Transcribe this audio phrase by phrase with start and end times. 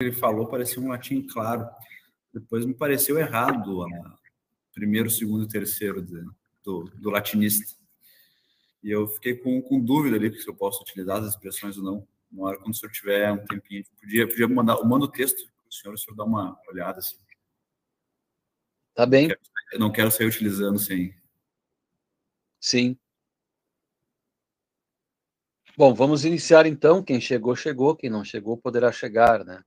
[0.00, 1.68] ele falou parecia um latim claro.
[2.32, 4.18] Depois me pareceu errado a
[4.72, 6.00] primeiro, segundo e terceiro
[6.62, 7.76] do, do latinista.
[8.80, 12.08] E eu fiquei com, com dúvida ali se eu posso utilizar as expressões ou não.
[12.30, 15.44] Uma hora, quando o senhor tiver um tempinho, podia, podia mandar, eu mando o texto
[15.44, 17.16] para o senhor, o senhor dá uma olhada assim.
[18.94, 19.28] Tá bem.
[19.72, 21.12] Eu não quero sair utilizando sem.
[22.60, 22.96] Sim.
[25.76, 27.02] Bom, vamos iniciar então.
[27.02, 27.96] Quem chegou, chegou.
[27.96, 29.64] Quem não chegou, poderá chegar, né?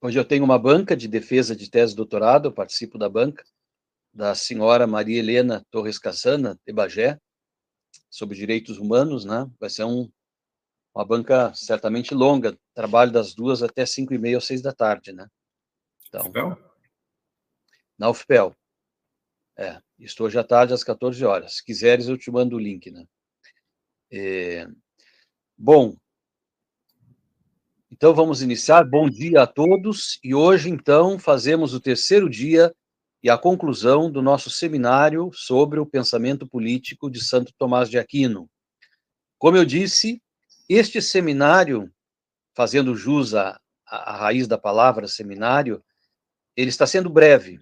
[0.00, 3.44] Hoje eu tenho uma banca de defesa de tese de doutorado, eu participo da banca
[4.12, 7.20] da senhora Maria Helena Torres Cassana, de Bagé,
[8.10, 9.50] sobre direitos humanos, né?
[9.58, 10.10] Vai ser um,
[10.94, 15.12] uma banca certamente longa, trabalho das duas até cinco e meia ou seis da tarde,
[15.12, 15.28] né?
[16.08, 16.58] Então, UFPEL?
[17.98, 18.56] Na UFPEL.
[19.58, 21.56] É, estou hoje à tarde às 14 horas.
[21.56, 23.06] Se quiseres, eu te mando o link, né?
[24.10, 24.66] É,
[25.56, 25.96] bom,
[27.90, 28.84] então vamos iniciar.
[28.84, 30.18] Bom dia a todos.
[30.22, 32.74] E hoje, então, fazemos o terceiro dia
[33.22, 38.50] e a conclusão do nosso seminário sobre o pensamento político de Santo Tomás de Aquino.
[39.38, 40.20] Como eu disse,
[40.68, 41.90] este seminário,
[42.54, 45.82] fazendo jus à, à raiz da palavra seminário,
[46.56, 47.60] ele está sendo breve,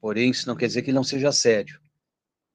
[0.00, 1.80] porém isso não quer dizer que ele não seja sério.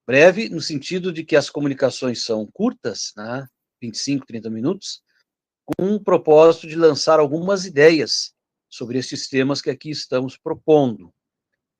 [0.05, 3.47] Breve no sentido de que as comunicações são curtas, né,
[3.81, 5.01] 25, 30 minutos,
[5.75, 8.33] com o propósito de lançar algumas ideias
[8.69, 11.13] sobre esses temas que aqui estamos propondo.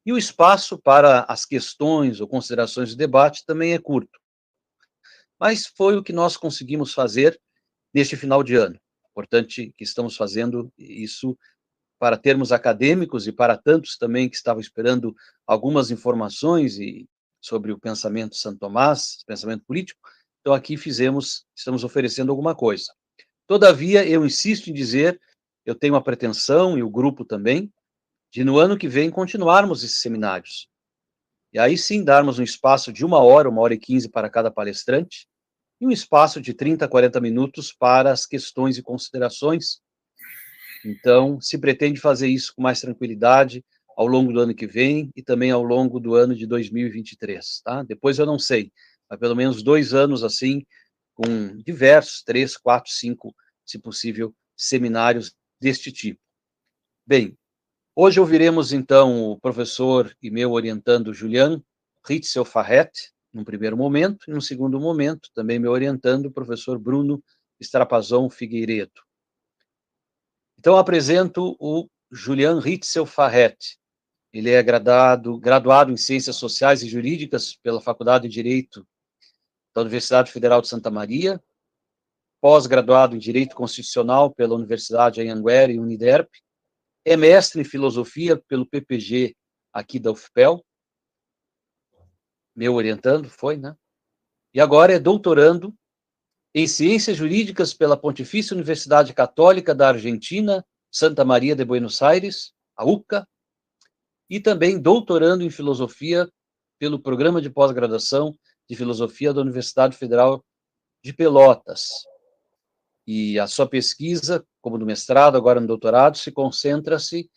[0.05, 4.19] E o espaço para as questões ou considerações de debate também é curto.
[5.39, 7.39] Mas foi o que nós conseguimos fazer
[7.93, 8.77] neste final de ano.
[9.09, 11.37] Importante que estamos fazendo isso
[11.97, 15.15] para termos acadêmicos e para tantos também que estavam esperando
[15.45, 17.07] algumas informações e
[17.41, 19.99] sobre o pensamento Santo Tomás, pensamento político.
[20.41, 22.93] Então aqui fizemos, estamos oferecendo alguma coisa.
[23.47, 25.19] Todavia, eu insisto em dizer,
[25.65, 27.71] eu tenho a pretensão, e o grupo também,
[28.29, 30.67] de no ano que vem continuarmos esses seminários.
[31.53, 34.51] E aí sim darmos um espaço de uma hora, uma hora e quinze para cada
[34.51, 35.27] palestrante,
[35.79, 39.79] e um espaço de 30 40 minutos para as questões e considerações.
[40.83, 43.63] Então, se pretende fazer isso com mais tranquilidade
[43.95, 47.81] ao longo do ano que vem e também ao longo do ano de 2023, tá?
[47.83, 48.71] Depois eu não sei,
[49.09, 50.63] mas pelo menos dois anos assim,
[51.17, 53.35] com diversos, três, quatro, cinco,
[53.65, 56.21] se possível, seminários deste tipo.
[57.05, 57.35] Bem,
[57.95, 61.59] hoje ouviremos então o professor e meu orientando Julian
[62.05, 62.91] Ritzel Farret,
[63.33, 67.23] num primeiro momento, e no segundo momento, também meu orientando, o professor Bruno
[67.59, 69.01] Strapazon Figueiredo.
[70.59, 73.57] Então, apresento o Julian Ritzel Farret.
[74.31, 78.87] Ele é graduado, graduado em Ciências Sociais e Jurídicas pela Faculdade de Direito
[79.77, 81.39] da Universidade Federal de Santa Maria,
[82.41, 86.27] pós-graduado em Direito Constitucional pela Universidade Anhanguera e Uniderp,
[87.05, 89.35] é mestre em Filosofia pelo PPG
[89.71, 90.65] aqui da UFPEL,
[92.55, 93.75] meu orientando, foi, né?
[94.51, 95.75] E agora é doutorando
[96.55, 102.83] em Ciências Jurídicas pela Pontifícia Universidade Católica da Argentina, Santa Maria de Buenos Aires, a
[102.83, 103.27] UCA,
[104.27, 106.27] e também doutorando em Filosofia
[106.79, 108.35] pelo Programa de Pós-Graduação
[108.69, 110.43] de Filosofia da Universidade Federal
[111.03, 111.89] de Pelotas.
[113.05, 117.29] E a sua pesquisa, como no mestrado, agora no doutorado, se concentra-se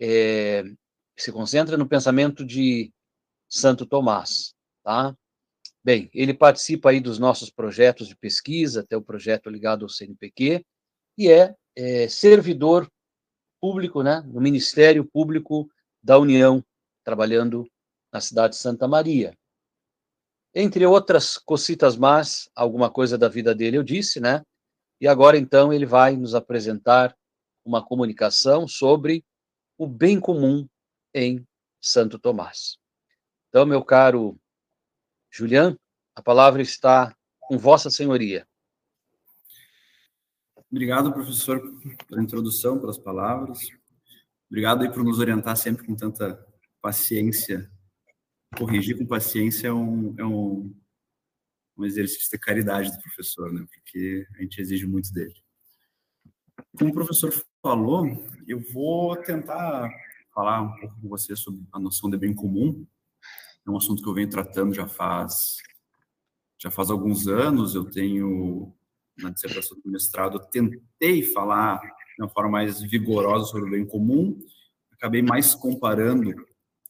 [0.00, 0.64] é,
[1.16, 2.90] se concentra no pensamento de
[3.48, 5.14] Santo Tomás, tá?
[5.84, 10.64] Bem, ele participa aí dos nossos projetos de pesquisa, até o projeto ligado ao CNPq,
[11.18, 12.90] e é, é servidor
[13.60, 15.68] público, né, no Ministério Público
[16.02, 16.64] da União,
[17.04, 17.66] trabalhando
[18.12, 19.36] na cidade de Santa Maria.
[20.54, 24.44] Entre outras cositas más, alguma coisa da vida dele eu disse, né?
[25.00, 27.16] E agora então ele vai nos apresentar
[27.64, 29.24] uma comunicação sobre
[29.78, 30.68] o bem comum
[31.14, 31.46] em
[31.80, 32.78] Santo Tomás.
[33.48, 34.38] Então, meu caro
[35.30, 35.76] Julian,
[36.14, 38.46] a palavra está com Vossa Senhoria.
[40.70, 41.60] Obrigado, professor,
[42.06, 43.60] pela introdução, pelas palavras.
[44.48, 46.44] Obrigado aí por nos orientar sempre com tanta
[46.80, 47.70] paciência
[48.56, 50.74] corrigir com paciência é um, é um,
[51.76, 53.66] um exercício de caridade do professor, né?
[53.72, 55.34] Porque a gente exige muito dele.
[56.78, 57.32] Como o professor
[57.62, 58.06] falou,
[58.46, 59.90] eu vou tentar
[60.34, 62.86] falar um pouco com você sobre a noção de bem comum.
[63.66, 65.56] É um assunto que eu venho tratando já faz
[66.58, 67.74] já faz alguns anos.
[67.74, 68.74] Eu tenho
[69.18, 73.86] na dissertação do mestrado eu tentei falar de uma forma mais vigorosa sobre o bem
[73.86, 74.38] comum.
[74.92, 76.30] Acabei mais comparando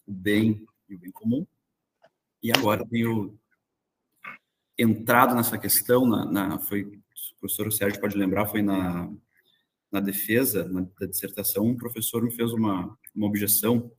[0.07, 1.47] o bem e o bem comum.
[2.43, 3.39] E agora tenho
[4.79, 9.11] entrado nessa questão, na, na, foi o professor Sérgio pode lembrar, foi na,
[9.93, 13.91] na defesa na, da dissertação, um professor me fez uma, uma objeção,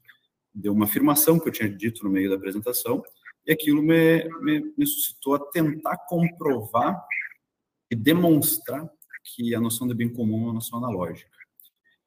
[0.54, 3.04] deu uma afirmação que eu tinha dito no meio da apresentação,
[3.46, 7.04] e aquilo me, me, me suscitou a tentar comprovar
[7.90, 8.90] e demonstrar
[9.24, 11.30] que a noção de bem comum é uma noção analógica.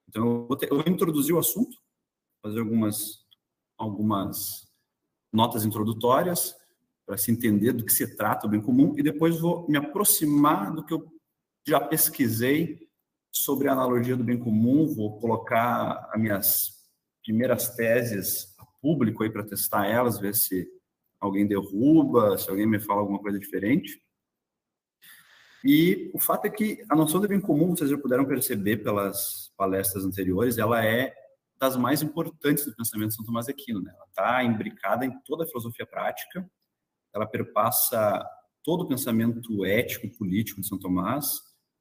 [0.09, 1.77] Então, eu vou, ter, eu vou introduzir o assunto,
[2.43, 3.25] fazer algumas,
[3.77, 4.64] algumas
[5.35, 6.55] notas introdutórias,
[7.05, 10.73] para se entender do que se trata o bem comum, e depois vou me aproximar
[10.73, 11.07] do que eu
[11.67, 12.89] já pesquisei
[13.31, 16.85] sobre a analogia do bem comum, vou colocar as minhas
[17.23, 20.69] primeiras teses a público aí para testar elas, ver se
[21.21, 24.01] alguém derruba, se alguém me fala alguma coisa diferente.
[25.65, 29.53] E o fato é que a noção de bem comum, vocês já puderam perceber pelas
[29.57, 31.13] palestras anteriores, ela é
[31.65, 33.81] das mais importantes do pensamento de São Tomás de Aquino.
[33.81, 33.91] Né?
[33.95, 36.49] Ela está imbricada em toda a filosofia prática,
[37.15, 38.25] ela perpassa
[38.63, 41.27] todo o pensamento ético político de São Tomás,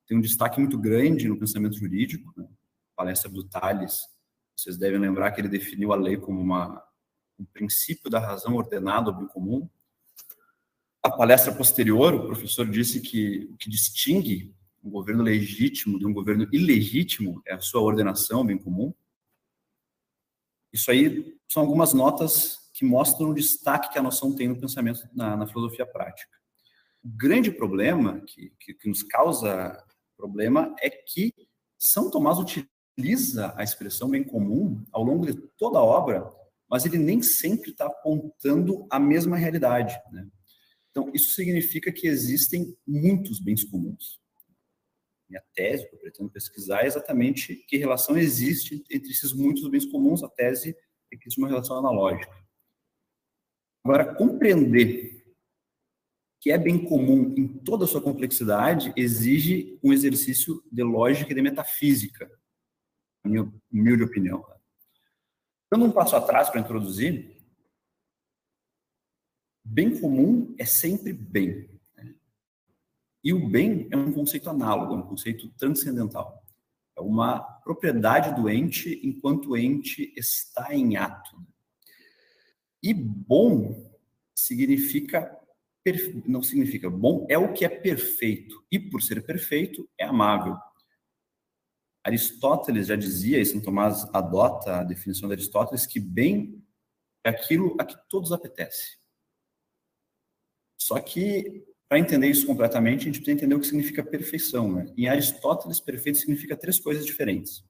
[0.07, 2.33] tem um destaque muito grande no pensamento jurídico.
[2.37, 2.47] Né?
[2.95, 4.01] Palestra do Tales,
[4.55, 6.81] vocês devem lembrar que ele definiu a lei como uma,
[7.39, 9.67] um princípio da razão ordenado ao bem comum.
[11.01, 14.53] A palestra posterior, o professor disse que o que distingue
[14.83, 18.93] um governo legítimo de um governo ilegítimo é a sua ordenação ao bem comum.
[20.73, 25.07] Isso aí são algumas notas que mostram o destaque que a noção tem no pensamento,
[25.13, 26.35] na, na filosofia prática.
[27.03, 29.77] O grande problema que, que, que, nos causa
[30.17, 31.31] problema é que
[31.77, 36.33] São Tomás utiliza a expressão bem comum ao longo de toda a obra,
[36.67, 39.95] mas ele nem sempre está apontando a mesma realidade.
[40.11, 40.27] Né?
[40.89, 44.22] Então, isso significa que existem muitos bens comuns.
[45.33, 49.83] Minha tese, que eu pretendo pesquisar, é exatamente que relação existe entre esses muitos bens
[49.83, 50.21] comuns.
[50.21, 50.77] A tese
[51.11, 52.31] é que existe uma relação analógica.
[53.83, 55.25] Agora, compreender
[56.39, 61.35] que é bem comum em toda a sua complexidade exige um exercício de lógica e
[61.35, 62.29] de metafísica,
[63.23, 64.45] na minha humilde opinião.
[65.71, 67.41] Dando um passo atrás para introduzir,
[69.65, 71.72] bem comum é sempre bem.
[73.23, 76.43] E o bem é um conceito análogo, é um conceito transcendental.
[76.95, 81.37] É uma propriedade do ente enquanto o ente está em ato.
[82.81, 83.89] E bom
[84.35, 85.39] significa
[86.25, 88.65] não significa bom, é o que é perfeito.
[88.71, 90.57] E por ser perfeito, é amável.
[92.03, 96.63] Aristóteles já dizia, e São Tomás adota a definição de Aristóteles, que bem
[97.23, 98.97] é aquilo a que todos apetece.
[100.77, 104.71] Só que, para entender isso completamente, a gente precisa entender o que significa perfeição.
[104.73, 104.91] Né?
[104.97, 107.63] Em Aristóteles, perfeito significa três coisas diferentes.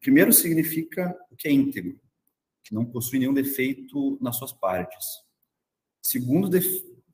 [0.00, 2.00] Primeiro, significa o que é íntegro
[2.70, 5.04] que não possui nenhum defeito nas suas partes.
[6.00, 6.48] Segundo,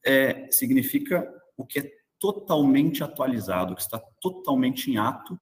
[0.04, 1.26] é, significa
[1.56, 5.40] o que é totalmente atualizado, que está totalmente em ato,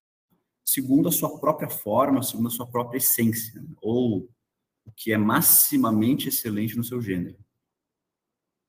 [0.65, 4.29] segundo a sua própria forma, segundo a sua própria essência, ou
[4.85, 7.37] o que é maximamente excelente no seu gênero.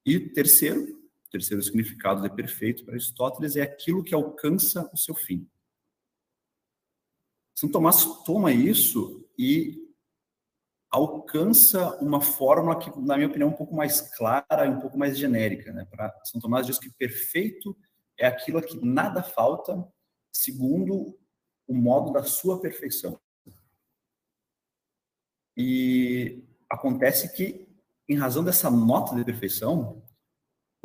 [0.06, 1.00] E terceiro,
[1.36, 5.50] terceiro significado de perfeito para Aristóteles é aquilo que alcança o seu fim.
[7.54, 9.84] São Tomás toma isso e
[10.90, 14.98] alcança uma fórmula que, na minha opinião, é um pouco mais clara e um pouco
[14.98, 15.74] mais genérica.
[15.74, 15.86] Né?
[16.24, 17.78] São Tomás diz que perfeito
[18.18, 19.86] é aquilo a que nada falta,
[20.32, 21.20] segundo
[21.68, 23.20] o modo da sua perfeição.
[25.58, 27.68] E acontece que,
[28.08, 30.04] em razão dessa nota de perfeição,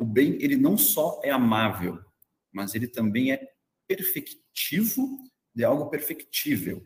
[0.01, 1.99] o bem ele não só é amável,
[2.51, 3.53] mas ele também é
[3.87, 5.07] perfectivo
[5.53, 6.83] de algo perfectível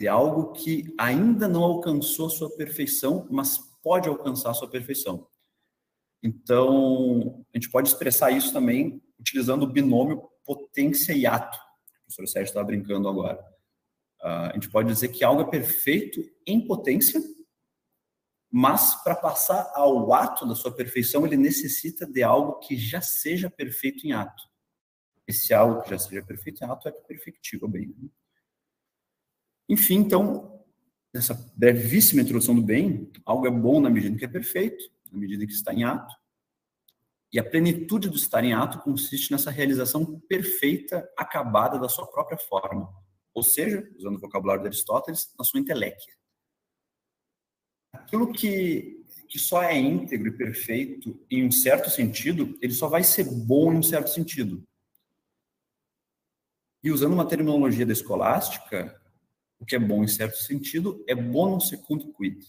[0.00, 5.28] de algo que ainda não alcançou sua perfeição, mas pode alcançar sua perfeição.
[6.22, 11.58] Então, a gente pode expressar isso também utilizando o binômio potência e ato.
[11.58, 13.38] O professor Sérgio estava brincando agora.
[14.22, 17.20] Uh, a gente pode dizer que algo é perfeito em potência,
[18.50, 23.48] mas para passar ao ato da sua perfeição, ele necessita de algo que já seja
[23.48, 24.42] perfeito em ato.
[25.26, 27.94] Esse algo que já seja perfeito em ato é perfectível bem.
[29.68, 30.64] Enfim, então,
[31.14, 35.46] nessa brevíssima introdução do bem, algo é bom na medida que é perfeito, na medida
[35.46, 36.12] que está em ato.
[37.32, 42.36] E a plenitude do estar em ato consiste nessa realização perfeita, acabada da sua própria
[42.36, 42.92] forma.
[43.32, 46.19] Ou seja, usando o vocabulário de Aristóteles, na sua inteléquia.
[48.00, 53.04] Aquilo que, que só é íntegro e perfeito em um certo sentido, ele só vai
[53.04, 54.66] ser bom em um certo sentido.
[56.82, 59.00] E usando uma terminologia da escolástica,
[59.58, 62.44] o que é bom em certo sentido, é bonum secundum quid.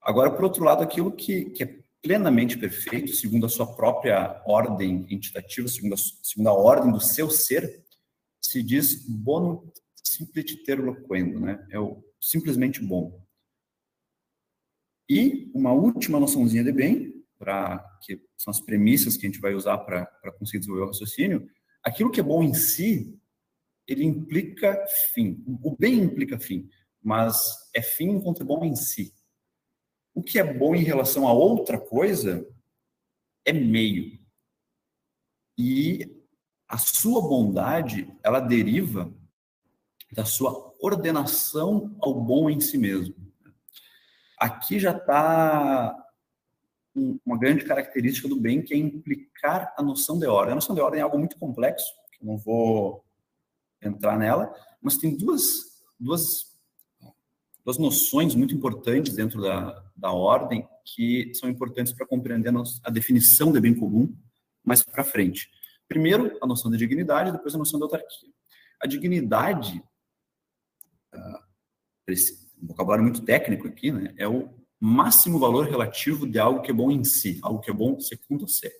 [0.00, 5.04] Agora, por outro lado, aquilo que, que é plenamente perfeito, segundo a sua própria ordem
[5.10, 7.84] entitativa, segundo a, segundo a ordem do seu ser,
[8.40, 9.68] se diz bonum
[10.02, 11.66] simpliciter loquendo, né?
[11.70, 13.20] É o simplesmente bom.
[15.10, 19.54] E uma última noçãozinha de bem, para que são as premissas que a gente vai
[19.54, 20.06] usar para
[20.38, 21.50] conseguir desenvolver o raciocínio,
[21.82, 23.18] aquilo que é bom em si,
[23.88, 25.42] ele implica fim.
[25.64, 26.70] O bem implica fim,
[27.02, 27.42] mas
[27.74, 29.12] é fim enquanto é bom em si.
[30.14, 32.46] O que é bom em relação a outra coisa
[33.44, 34.16] é meio.
[35.58, 36.24] E
[36.68, 39.12] a sua bondade, ela deriva
[40.12, 43.29] da sua ordenação ao bom em si mesmo.
[44.40, 45.94] Aqui já está
[47.24, 50.52] uma grande característica do bem, que é implicar a noção de ordem.
[50.52, 53.04] A noção de ordem é algo muito complexo, que eu não vou
[53.80, 55.42] entrar nela, mas tem duas,
[55.98, 56.50] duas
[57.64, 63.52] duas noções muito importantes dentro da, da ordem que são importantes para compreender a, definição
[63.52, 64.12] de bem comum
[64.64, 65.50] mais para frente.
[65.88, 68.30] Primeiro, a noção de dignidade, depois a noção de autarquia.
[68.82, 69.82] A dignidade,
[71.14, 71.38] uh,
[72.62, 74.48] um vocabulário muito técnico aqui, né, é o
[74.80, 78.48] máximo valor relativo de algo que é bom em si, algo que é bom segundo
[78.48, 78.72] ser.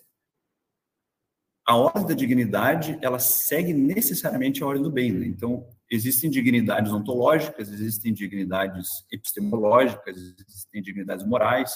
[1.65, 5.11] A ordem da dignidade, ela segue necessariamente a ordem do bem.
[5.11, 5.27] Né?
[5.27, 11.71] Então, existem dignidades ontológicas, existem dignidades epistemológicas, existem dignidades morais.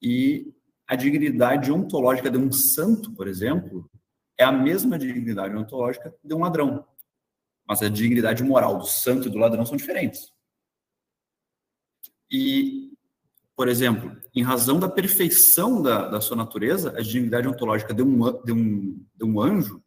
[0.00, 0.54] E
[0.86, 3.90] a dignidade ontológica de um santo, por exemplo,
[4.38, 6.86] é a mesma dignidade ontológica de um ladrão.
[7.66, 10.32] Mas a dignidade moral do santo e do ladrão são diferentes.
[12.30, 12.92] E,
[13.56, 18.42] por exemplo, em razão da perfeição da, da sua natureza, a dignidade ontológica de um,
[18.44, 19.82] de um, de um anjo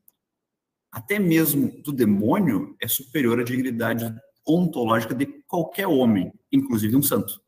[0.93, 4.13] até mesmo do demônio, é superior à dignidade
[4.47, 7.41] ontológica de qualquer homem, inclusive um santo.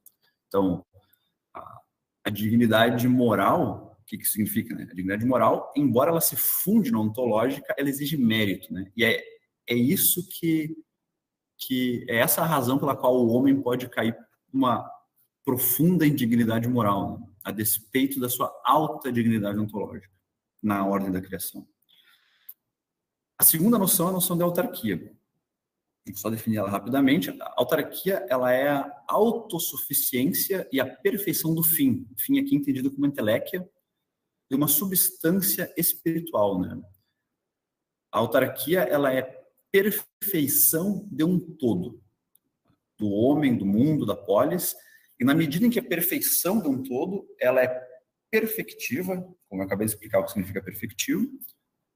[0.47, 0.83] Então,
[1.53, 1.81] a,
[2.23, 4.73] a dignidade moral, o que, que significa?
[4.73, 4.83] Né?
[4.83, 8.73] A dignidade moral, embora ela se funde na ontológica, ela exige mérito.
[8.73, 8.91] Né?
[8.97, 9.23] E é,
[9.69, 10.75] é isso que,
[11.59, 14.17] que é essa a razão pela qual o homem pode cair
[14.55, 14.89] uma
[15.43, 17.27] profunda indignidade moral, né?
[17.43, 20.09] a despeito da sua alta dignidade ontológica
[20.63, 21.67] na ordem da criação.
[23.37, 25.13] A segunda noção é a noção de autarquia.
[26.13, 27.29] Só definir ela rapidamente.
[27.41, 32.07] A autarquia ela é a autossuficiência e a perfeição do fim.
[32.17, 33.67] Fim aqui entendido como inteléquia
[34.49, 36.81] de uma substância espiritual, né?
[38.11, 42.01] A autarquia ela é perfeição de um todo,
[42.97, 44.75] do homem, do mundo, da polis,
[45.19, 47.87] e na medida em que a perfeição de um todo, ela é
[48.29, 49.15] perfectiva,
[49.47, 51.27] como eu acabei de explicar o que significa perfectivo,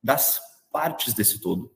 [0.01, 0.39] das
[0.71, 1.75] partes desse todo.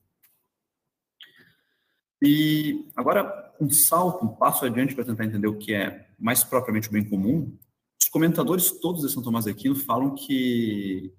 [2.22, 6.88] E agora, um salto, um passo adiante para tentar entender o que é mais propriamente
[6.88, 7.58] o bem comum.
[8.02, 11.14] Os comentadores todos de São Tomás de Aquino falam que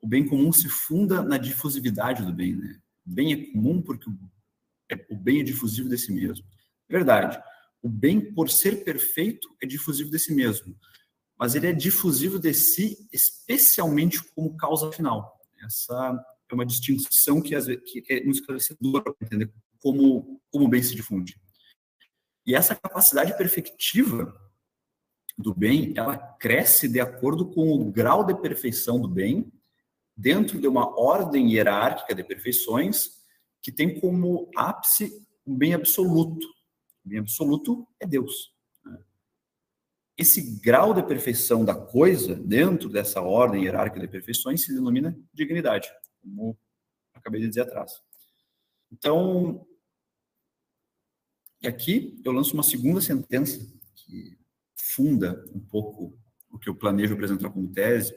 [0.00, 2.56] o bem comum se funda na difusividade do bem.
[2.56, 2.80] Né?
[3.06, 4.18] O bem é comum porque o
[5.16, 6.46] bem é difusivo de si mesmo.
[6.88, 7.42] Verdade.
[7.82, 10.76] O bem, por ser perfeito, é difusivo de si mesmo.
[11.38, 15.38] Mas ele é difusivo de si especialmente como causa final.
[15.64, 20.64] Essa é uma distinção que, às vezes, que é muito esclarecedora para entender como, como
[20.64, 21.38] o bem se difunde.
[22.46, 24.32] E essa capacidade perfectiva
[25.36, 29.52] do bem, ela cresce de acordo com o grau de perfeição do bem,
[30.16, 33.25] dentro de uma ordem hierárquica de perfeições,
[33.66, 35.12] que tem como ápice
[35.44, 36.46] o bem absoluto.
[37.04, 38.56] O bem absoluto é Deus
[40.16, 45.90] esse grau de perfeição da coisa, dentro dessa ordem hierárquica de perfeições, se denomina dignidade,
[46.22, 46.58] como
[47.12, 48.00] acabei de dizer atrás.
[48.90, 49.66] Então,
[51.60, 53.60] e aqui eu lanço uma segunda sentença
[53.94, 54.38] que
[54.74, 56.18] funda um pouco
[56.50, 58.14] o que eu planejo apresentar como tese,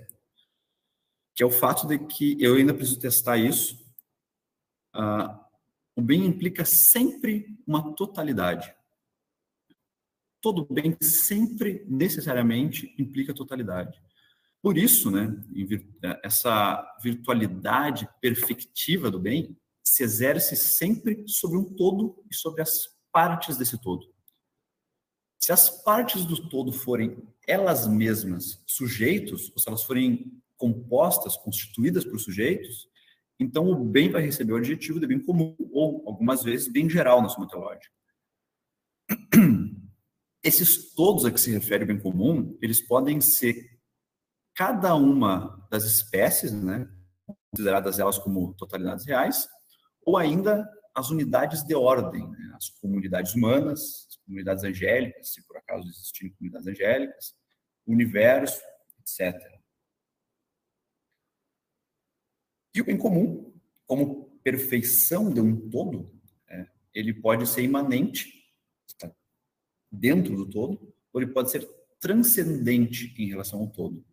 [1.36, 3.89] que é o fato de que eu ainda preciso testar isso.
[4.96, 5.40] Uh,
[5.96, 8.74] o bem implica sempre uma totalidade
[10.42, 14.02] todo bem sempre necessariamente implica totalidade.
[14.62, 15.34] Por isso, né,
[16.04, 22.90] é, essa virtualidade perfectiva do bem se exerce sempre sobre um todo e sobre as
[23.12, 24.14] partes desse todo.
[25.40, 27.18] Se as partes do todo forem
[27.48, 32.90] elas mesmas sujeitos, ou se elas forem compostas, constituídas por sujeitos,
[33.40, 37.22] então o bem vai receber o adjetivo de bem comum, ou algumas vezes bem geral
[37.22, 37.94] na suma teológica.
[40.44, 43.80] Esses todos a que se refere o bem comum, eles podem ser
[44.56, 46.88] cada uma das espécies, né,
[47.50, 49.48] consideradas elas como totalidades reais,
[50.06, 55.58] ou ainda as unidades de ordem, né, as comunidades humanas, as comunidades angélicas, se por
[55.58, 57.34] acaso existirem comunidades angélicas,
[57.86, 58.62] o universo,
[59.00, 59.59] etc.
[62.82, 63.52] O bem comum,
[63.86, 66.12] como perfeição de um todo,
[66.48, 68.46] é, ele pode ser imanente,
[68.88, 69.14] está
[69.92, 71.68] dentro do todo, ou ele pode ser
[72.00, 74.04] transcendente em relação ao todo.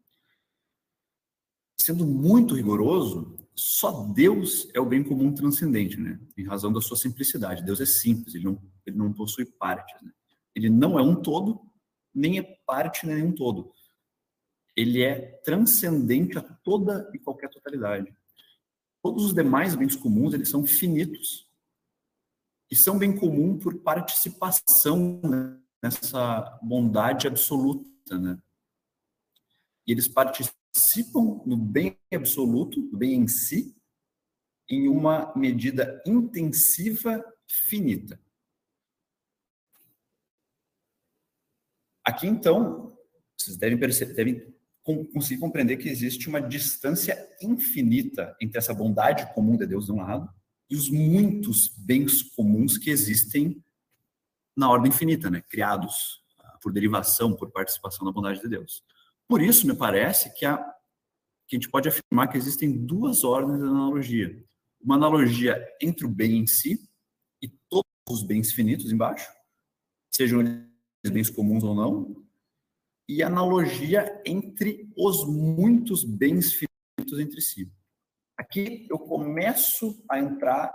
[1.81, 6.21] Sendo muito rigoroso, só Deus é o bem comum transcendente, né?
[6.37, 7.65] Em razão da sua simplicidade.
[7.65, 10.03] Deus é simples, ele não, ele não possui partes.
[10.03, 10.11] Né?
[10.55, 11.61] Ele não é um todo,
[12.15, 13.71] nem é parte nem um todo.
[14.75, 18.15] Ele é transcendente a toda e qualquer totalidade.
[19.07, 21.49] Todos os demais bens comuns, eles são finitos.
[22.69, 25.21] E são bem comum por participação
[25.81, 28.37] nessa bondade absoluta, né?
[29.87, 33.77] E eles participam no bem absoluto, no bem em si,
[34.69, 38.21] em uma medida intensiva finita.
[42.05, 42.99] Aqui, então,
[43.39, 44.56] vocês devem, perceber, devem
[45.13, 49.97] conseguir compreender que existe uma distância infinita entre essa bondade comum de Deus de um
[49.97, 50.29] lado
[50.71, 53.63] e os muitos bens comuns que existem
[54.57, 55.43] na ordem infinita, né?
[55.49, 58.85] criados ah, por derivação, por participação da bondade de Deus.
[59.29, 63.59] Por isso, me parece que, a, que a gente pode afirmar que existem duas ordens
[63.59, 64.45] de analogia.
[64.81, 66.89] Uma analogia entre o bem em si
[67.43, 69.29] e todos os bens finitos embaixo,
[70.11, 70.63] sejam eles
[71.13, 72.26] bens comuns ou não,
[73.09, 77.71] e analogia entre os muitos bens finitos entre si.
[78.37, 80.75] Aqui eu começo a entrar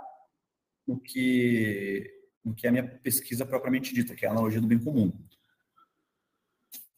[0.86, 2.10] no que,
[2.44, 5.12] no que é a minha pesquisa propriamente dita, que é a analogia do bem comum.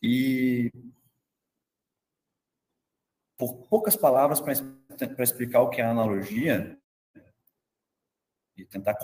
[0.00, 0.70] E
[3.36, 6.78] por poucas palavras para explicar o que é a analogia
[8.56, 8.96] e tentar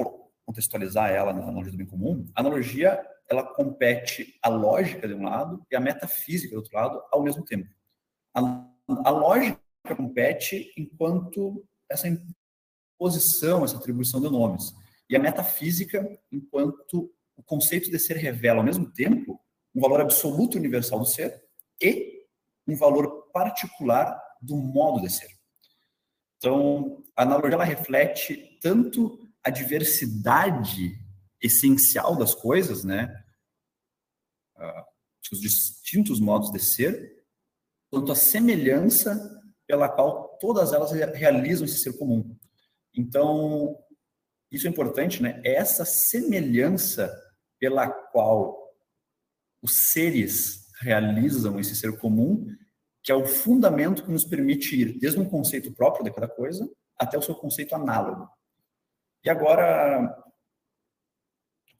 [0.46, 5.22] contextualizar ela na analogia do bem comum, a analogia ela compete a lógica de um
[5.22, 7.68] lado e a metafísica do outro lado ao mesmo tempo.
[8.34, 8.40] A,
[9.04, 9.60] a lógica
[9.96, 14.75] compete enquanto essa imposição, essa atribuição de nomes.
[15.08, 19.40] E a metafísica enquanto o conceito de ser revela ao mesmo tempo
[19.74, 21.42] um valor absoluto universal do ser
[21.81, 22.26] e
[22.66, 25.28] um valor particular do modo de ser.
[26.37, 30.98] Então, a analogia ela reflete tanto a diversidade
[31.42, 33.12] essencial das coisas, né?
[34.57, 34.90] Uh,
[35.33, 37.24] os distintos modos de ser,
[37.90, 42.37] quanto a semelhança pela qual todas elas realizam esse ser comum.
[42.94, 43.79] Então,
[44.50, 45.40] isso é importante, né?
[45.44, 47.09] É essa semelhança
[47.59, 48.59] pela qual
[49.62, 52.46] os seres realizam esse ser comum,
[53.03, 56.68] que é o fundamento que nos permite ir desde um conceito próprio de cada coisa
[56.98, 58.29] até o seu conceito análogo.
[59.24, 60.30] E agora,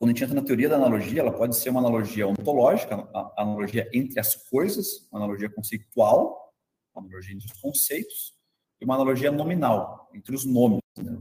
[0.01, 3.87] quando a gente entra na teoria da analogia, ela pode ser uma analogia ontológica, analogia
[3.93, 6.55] entre as coisas, uma analogia conceitual,
[6.95, 8.35] uma analogia entre os conceitos,
[8.81, 10.81] e uma analogia nominal, entre os nomes.
[10.97, 11.21] Né?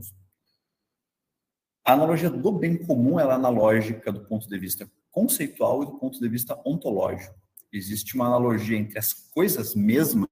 [1.84, 5.98] A analogia do bem comum ela é analógica do ponto de vista conceitual e do
[5.98, 7.38] ponto de vista ontológico.
[7.70, 10.26] Existe uma analogia entre as coisas mesmas,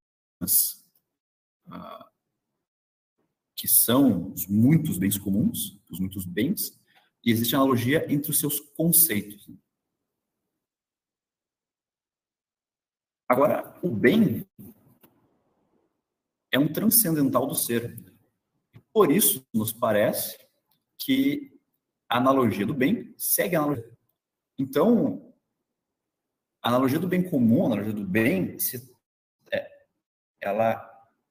[1.67, 2.09] ah,
[3.55, 6.79] que são os muitos bens comuns, os muitos bens,
[7.25, 9.49] e existe analogia entre os seus conceitos.
[13.29, 14.47] Agora, o bem
[16.51, 17.97] é um transcendental do ser.
[18.93, 20.39] Por isso, nos parece
[20.97, 21.53] que
[22.09, 23.99] a analogia do bem segue a analogia.
[24.59, 25.35] Então,
[26.63, 28.93] a analogia do bem comum, a analogia do bem, se,
[29.53, 29.87] é,
[30.41, 30.88] ela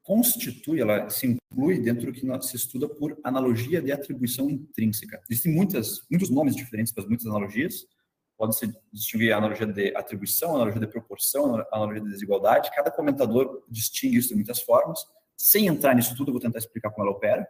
[0.07, 5.21] constitui, ela se inclui dentro do que se estuda por analogia de atribuição intrínseca.
[5.29, 7.85] Existem muitas, muitos nomes diferentes para muitas analogias.
[8.37, 12.71] Pode-se distinguir a analogia de atribuição, a analogia de proporção, a analogia de desigualdade.
[12.73, 14.97] Cada comentador distingue isso de muitas formas.
[15.35, 17.45] Sem entrar nisso tudo, eu vou tentar explicar como ela opera.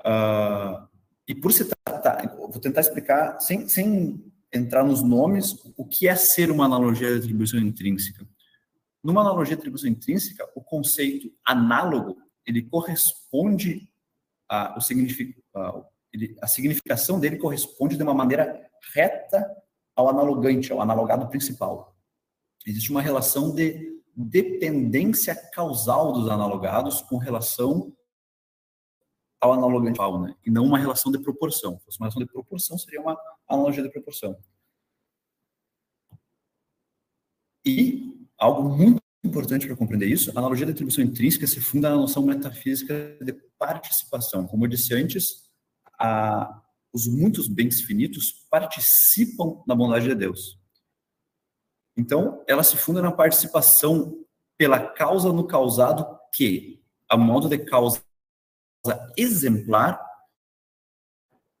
[0.00, 0.88] Uh,
[1.28, 4.20] e por se tratar, vou tentar explicar, sem, sem
[4.52, 8.26] entrar nos nomes, o que é ser uma analogia de atribuição intrínseca.
[9.02, 13.88] Numa analogia atribuição intrínseca, o conceito análogo ele corresponde
[14.48, 19.44] a, o signific, a, ele, a significação dele corresponde de uma maneira reta
[19.96, 21.96] ao analogante, ao analogado principal.
[22.66, 27.96] Existe uma relação de dependência causal dos analogados com relação
[29.40, 30.36] ao analogante, né?
[30.46, 31.78] e não uma relação de proporção.
[31.78, 34.38] Se fosse uma relação de proporção, seria uma analogia de proporção.
[37.64, 41.94] E Algo muito importante para compreender isso, a analogia da atribuição intrínseca se funda na
[41.94, 44.48] noção metafísica de participação.
[44.48, 45.48] Como eu disse antes,
[45.96, 46.60] a,
[46.92, 50.58] os muitos bens finitos participam da bondade de Deus.
[51.96, 54.24] Então, ela se funda na participação
[54.58, 58.02] pela causa no causado que, a modo de causa
[59.16, 60.04] exemplar,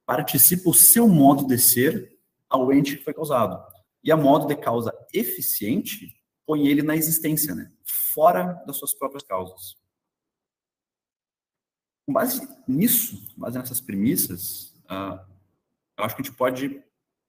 [0.04, 2.18] participa o seu modo de ser
[2.50, 3.64] ao ente que foi causado.
[4.02, 7.70] E a modo de causa eficiente põe ele na existência, né?
[8.12, 9.76] fora das suas próprias causas.
[12.06, 15.18] Com base nisso, com base nessas premissas, uh,
[15.96, 16.82] eu acho que a gente pode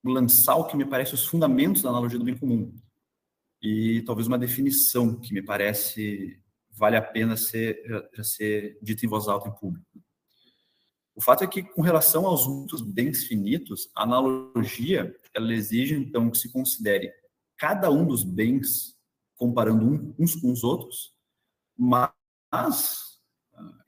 [0.03, 2.73] lançar o que me parece os fundamentos da analogia do bem comum
[3.61, 9.05] e talvez uma definição que me parece vale a pena ser, já, já ser dita
[9.05, 9.85] em voz alta em público.
[11.15, 16.29] O fato é que, com relação aos muitos bens finitos, a analogia ela exige, então,
[16.31, 17.13] que se considere
[17.55, 18.92] cada um dos bens
[19.43, 21.13] comparando uns com os outros,
[21.77, 22.13] mas,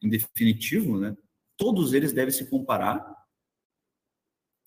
[0.04, 1.16] em definitivo, né,
[1.56, 3.26] todos eles devem se comparar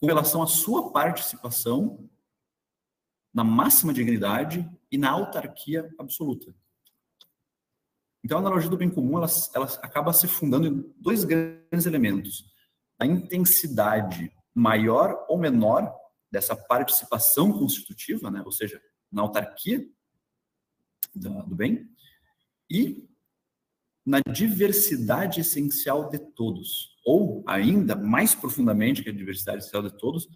[0.00, 2.08] com relação à sua participação
[3.34, 6.54] na máxima dignidade e na autarquia absoluta.
[8.24, 12.46] Então, a analogia do bem comum ela, ela acaba se fundando em dois grandes elementos:
[12.98, 15.94] a intensidade maior ou menor
[16.30, 18.42] dessa participação constitutiva, né?
[18.42, 18.80] ou seja,
[19.12, 19.86] na autarquia
[21.14, 21.88] do, bem,
[22.70, 23.08] e
[24.04, 30.28] na diversidade essencial de todos, ou ainda mais profundamente que a diversidade essencial de todos,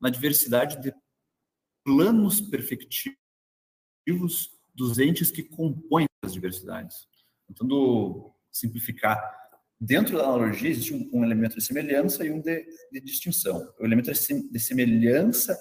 [0.00, 0.94] na diversidade de
[1.82, 3.08] planos perfectivos
[4.74, 7.06] dos entes que compõem as diversidades.
[7.46, 9.18] Tentando simplificar,
[9.80, 13.72] dentro da analogia existe um, um elemento de semelhança e um de, de, distinção.
[13.78, 15.58] O elemento de semelhança,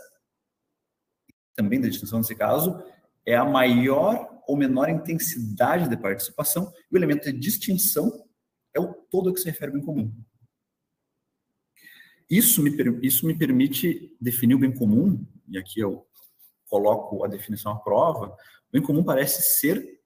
[1.56, 2.84] também de distinção nesse caso,
[3.26, 8.12] é a maior ou menor intensidade de participação, e o elemento de distinção
[8.74, 10.14] é o todo que se refere ao bem comum.
[12.30, 16.08] Isso me, isso me permite definir o bem comum, e aqui eu
[16.68, 20.02] coloco a definição à prova, o bem comum parece ser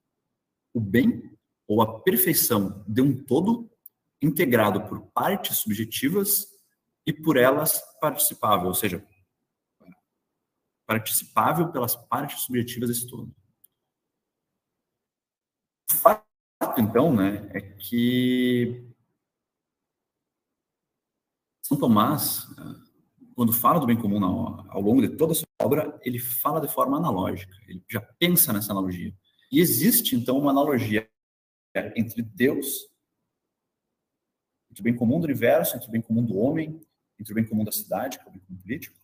[0.73, 1.31] o bem
[1.67, 3.69] ou a perfeição de um todo
[4.21, 6.47] integrado por partes subjetivas
[7.05, 9.03] e por elas participável, ou seja,
[10.87, 13.35] participável pelas partes subjetivas desse todo.
[15.91, 16.25] O fato,
[16.79, 18.87] então, né, é que
[21.61, 22.47] São Tomás,
[23.35, 24.27] quando fala do bem comum na,
[24.71, 28.53] ao longo de toda a sua obra, ele fala de forma analógica, ele já pensa
[28.53, 29.13] nessa analogia.
[29.51, 31.09] E existe, então, uma analogia
[31.95, 32.89] entre Deus,
[34.71, 36.81] entre o bem comum do universo, entre o bem comum do homem,
[37.19, 38.97] entre o bem comum da cidade, que é o bem comum político.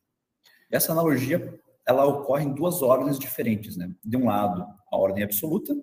[0.71, 3.93] Essa analogia, ela ocorre em duas ordens diferentes, né?
[4.03, 5.75] De um lado, a ordem absoluta,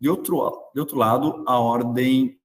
[0.00, 2.40] de outro, de outro lado, a ordem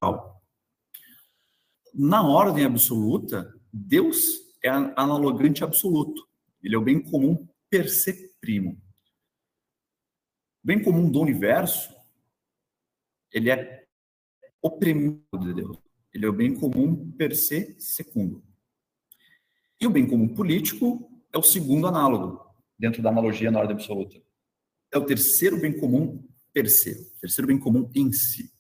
[1.94, 6.28] Na ordem absoluta, Deus é analogante absoluto.
[6.62, 8.74] Ele é o bem comum per se primo.
[10.64, 11.94] O bem comum do universo,
[13.32, 13.86] ele é
[14.62, 15.78] o primeiro de Deus.
[16.14, 18.44] Ele é o bem comum per se segundo.
[19.80, 22.53] E o bem comum político é o segundo análogo,
[22.84, 24.22] dentro da analogia na ordem absoluta.
[24.92, 28.54] É o terceiro bem comum per se, o terceiro bem comum em si.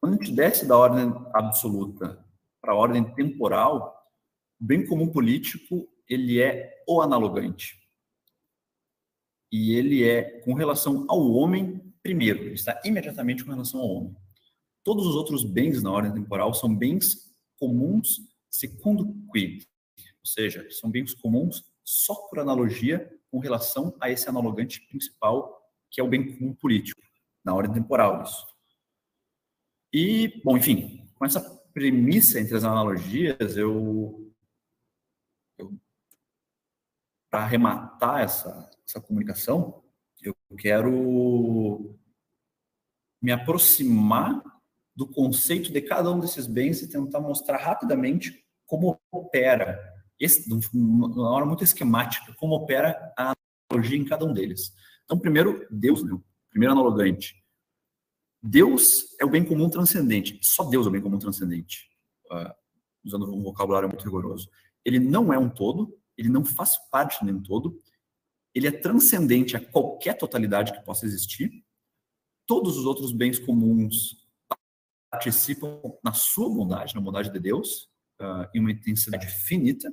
[0.00, 2.26] Quando a gente desce da ordem absoluta
[2.60, 3.96] para a ordem temporal,
[4.60, 7.80] o bem comum político ele é o analogante.
[9.52, 14.16] E ele é com relação ao homem primeiro, ele está imediatamente com relação ao homem.
[14.82, 18.18] Todos os outros bens na ordem temporal são bens comuns
[18.50, 19.64] segundo quid,
[19.96, 26.00] ou seja, são bens comuns só por analogia com relação a esse analogante principal que
[26.00, 27.00] é o bem comum político,
[27.44, 28.46] na ordem temporal isso.
[29.92, 31.40] E, bom, enfim, com essa
[31.72, 34.32] premissa entre as analogias, eu,
[35.56, 35.78] eu
[37.30, 39.82] para arrematar essa, essa comunicação,
[40.20, 41.96] eu quero
[43.22, 44.42] me aproximar
[44.94, 51.30] do conceito de cada um desses bens e tentar mostrar rapidamente como opera, esse, uma
[51.30, 53.34] hora muito esquemática, como opera a
[53.70, 54.72] analogia em cada um deles.
[55.04, 56.18] Então, primeiro, Deus, né?
[56.50, 57.34] primeiro analogante.
[58.42, 60.38] Deus é o bem comum transcendente.
[60.42, 61.88] Só Deus é o bem comum transcendente.
[62.30, 62.52] Uh,
[63.04, 64.48] usando um vocabulário muito rigoroso.
[64.84, 67.80] Ele não é um todo, ele não faz parte de um todo,
[68.54, 71.64] ele é transcendente a qualquer totalidade que possa existir.
[72.46, 74.26] Todos os outros bens comuns
[75.10, 79.92] participam na sua bondade, na bondade de Deus, uh, em uma intensidade finita.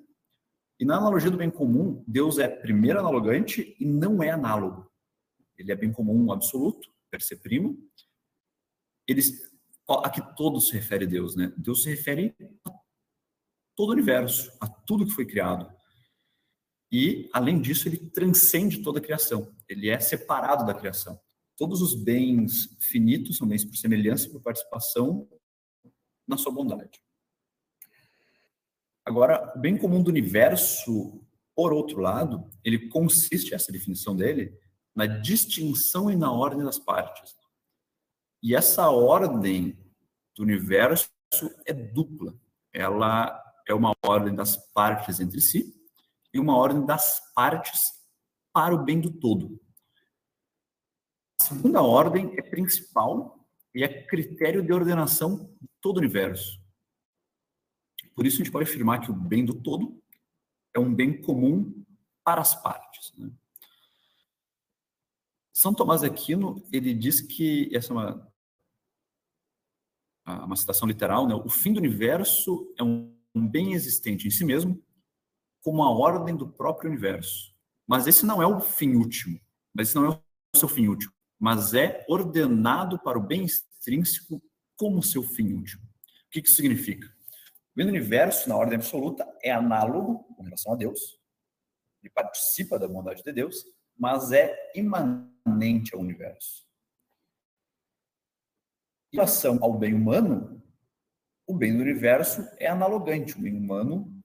[0.79, 4.91] E na analogia do bem comum, Deus é primeiro analogante e não é análogo
[5.57, 7.77] ele é bem comum absoluto, per se primo.
[9.07, 9.51] Eles,
[9.87, 11.53] a que todo se refere Deus, né?
[11.57, 12.71] Deus se refere a
[13.75, 15.71] todo o universo, a tudo que foi criado.
[16.91, 19.53] E, além disso, ele transcende toda a criação.
[19.67, 21.19] Ele é separado da criação.
[21.57, 25.27] Todos os bens finitos são bens por semelhança e por participação
[26.27, 27.02] na sua bondade.
[29.05, 31.21] Agora, o bem comum do universo,
[31.55, 34.57] por outro lado, ele consiste, essa definição dele,
[34.95, 37.35] na distinção e na ordem das partes.
[38.41, 39.77] E essa ordem
[40.35, 41.09] do universo
[41.65, 42.33] é dupla.
[42.71, 45.73] Ela é uma ordem das partes entre si
[46.33, 47.81] e uma ordem das partes
[48.53, 49.59] para o bem do todo.
[51.39, 56.62] A segunda ordem é principal e é critério de ordenação de todo o universo.
[58.15, 60.01] Por isso, a gente pode afirmar que o bem do todo
[60.73, 61.83] é um bem comum
[62.23, 63.13] para as partes.
[63.17, 63.31] Né?
[65.51, 68.33] São Tomás de Aquino, ele diz que, essa é uma,
[70.25, 71.35] uma citação literal, né?
[71.35, 74.81] o fim do universo é um, um bem existente em si mesmo,
[75.61, 77.53] como a ordem do próprio universo.
[77.87, 79.39] Mas esse não é o fim último,
[79.73, 84.41] mas esse não é o seu fim último, mas é ordenado para o bem extrínseco
[84.75, 85.83] como seu fim último.
[85.83, 87.12] O que isso significa?
[87.75, 91.19] O universo, na ordem absoluta, é análogo com relação a Deus,
[92.01, 93.63] ele participa da bondade de Deus,
[93.97, 96.67] mas é imanente ao universo.
[99.11, 100.61] Em relação ao bem humano,
[101.47, 103.37] o bem do universo é analogante.
[103.37, 104.21] O bem humano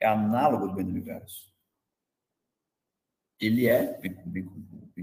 [0.00, 1.50] é análogo do bem do universo.
[3.38, 4.44] Ele é, bem, bem,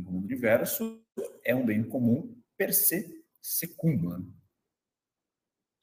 [0.03, 1.03] comum do universo,
[1.43, 4.31] é um bem comum per se secundo.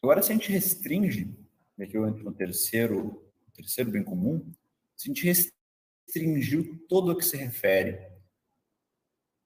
[0.03, 1.44] Agora, se a gente restringe,
[1.83, 4.53] aqui eu entro no terceiro, terceiro bem comum,
[4.97, 7.99] se a gente restringiu todo o que se refere,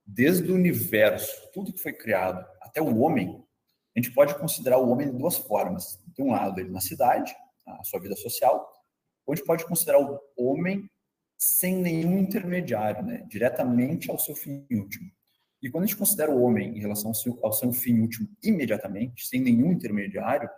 [0.04, 3.44] desde o universo, tudo que foi criado, até o homem,
[3.94, 6.00] a gente pode considerar o homem de duas formas.
[6.06, 7.34] De um lado, ele na cidade,
[7.66, 8.66] a sua vida social,
[9.26, 10.88] ou a gente pode considerar o homem
[11.36, 13.24] sem nenhum intermediário, né?
[13.28, 15.10] diretamente ao seu fim último.
[15.62, 18.28] E quando a gente considera o homem em relação ao seu, ao seu fim último
[18.42, 20.48] imediatamente, sem nenhum intermediário,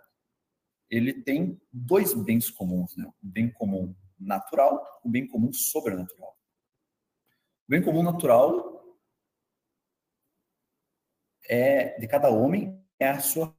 [0.91, 3.07] ele tem dois bens comuns, né?
[3.07, 6.37] o bem comum natural o bem comum sobrenatural.
[7.67, 8.99] O bem comum natural
[11.45, 13.55] é de cada homem é a sua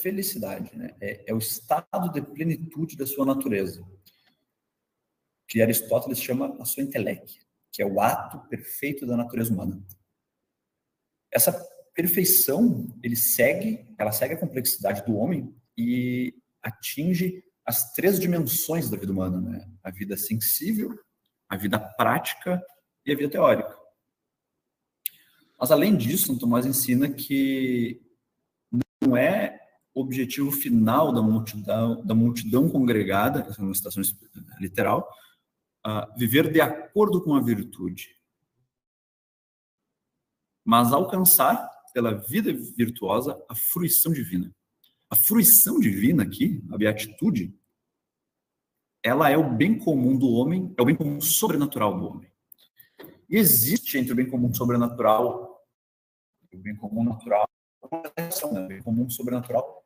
[0.00, 0.96] felicidade, né?
[1.00, 3.84] é, é o estado de plenitude da sua natureza,
[5.48, 7.34] que Aristóteles chama a sua intelecto,
[7.72, 9.82] que é o ato perfeito da natureza humana.
[11.30, 11.52] Essa
[11.94, 18.96] perfeição, ele segue, ela segue a complexidade do homem e atinge as três dimensões da
[18.96, 19.70] vida humana, né?
[19.82, 20.98] A vida sensível,
[21.48, 22.62] a vida prática
[23.04, 23.76] e a vida teórica.
[25.58, 28.00] Mas além disso, São Tomás ensina que
[29.02, 29.60] não é
[29.94, 34.02] objetivo final da multidão, da multidão congregada, essa é uma citação
[34.58, 35.08] literal,
[35.86, 38.16] uh, viver de acordo com a virtude,
[40.64, 44.54] mas alcançar pela vida virtuosa a fruição divina.
[45.10, 47.54] A fruição divina aqui, a beatitude,
[49.02, 52.30] ela é o bem comum do homem, é o bem comum sobrenatural do homem.
[53.28, 55.66] E existe entre o bem comum sobrenatural
[56.52, 57.50] e o bem comum natural
[58.52, 58.64] né?
[58.64, 59.84] O bem comum sobrenatural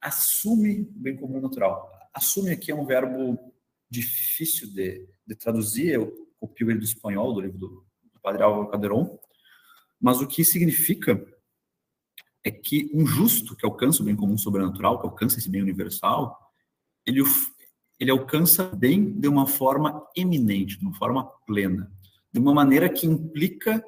[0.00, 1.90] assume o bem comum natural.
[2.12, 3.38] Assume aqui é um verbo
[3.88, 7.68] difícil de, de traduzir, eu copio ele do espanhol, do livro do,
[8.12, 9.18] do Padre Álvaro Calderon,
[10.00, 11.24] mas o que significa
[12.46, 16.38] é que um justo que alcança o bem comum sobrenatural, que alcança esse bem universal,
[17.04, 17.20] ele,
[17.98, 21.92] ele alcança bem de uma forma eminente, de uma forma plena,
[22.32, 23.84] de uma maneira que implica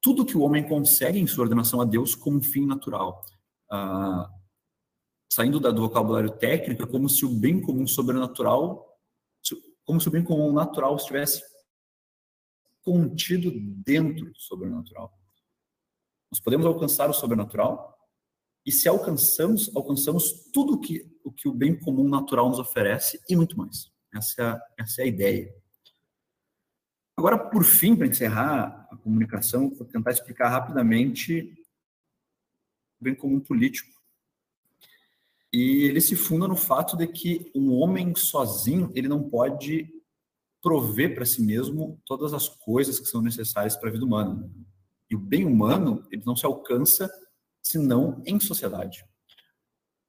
[0.00, 3.22] tudo que o homem consegue em sua ordenação a Deus como um fim natural.
[3.70, 4.30] Ah,
[5.30, 8.98] saindo do vocabulário técnico, é como se o bem comum sobrenatural,
[9.84, 11.42] como se o bem comum natural estivesse
[12.80, 13.52] contido
[13.84, 15.17] dentro do sobrenatural.
[16.30, 17.96] Nós podemos alcançar o sobrenatural
[18.64, 23.34] e se alcançamos, alcançamos tudo que, o que o bem comum natural nos oferece e
[23.34, 23.90] muito mais.
[24.14, 25.54] Essa é a, essa é a ideia.
[27.16, 31.54] Agora, por fim, para encerrar a comunicação, vou tentar explicar rapidamente
[33.00, 33.98] o bem comum político.
[35.52, 39.90] E ele se funda no fato de que um homem sozinho, ele não pode
[40.60, 44.48] prover para si mesmo todas as coisas que são necessárias para a vida humana.
[45.10, 47.10] E o bem humano, ele não se alcança
[47.62, 49.04] senão em sociedade.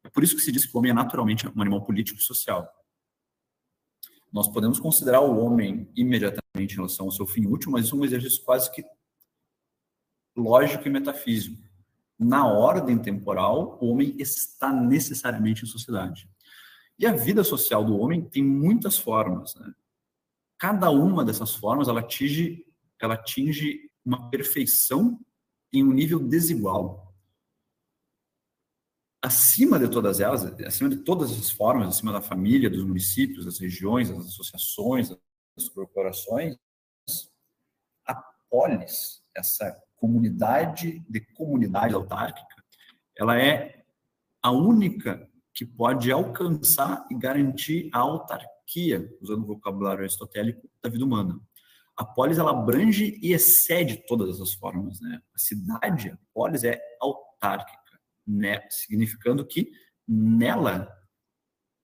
[0.04, 2.24] É por isso que se diz que o homem é naturalmente um animal político e
[2.24, 2.70] social.
[4.32, 8.06] Nós podemos considerar o homem imediatamente em relação ao seu fim útil, mas é um
[8.06, 8.84] exercício quase que
[10.36, 11.62] lógico e metafísico.
[12.18, 16.30] Na ordem temporal, o homem está necessariamente em sociedade.
[16.98, 19.56] E a vida social do homem tem muitas formas.
[19.56, 19.74] Né?
[20.60, 22.66] cada uma dessas formas ela atinge,
[23.00, 25.20] ela atinge uma perfeição
[25.72, 27.14] em um nível desigual.
[29.22, 33.60] Acima de todas elas, acima de todas essas formas, acima da família, dos municípios, das
[33.60, 36.56] regiões, das associações, das corporações,
[38.06, 38.16] a
[38.50, 42.64] polis, essa comunidade de comunidade autárquica,
[43.18, 43.84] ela é
[44.42, 51.04] a única que pode alcançar e garantir a autarquia, usando o vocabulário aristotélico, da vida
[51.04, 51.38] humana.
[52.00, 55.02] A polis ela abrange e excede todas essas formas.
[55.02, 55.22] Né?
[55.36, 58.66] A cidade, a polis, é autárquica, né?
[58.70, 59.70] significando que
[60.08, 60.90] nela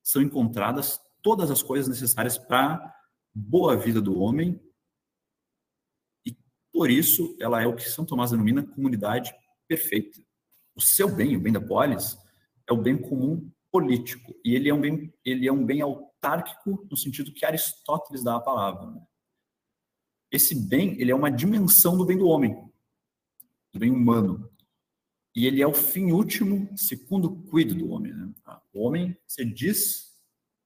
[0.01, 2.95] são encontradas todas as coisas necessárias para
[3.33, 4.57] boa vida do homem
[6.25, 6.33] e
[6.71, 9.35] por isso ela é o que São Tomás denomina comunidade
[9.67, 10.21] perfeita.
[10.73, 12.17] O seu bem, o bem da polis,
[12.69, 16.87] é o bem comum político e ele é um bem ele é um bem autárquico
[16.89, 18.91] no sentido que Aristóteles dá a palavra.
[18.91, 19.01] Né?
[20.35, 22.53] Esse bem ele é uma dimensão do bem do homem,
[23.71, 24.51] do bem humano
[25.33, 28.13] e ele é o fim último segundo o cuido do homem.
[28.13, 28.33] Né?
[28.73, 30.13] O homem se diz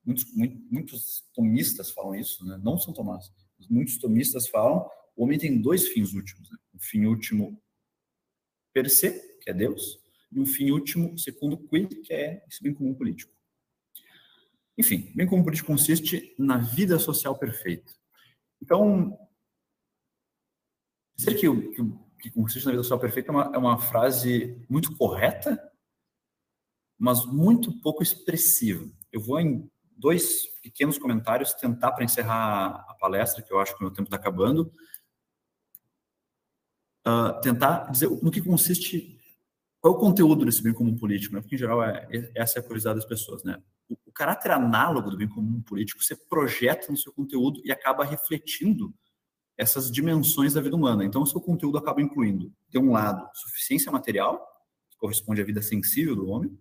[0.03, 0.25] muitos,
[0.71, 2.59] muitos tomistas falam isso, né?
[2.63, 3.31] não são Tomás,
[3.69, 6.57] muitos tomistas falam o homem tem dois fins últimos, né?
[6.73, 7.61] um fim último
[8.73, 9.99] per se, que é Deus,
[10.31, 13.31] e um fim último, segundo quid, que é esse bem comum político.
[14.75, 17.93] Enfim, bem comum político consiste na vida social perfeita.
[18.59, 19.28] Então,
[21.19, 21.83] dizer que o que,
[22.21, 25.61] que consiste na vida social perfeita é uma, é uma frase muito correta,
[26.97, 28.89] mas muito pouco expressiva.
[29.11, 33.81] Eu vou em dois pequenos comentários tentar para encerrar a palestra, que eu acho que
[33.81, 34.73] o meu tempo está acabando,
[37.05, 39.19] uh, tentar dizer no que consiste
[39.81, 41.35] qual é o conteúdo desse bem comum político?
[41.35, 41.41] Né?
[41.41, 43.43] Porque, em geral, é, essa é a curiosidade das pessoas.
[43.43, 43.61] Né?
[43.87, 48.03] O, o, caráter análogo do bem comum político você projeta no seu conteúdo e acaba
[48.03, 48.93] refletindo
[49.59, 51.03] essas dimensões da vida humana.
[51.03, 54.39] Então, o seu conteúdo acaba incluindo, de um lado, suficiência material,
[54.89, 56.57] que corresponde à vida sensível do homem,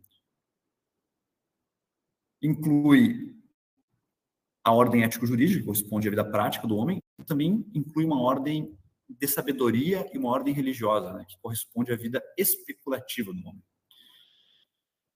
[2.42, 3.36] inclui
[4.64, 8.76] a ordem ético-jurídica, que corresponde à vida prática do homem, e também inclui uma ordem
[9.08, 13.62] de sabedoria e uma ordem religiosa, né, que corresponde à vida especulativa do homem.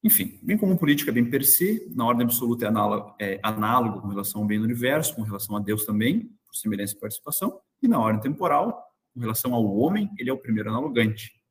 [0.05, 4.09] Enfim, bem comum política bem per se, na ordem absoluta é análogo, é análogo com
[4.09, 7.89] relação ao bem do universo, com relação a Deus também, por semelhança e participação, e
[7.89, 11.43] na ordem temporal, com relação ao homem, ele é o primeiro analogante.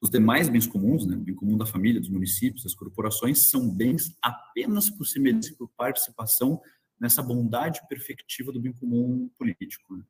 [0.00, 3.68] Os demais bens comuns, né, o bem comum da família, dos municípios, das corporações, são
[3.68, 6.60] bens apenas por semelhança e por participação
[6.98, 9.96] nessa bondade perfectiva do bem comum político.
[9.96, 10.04] Né?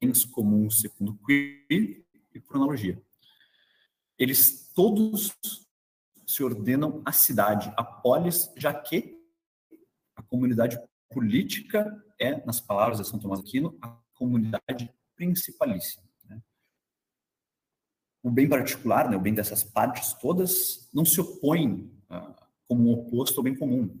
[0.00, 3.00] bens comuns segundo queer e por analogia.
[4.18, 5.36] Eles todos
[6.26, 9.16] se ordenam à cidade, à polis, já que
[10.14, 10.78] a comunidade
[11.10, 16.04] política é, nas palavras de São Tomás Aquino, a comunidade principalíssima.
[16.28, 16.40] Né?
[18.22, 22.34] O bem particular, né, o bem dessas partes todas, não se opõe ah,
[22.66, 23.98] como um oposto ao bem comum.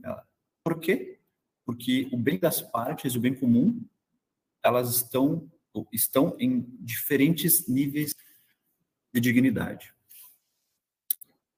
[0.62, 1.20] Por quê?
[1.64, 3.82] Porque o bem das partes e o bem comum,
[4.62, 5.50] elas estão
[5.92, 8.14] estão em diferentes níveis
[9.12, 9.94] de dignidade.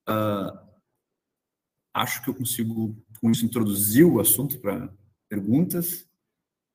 [0.09, 0.59] Uh,
[1.94, 4.92] acho que eu consigo, com isso, introduzir o assunto para
[5.29, 6.09] perguntas.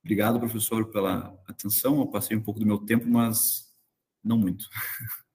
[0.05, 1.97] Obrigado, professor, pela atenção.
[1.97, 3.75] Eu passei um pouco do meu tempo, mas
[4.23, 4.69] não muito.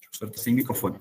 [0.00, 0.98] O professor está sem microfone.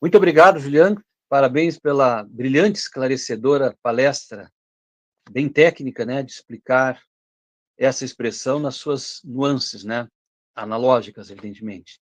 [0.00, 1.02] Muito obrigado, Juliano.
[1.28, 4.52] Parabéns pela brilhante, esclarecedora palestra,
[5.30, 7.02] bem técnica, né, de explicar
[7.78, 10.08] essa expressão nas suas nuances, né,
[10.54, 12.00] analógicas, evidentemente.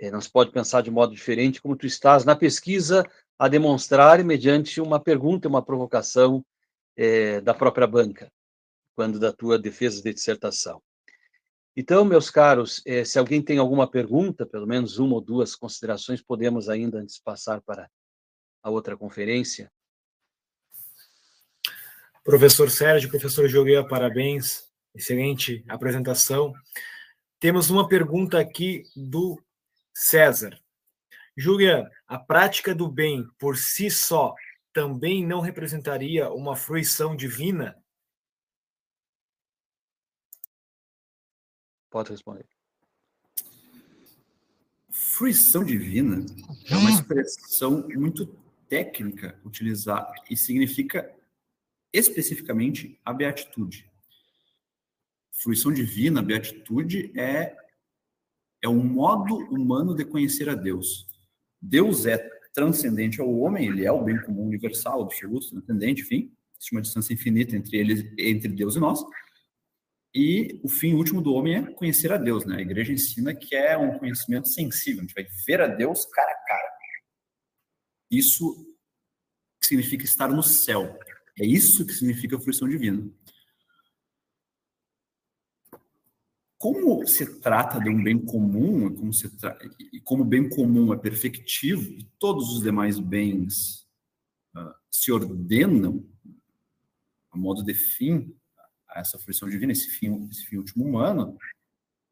[0.00, 3.04] É, não se pode pensar de modo diferente como tu estás na pesquisa
[3.38, 6.44] a demonstrar mediante uma pergunta, uma provocação
[6.96, 8.32] é, da própria banca,
[8.96, 10.82] quando da tua defesa de dissertação.
[11.76, 16.22] Então, meus caros, é, se alguém tem alguma pergunta, pelo menos uma ou duas considerações,
[16.22, 17.88] podemos ainda antes passar para
[18.62, 19.70] a outra conferência.
[22.24, 26.52] Professor Sérgio, professor Jogueia, parabéns, excelente apresentação.
[27.38, 29.38] Temos uma pergunta aqui do
[30.02, 30.58] César.
[31.36, 34.34] Júlia, a prática do bem por si só
[34.72, 37.82] também não representaria uma fruição divina?
[41.90, 42.46] Pode responder
[45.20, 46.24] fruição divina
[46.70, 48.26] é uma expressão muito
[48.70, 51.14] técnica utilizada e significa
[51.92, 53.86] especificamente a beatitude.
[55.30, 57.54] Fruição divina, beatitude é
[58.62, 61.06] é um modo humano de conhecer a Deus.
[61.60, 62.18] Deus é
[62.52, 67.14] transcendente ao homem, ele é o bem comum universal, absoluto, transcendente, enfim, existe uma distância
[67.14, 69.02] infinita entre eles, entre Deus e nós.
[70.12, 72.56] E o fim último do homem é conhecer a Deus, né?
[72.56, 76.32] A igreja ensina que é um conhecimento sensível, a gente vai ver a Deus cara
[76.32, 76.70] a cara.
[78.10, 78.66] Isso
[79.62, 80.98] significa estar no céu.
[81.38, 83.08] É isso que significa a fruição divina.
[86.60, 89.58] Como se trata de um bem comum, como se tra...
[89.94, 93.88] e como bem comum é perfectivo, e todos os demais bens
[94.54, 96.06] uh, se ordenam
[97.30, 98.36] a modo de fim
[98.86, 101.34] a essa fruição divina, esse fim, esse fim último humano,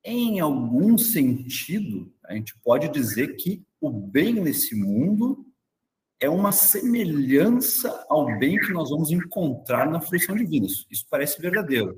[0.02, 5.44] em algum sentido, a gente pode dizer que o bem nesse mundo
[6.18, 10.66] é uma semelhança ao bem que nós vamos encontrar na fruição divina.
[10.66, 11.94] Isso parece verdadeiro.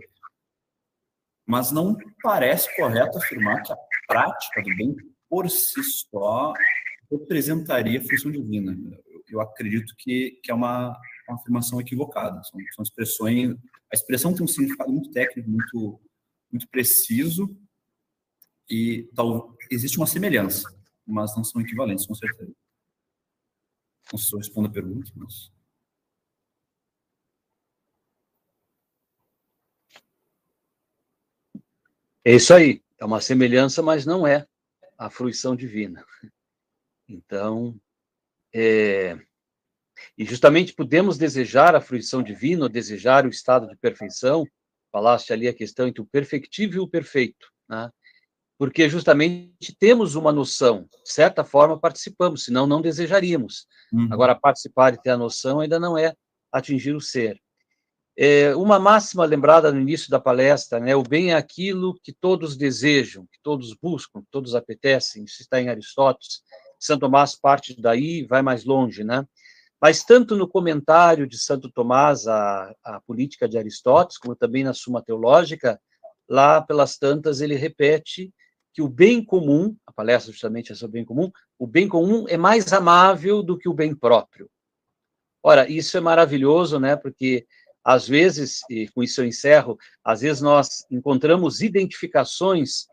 [1.51, 3.77] Mas não parece correto afirmar que a
[4.07, 4.95] prática do bem
[5.29, 6.53] por si só
[7.11, 8.79] representaria a fruição divina.
[9.29, 10.97] Eu acredito que, que é uma,
[11.29, 12.41] uma afirmação equivocada.
[12.45, 13.57] São, são expressões.
[13.93, 16.01] A expressão tem um significado muito técnico, muito,
[16.53, 17.53] muito preciso,
[18.71, 20.73] e tal, existe uma semelhança,
[21.05, 22.53] mas não são equivalentes, com certeza.
[24.13, 25.51] Não sei se eu respondo a pergunta, mas.
[32.25, 32.83] É isso aí.
[32.99, 34.47] É uma semelhança, mas não é
[34.99, 36.05] a fruição divina.
[37.09, 37.75] Então,
[38.55, 39.19] é,
[40.17, 44.47] e justamente podemos desejar a fruição divina, ou desejar o estado de perfeição,
[44.93, 47.91] falaste ali a questão entre o perfectivo e o perfeito, né?
[48.59, 53.67] porque justamente temos uma noção, de certa forma participamos, senão não desejaríamos.
[53.93, 54.09] Uhum.
[54.13, 56.15] Agora, participar e ter a noção ainda não é
[56.53, 57.41] atingir o ser.
[58.23, 60.95] É uma máxima lembrada no início da palestra, né?
[60.95, 65.25] O bem é aquilo que todos desejam, que todos buscam, que todos apetecem.
[65.25, 66.43] Isso está em Aristóteles.
[66.79, 69.27] Santo Tomás parte daí, vai mais longe, né?
[69.81, 75.03] Mas tanto no comentário de Santo Tomás à, política de Aristóteles, como também na Suma
[75.03, 75.81] Teológica,
[76.29, 78.31] lá pelas tantas ele repete
[78.75, 82.27] que o bem comum, a palestra justamente é sobre o bem comum, o bem comum
[82.29, 84.47] é mais amável do que o bem próprio.
[85.43, 86.97] Ora, isso é maravilhoso, né?
[86.97, 87.47] Porque
[87.85, 92.87] às vezes, e com isso eu encerro, às vezes nós encontramos identificações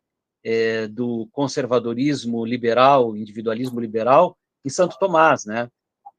[0.44, 5.70] é, do conservadorismo liberal, individualismo liberal, em Santo Tomás, né?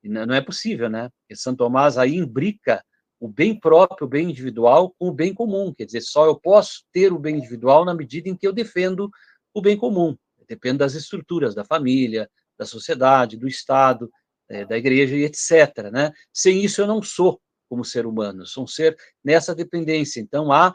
[0.02, 1.10] Não é possível, né?
[1.20, 2.84] Porque Santo Tomás aí imbrica
[3.20, 5.72] o bem próprio, o bem individual, com o bem comum.
[5.74, 9.10] Quer dizer, só eu posso ter o bem individual na medida em que eu defendo
[9.52, 10.16] o bem comum.
[10.48, 14.10] Depende das estruturas da família, da sociedade, do Estado,
[14.48, 15.90] é, da igreja e etc.
[15.92, 16.12] Né?
[16.32, 20.20] Sem isso, eu não sou como ser humano, um ser nessa dependência.
[20.20, 20.74] Então, há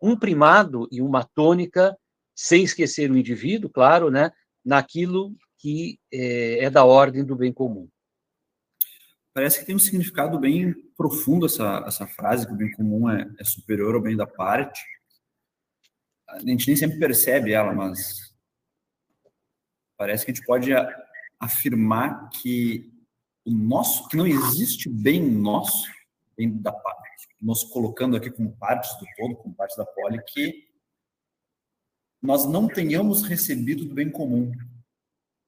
[0.00, 1.96] um primado e uma tônica,
[2.34, 4.32] sem esquecer o indivíduo, claro, né,
[4.64, 7.88] naquilo que é, é da ordem do bem comum.
[9.34, 13.26] Parece que tem um significado bem profundo essa, essa frase, que o bem comum é,
[13.38, 14.80] é superior ao bem da parte
[16.32, 18.34] a gente nem sempre percebe ela, mas
[19.96, 20.70] parece que a gente pode
[21.38, 22.90] afirmar que
[23.44, 25.86] o nosso, que não existe bem nosso,
[26.36, 26.72] bem da
[27.40, 30.68] nós colocando aqui como partes do todo, como parte da poli, que
[32.22, 34.52] nós não tenhamos recebido do bem comum.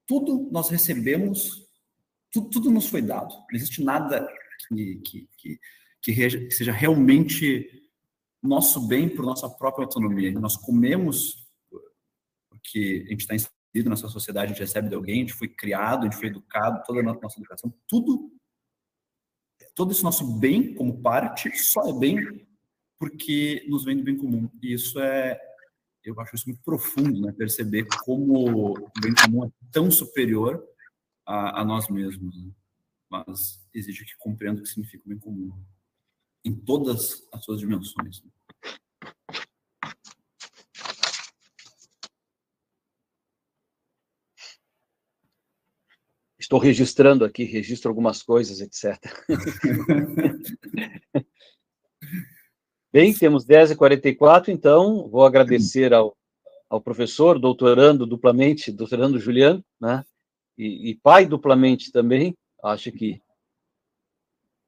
[0.06, 1.68] Tudo nós recebemos,
[2.32, 3.32] tudo, tudo nos foi dado.
[3.32, 4.28] Não existe nada
[4.68, 5.60] que, que, que,
[6.02, 7.90] que seja realmente
[8.42, 10.32] nosso bem por nossa própria autonomia.
[10.32, 11.44] Nós comemos
[12.64, 15.48] porque a gente está inserido nessa sociedade, a gente recebe de alguém, a gente foi
[15.48, 18.32] criado, a gente foi educado, toda a nossa educação, tudo,
[19.74, 22.46] todo esse nosso bem como parte só é bem
[22.98, 24.48] porque nos vem do bem comum.
[24.62, 25.38] E isso é,
[26.02, 27.32] eu acho isso muito profundo, né?
[27.32, 30.64] Perceber como o bem comum é tão superior
[31.26, 32.36] a, a nós mesmos.
[32.36, 32.50] Né?
[33.10, 35.52] Mas exige que compreenda o que significa o bem comum
[36.44, 38.22] em todas as suas dimensões.
[46.54, 48.96] Estou registrando aqui, registro algumas coisas, etc.
[52.92, 56.16] Bem, temos 10h44, então vou agradecer ao,
[56.70, 60.04] ao professor, doutorando duplamente, doutorando Juliano, né?
[60.56, 63.20] E, e pai duplamente também, acho que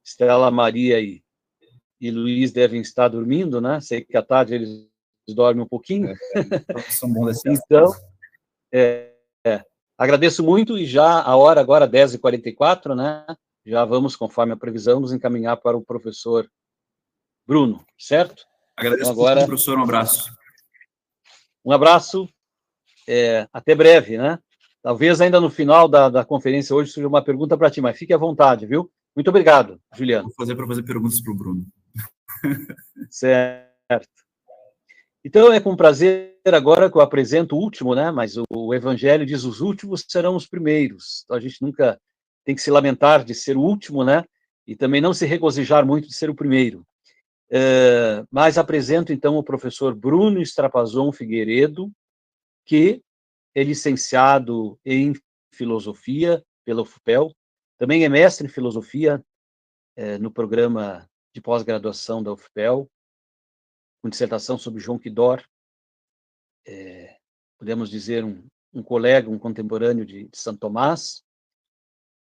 [0.05, 1.23] Estela Maria e
[2.01, 3.81] e Luiz devem estar dormindo, né?
[3.81, 4.89] Sei que à tarde eles
[5.29, 6.11] dormem um pouquinho.
[6.11, 7.95] É, são bons então,
[8.73, 9.13] é,
[9.47, 9.65] é,
[9.97, 13.25] agradeço muito e já a hora agora, 10h44, né?
[13.65, 16.49] Já vamos, conforme a previsão, nos encaminhar para o professor
[17.47, 18.45] Bruno, certo?
[18.77, 20.31] Agradeço então, agora, professor, um abraço.
[21.65, 22.29] Um abraço,
[23.09, 24.39] é, até breve, né?
[24.83, 28.13] Talvez ainda no final da, da conferência hoje surja uma pergunta para ti, mas fique
[28.13, 28.89] à vontade, viu?
[29.17, 30.29] Muito obrigado, Juliano.
[30.29, 31.67] Vou fazer para fazer perguntas para o Bruno.
[33.11, 33.66] certo.
[35.27, 38.13] Então é com prazer agora que eu apresento o último, né?
[38.13, 41.23] Mas o, o Evangelho diz os últimos serão os primeiros.
[41.25, 42.01] Então a gente nunca
[42.45, 44.25] tem que se lamentar de ser o último, né?
[44.65, 46.87] E também não se regozijar muito de ser o primeiro.
[47.51, 51.91] É, mas apresento então o professor Bruno Strapazon Figueiredo,
[52.65, 53.03] que
[53.53, 55.13] é licenciado em
[55.53, 57.35] filosofia pela UFPEL,
[57.77, 59.21] também é mestre em filosofia
[59.97, 61.05] é, no programa
[61.35, 62.89] de pós-graduação da UFPEL,
[64.07, 65.43] com dissertação sobre João Quidor,
[66.65, 67.17] é,
[67.59, 71.25] podemos dizer um, um, colega, um contemporâneo de, de Santo Tomás,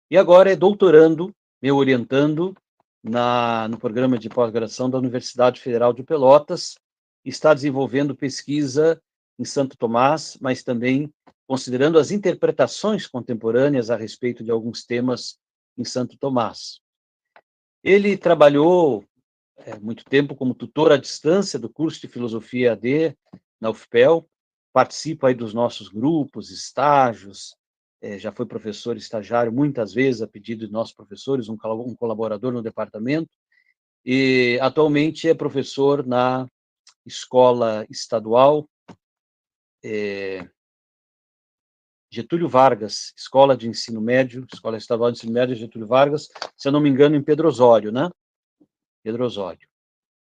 [0.09, 1.31] e agora é doutorando,
[1.61, 2.57] me orientando
[3.03, 6.75] na, no programa de pós-graduação da Universidade Federal de Pelotas,
[7.23, 8.99] está desenvolvendo pesquisa
[9.37, 11.13] em Santo Tomás, mas também
[11.45, 15.37] considerando as interpretações contemporâneas a respeito de alguns temas
[15.77, 16.79] em Santo Tomás.
[17.83, 19.05] Ele trabalhou
[19.57, 23.15] é, muito tempo como tutor à distância do curso de Filosofia AD
[23.59, 24.27] na UFPEL,
[24.73, 27.55] participa aí dos nossos grupos, estágios,
[28.01, 32.51] é, já foi professor estagiário muitas vezes a pedido de nossos professores, um, um colaborador
[32.51, 33.29] no departamento,
[34.05, 36.47] e atualmente é professor na
[37.05, 38.69] escola estadual
[39.83, 40.47] é,
[42.11, 46.71] Getúlio Vargas, Escola de Ensino Médio, Escola Estadual de Ensino Médio Getúlio Vargas, se eu
[46.71, 48.09] não me engano, em Pedro Osório, né?
[49.05, 49.67] Pedro Osório.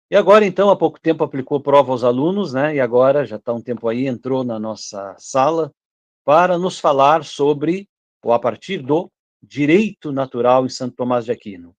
[0.09, 2.76] E agora, então, há pouco tempo aplicou prova aos alunos, né?
[2.76, 5.72] E agora, já está um tempo aí, entrou na nossa sala
[6.24, 7.88] para nos falar sobre,
[8.24, 11.76] ou a partir do, direito natural em Santo Tomás de Aquino.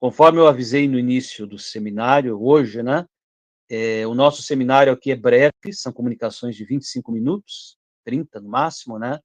[0.00, 3.06] Conforme eu avisei no início do seminário, hoje, né?
[3.70, 8.98] É, o nosso seminário aqui é breve, são comunicações de 25 minutos, 30 no máximo,
[8.98, 9.20] né?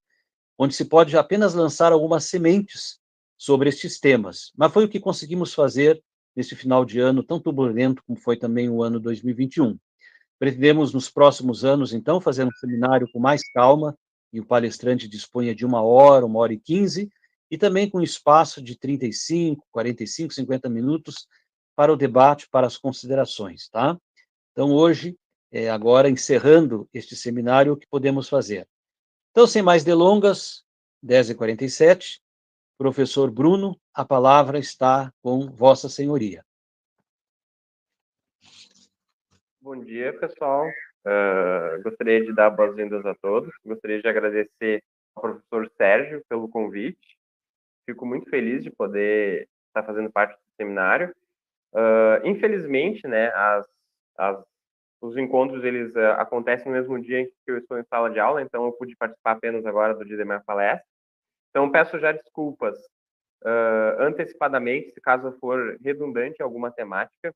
[0.55, 2.99] Onde se pode apenas lançar algumas sementes
[3.35, 4.51] sobre estes temas.
[4.55, 5.99] Mas foi o que conseguimos fazer
[6.39, 9.77] nesse final de ano tão turbulento como foi também o ano 2021.
[10.39, 13.93] Pretendemos nos próximos anos, então, fazer um seminário com mais calma,
[14.31, 17.09] e o palestrante disponha de uma hora, uma hora e quinze,
[17.51, 21.27] e também com espaço de 35, 45, 50 minutos
[21.75, 23.99] para o debate, para as considerações, tá?
[24.53, 25.17] Então, hoje,
[25.51, 28.65] é, agora encerrando este seminário, o que podemos fazer?
[29.31, 30.63] Então, sem mais delongas,
[31.05, 32.21] 10h47,
[32.79, 36.45] professor Bruno, a palavra está com Vossa Senhoria.
[39.61, 40.65] Bom dia, pessoal.
[41.05, 43.53] Uh, gostaria de dar boas-vindas a todos.
[43.65, 44.81] Gostaria de agradecer
[45.13, 47.17] ao professor Sérgio pelo convite.
[47.85, 51.13] Fico muito feliz de poder estar fazendo parte do seminário.
[51.73, 53.67] Uh, infelizmente, né, as,
[54.17, 54.45] as
[55.01, 58.19] os encontros eles uh, acontecem no mesmo dia em que eu estou em sala de
[58.19, 60.85] aula, então eu pude participar apenas agora do dia da minha palestra.
[61.49, 62.77] Então peço já desculpas
[63.43, 67.33] uh, antecipadamente, se caso for redundante alguma temática,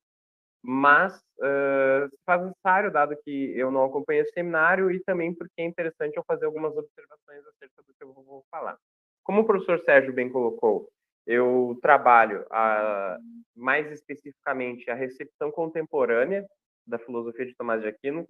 [0.62, 5.64] mas uh, faz necessário, dado que eu não acompanhei o seminário e também porque é
[5.64, 8.78] interessante eu fazer algumas observações acerca do que eu vou falar.
[9.22, 10.88] Como o professor Sérgio bem colocou,
[11.26, 13.18] eu trabalho a,
[13.54, 16.46] mais especificamente a recepção contemporânea
[16.86, 18.26] da filosofia de Tomás de Aquino,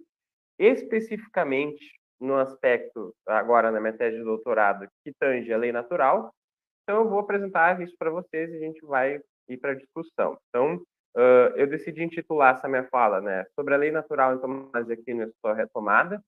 [0.57, 1.85] especificamente
[2.19, 6.33] no aspecto, agora na minha tese de doutorado, que tange a lei natural.
[6.83, 10.37] Então, eu vou apresentar isso para vocês e a gente vai ir para a discussão.
[10.49, 10.75] Então,
[11.15, 14.93] uh, eu decidi intitular essa minha fala né, sobre a lei natural em Tomás de
[14.93, 16.21] Aquino e retomada,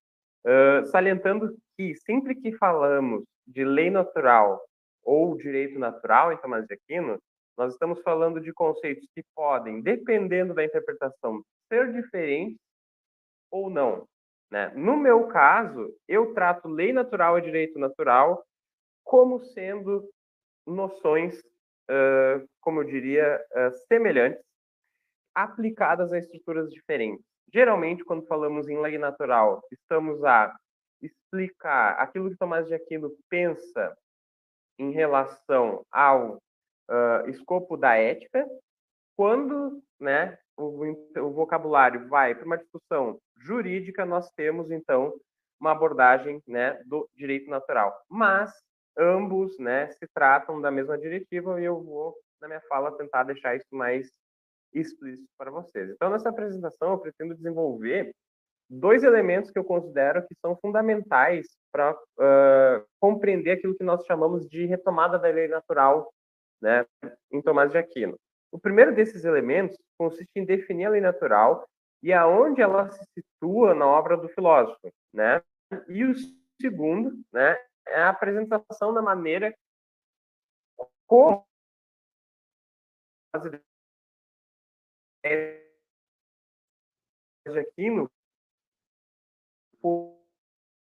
[0.45, 4.61] uh, salientando que sempre que falamos de lei natural
[5.03, 7.17] ou direito natural em Tomás de Aquino,
[7.57, 12.57] nós estamos falando de conceitos que podem, dependendo da interpretação, ser diferentes
[13.51, 14.05] ou não.
[14.51, 14.71] Né?
[14.75, 18.43] No meu caso, eu trato lei natural e direito natural
[19.03, 20.09] como sendo
[20.65, 21.39] noções,
[21.89, 24.41] uh, como eu diria, uh, semelhantes,
[25.33, 27.25] aplicadas a estruturas diferentes.
[27.53, 30.53] Geralmente, quando falamos em lei natural, estamos a
[31.01, 33.95] explicar aquilo que Tomás de Aquino pensa
[34.79, 38.45] em relação ao uh, escopo da ética,
[39.15, 45.14] quando né, o, o vocabulário vai para uma discussão jurídica, nós temos, então,
[45.60, 47.95] uma abordagem né, do direito natural.
[48.10, 48.51] Mas
[48.97, 53.55] ambos né, se tratam da mesma diretiva e eu vou, na minha fala, tentar deixar
[53.55, 54.12] isso mais
[54.74, 55.89] explícito para vocês.
[55.89, 58.12] Então, nessa apresentação, eu pretendo desenvolver
[58.70, 64.47] dois elementos que eu considero que são fundamentais para uh, compreender aquilo que nós chamamos
[64.47, 66.12] de retomada da lei natural
[66.62, 66.86] né,
[67.32, 68.18] em Tomás de Aquino.
[68.58, 71.70] O primeiro desses elementos consiste em definir a lei natural
[72.01, 75.43] e aonde ela se situa na obra do filósofo, né?
[75.88, 76.16] E o
[76.60, 77.55] segundo, né,
[77.86, 79.55] é a apresentação da maneira
[81.05, 81.45] como
[87.45, 88.10] de Aquino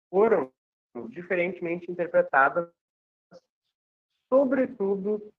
[0.09, 0.51] foram
[1.09, 2.73] diferentemente interpretadas,
[4.33, 5.31] sobretudo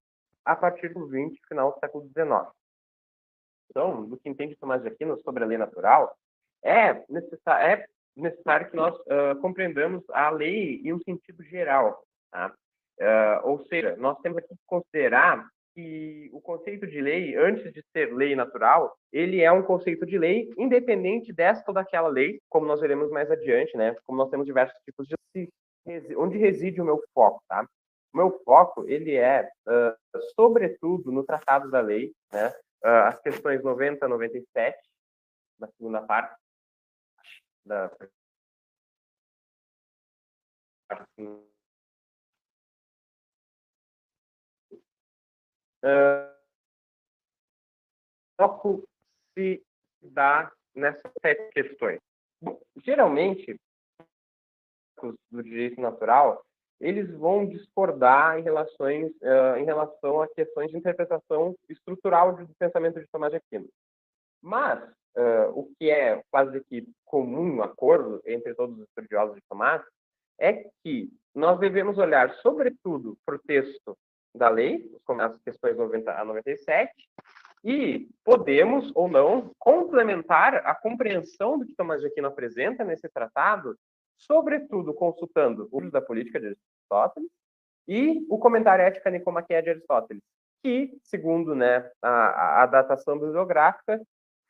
[0.45, 2.51] a partir do 20, final do século XIX.
[3.71, 6.17] Então, do que entende Tomás de Aquino sobre a lei natural,
[6.65, 7.87] é necessário, é
[8.17, 12.03] necessário que nós uh, compreendamos a lei em um sentido geral.
[12.31, 12.53] Tá?
[12.99, 18.13] Uh, ou seja, nós temos que considerar que o conceito de lei, antes de ser
[18.13, 22.81] lei natural, ele é um conceito de lei independente desta ou daquela lei, como nós
[22.81, 23.95] veremos mais adiante, né?
[24.05, 25.17] Como nós temos diversos tipos de
[26.17, 27.65] onde reside o meu foco, tá?
[28.19, 32.49] Meu foco, ele é, uh, sobretudo, no tratado da lei, né?
[32.85, 34.77] Uh, as questões 90 a 97,
[35.57, 36.37] na segunda parte,
[37.65, 37.89] da
[48.37, 48.83] foco
[49.35, 49.65] se
[50.03, 52.01] dá nessas sete questões.
[52.43, 53.57] Bom, geralmente,
[55.31, 56.45] do direito natural,
[56.81, 63.01] eles vão discordar em, relações, uh, em relação a questões de interpretação estrutural do pensamento
[63.01, 63.69] de Tomás de Aquino.
[64.41, 64.83] Mas,
[65.17, 69.83] uh, o que é quase que comum, acordo entre todos os estudiosos de Tomás,
[70.41, 73.97] é que nós devemos olhar, sobretudo, para o texto
[74.35, 76.93] da lei, as questões 90 a 97,
[77.65, 83.77] e podemos ou não complementar a compreensão do que Tomás de Aquino apresenta nesse tratado,
[84.19, 87.31] sobretudo consultando o da política de Aristóteles
[87.87, 90.23] e o comentário ética nicomaquia de Aristóteles,
[90.63, 94.01] que, segundo né, a, a datação bibliográfica,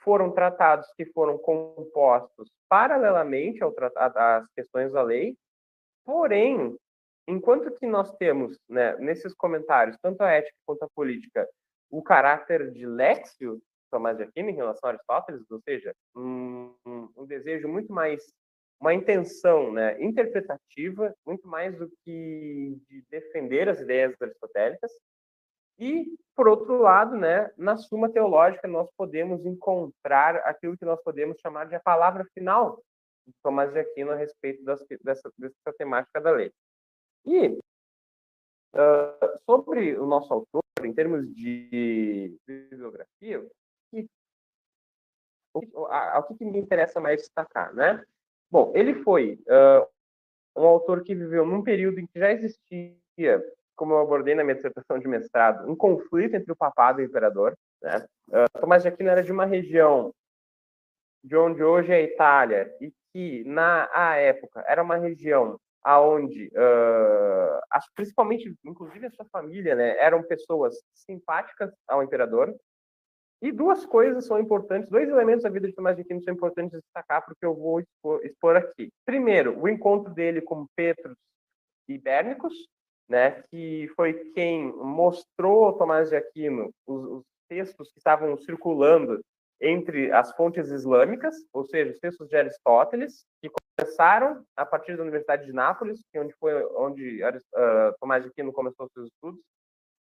[0.01, 5.37] foram tratados que foram compostos paralelamente ao às questões da lei,
[6.05, 6.77] porém
[7.29, 11.47] enquanto que nós temos, né, nesses comentários, tanto a ética quanto a política,
[11.91, 13.61] o caráter de Léxio,
[13.91, 18.33] Tomás de Aquino, em relação a Aristóteles, ou seja, um, um desejo muito mais,
[18.81, 24.93] uma intenção né, interpretativa, muito mais do que de defender as ideias aristotélicas.
[25.79, 31.39] E, por outro lado, né, na Suma Teológica, nós podemos encontrar aquilo que nós podemos
[31.41, 32.83] chamar de a palavra final
[33.27, 36.53] de Tomás de Aquino a respeito das, dessa, dessa temática da lei.
[37.27, 37.49] E
[38.75, 43.45] uh, sobre o nosso autor, em termos de bibliografia,
[45.55, 48.05] o, o, o que me interessa mais destacar, né?
[48.51, 49.87] Bom, ele foi uh,
[50.57, 52.97] um autor que viveu num período em que já existia,
[53.77, 57.09] como eu abordei na minha dissertação de mestrado, um conflito entre o papado e o
[57.09, 57.57] imperador.
[57.83, 58.07] Né?
[58.29, 60.13] Uh, Tomás de Aquino era de uma região
[61.23, 67.81] de onde hoje é a Itália e que na época era uma região aonde uh,
[67.95, 72.55] principalmente inclusive a sua família né eram pessoas simpáticas ao imperador
[73.41, 76.73] e duas coisas são importantes dois elementos da vida de Tomás de Aquino são importantes
[76.73, 81.17] de destacar porque eu vou expor, expor aqui primeiro o encontro dele com Petrus
[81.89, 82.01] e
[83.09, 89.21] né que foi quem mostrou Tomás de Aquino os, os textos que estavam circulando
[89.61, 95.03] entre as fontes islâmicas, ou seja, os textos de Aristóteles, que começaram a partir da
[95.03, 99.41] Universidade de Nápoles, que é onde foi onde uh, Tomás de Aquino começou seus estudos,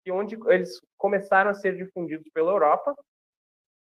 [0.06, 2.94] e onde eles começaram a ser difundidos pela Europa.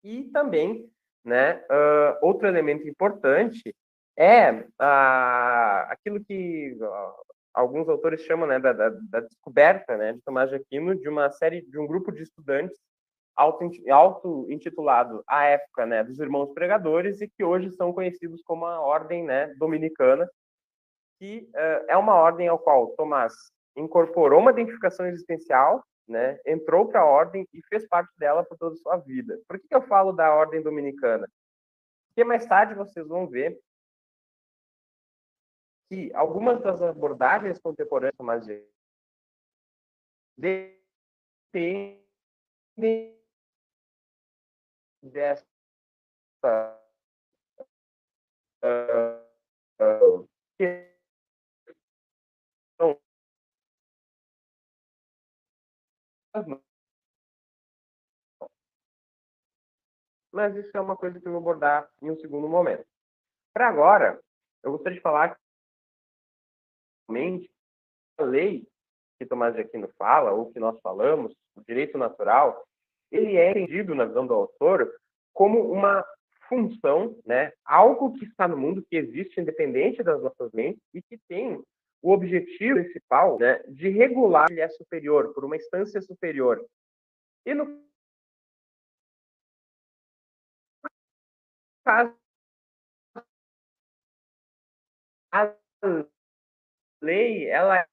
[0.02, 0.90] E também,
[1.24, 3.74] né, uh, outro elemento importante
[4.16, 6.76] é uh, aquilo que
[7.52, 11.30] alguns autores chamam né, da, da, da descoberta né, de Tomás de Aquino de uma
[11.30, 12.78] série de um grupo de estudantes
[13.36, 19.24] auto-intitulado à época né, dos Irmãos Pregadores e que hoje são conhecidos como a Ordem
[19.24, 20.28] né, Dominicana,
[21.18, 23.32] que uh, é uma ordem ao qual Tomás
[23.76, 28.74] incorporou uma identificação existencial, né, entrou para a ordem e fez parte dela por toda
[28.74, 29.40] a sua vida.
[29.46, 31.26] Por que, que eu falo da Ordem Dominicana?
[32.08, 33.58] Porque mais tarde vocês vão ver
[35.88, 38.44] que algumas das abordagens contemporâneas Tomás
[40.36, 40.80] dependem
[45.02, 45.46] dessa
[48.64, 49.20] uh,
[49.80, 50.28] uh,
[60.32, 62.86] mas isso é uma coisa que eu vou abordar em um segundo momento.
[63.52, 64.20] Para agora,
[64.62, 65.34] eu gostaria de falar
[67.08, 67.50] que
[68.18, 68.66] a lei
[69.18, 72.64] que Tomás de Aquino fala, ou que nós falamos, o direito natural,
[73.12, 74.90] ele é entendido na visão do autor
[75.34, 76.02] como uma
[76.48, 81.18] função, né, algo que está no mundo, que existe independente das nossas mentes e que
[81.28, 81.62] tem
[82.02, 86.64] o objetivo principal né, de regular ele é superior, por uma instância superior.
[87.44, 87.82] E no
[91.84, 92.14] caso,
[95.32, 95.54] a
[97.02, 97.86] lei ela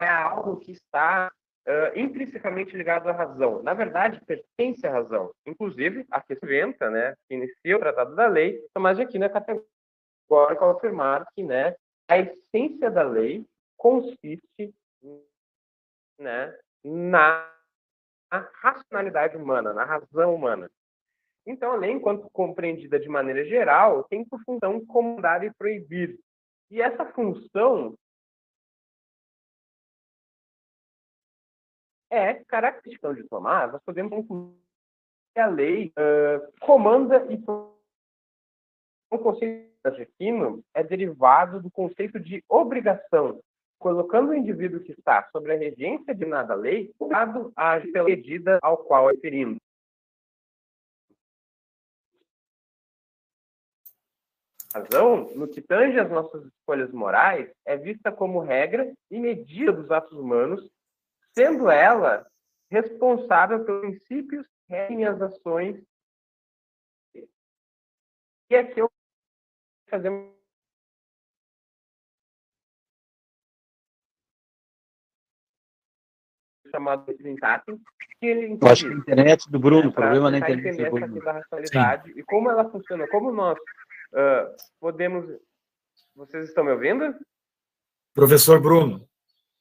[0.00, 1.32] é algo que está
[1.66, 3.62] uh, intrinsecamente ligado à razão.
[3.62, 5.32] Na verdade, pertence à razão.
[5.46, 9.28] Inclusive, a que inventa, né, que inicia o Tratado da Lei, Tomás de Aquino é
[9.28, 11.74] categórico ao afirmar que né,
[12.08, 13.44] a essência da lei
[13.76, 14.74] consiste
[16.18, 17.52] né, na
[18.30, 20.70] racionalidade humana, na razão humana.
[21.46, 26.18] Então, a lei, enquanto compreendida de maneira geral, tem por função comandar e proibir.
[26.70, 27.96] E essa função
[32.10, 34.56] é característica de Tomás, nós podemos concluir
[35.34, 37.36] que a lei uh, comanda e
[39.10, 43.40] o conceito Aquino é derivado do conceito de obrigação,
[43.78, 48.78] colocando o indivíduo que está sobre a regência de nada lei, dado a medida ao
[48.78, 49.58] qual é referindo.
[54.76, 59.90] razão, no que tange as nossas escolhas morais, é vista como regra e medida dos
[59.90, 60.68] atos humanos,
[61.32, 62.26] sendo ela
[62.70, 65.82] responsável pelos princípios que regem as ações.
[68.50, 68.90] E aqui eu
[69.88, 70.10] fazer
[76.70, 77.78] chamado Trincatum,
[78.20, 81.20] que ele Eu acho que a internet do Bruno, o problema na internet do Bruno.
[81.22, 82.20] Da racionalidade Sim.
[82.20, 85.26] e como ela funciona, como nós uh, podemos.
[86.14, 87.14] Vocês estão me ouvindo?
[88.14, 89.06] Professor Bruno,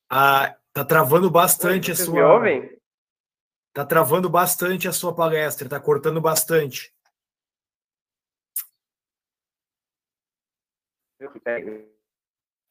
[0.10, 2.14] a, tá travando bastante Oi, a sua.
[2.14, 2.78] Me ouvem?
[3.74, 6.95] Tá travando bastante a sua palestra, tá cortando bastante.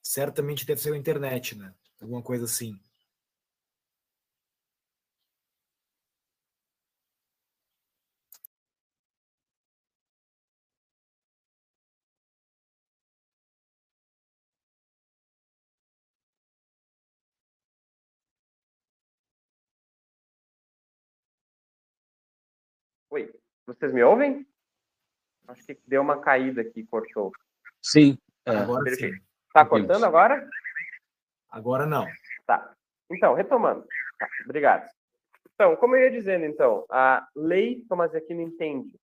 [0.02, 1.72] Certamente deve ser a internet, né?
[2.00, 2.78] Alguma coisa assim.
[23.10, 23.32] Oi,
[23.64, 24.44] vocês me ouvem?
[25.46, 27.30] Acho que deu uma caída aqui, cortou.
[27.80, 28.18] Sim.
[28.46, 28.56] É.
[28.56, 29.12] Agora sim.
[29.52, 30.48] Tá cortando agora?
[31.50, 32.06] Agora não.
[32.46, 32.74] Tá.
[33.10, 33.86] Então, retomando.
[34.18, 34.88] Tá, obrigado.
[35.54, 38.98] Então, como eu ia dizendo, então, a lei de Aquino entende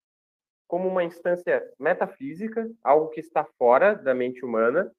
[0.68, 4.92] como uma instância metafísica, algo que está fora da mente humana,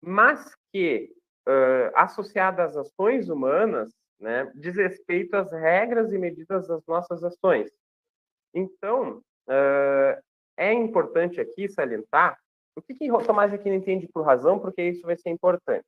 [0.00, 1.12] mas que,
[1.48, 7.70] uh, associada às ações humanas, né, diz respeito às regras e medidas das nossas ações.
[8.54, 10.22] Então, uh,
[10.56, 12.38] é importante aqui salientar
[12.76, 15.86] o que, que Tomás de Aquino entende por razão, porque isso vai ser importante.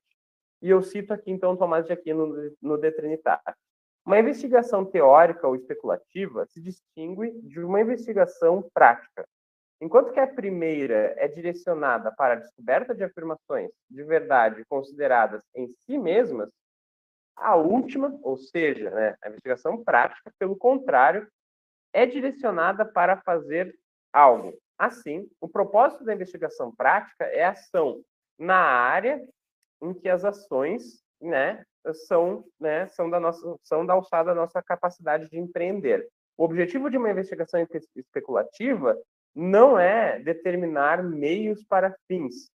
[0.60, 2.92] E eu cito aqui, então, Tomás de Aquino no, no De.
[4.04, 9.24] Uma investigação teórica ou especulativa se distingue de uma investigação prática.
[9.80, 15.68] Enquanto que a primeira é direcionada para a descoberta de afirmações de verdade consideradas em
[15.84, 16.50] si mesmas,
[17.36, 21.26] a última, ou seja, né, a investigação prática, pelo contrário,
[21.92, 23.76] é direcionada para fazer
[24.12, 24.56] algo.
[24.78, 28.02] Assim, o propósito da investigação prática é ação
[28.38, 29.22] na área
[29.80, 31.64] em que as ações né,
[32.06, 36.08] são, né, são, da nossa, são da alçada da nossa capacidade de empreender.
[36.36, 37.64] O objetivo de uma investigação
[37.94, 38.98] especulativa
[39.34, 42.50] não é determinar meios para fins,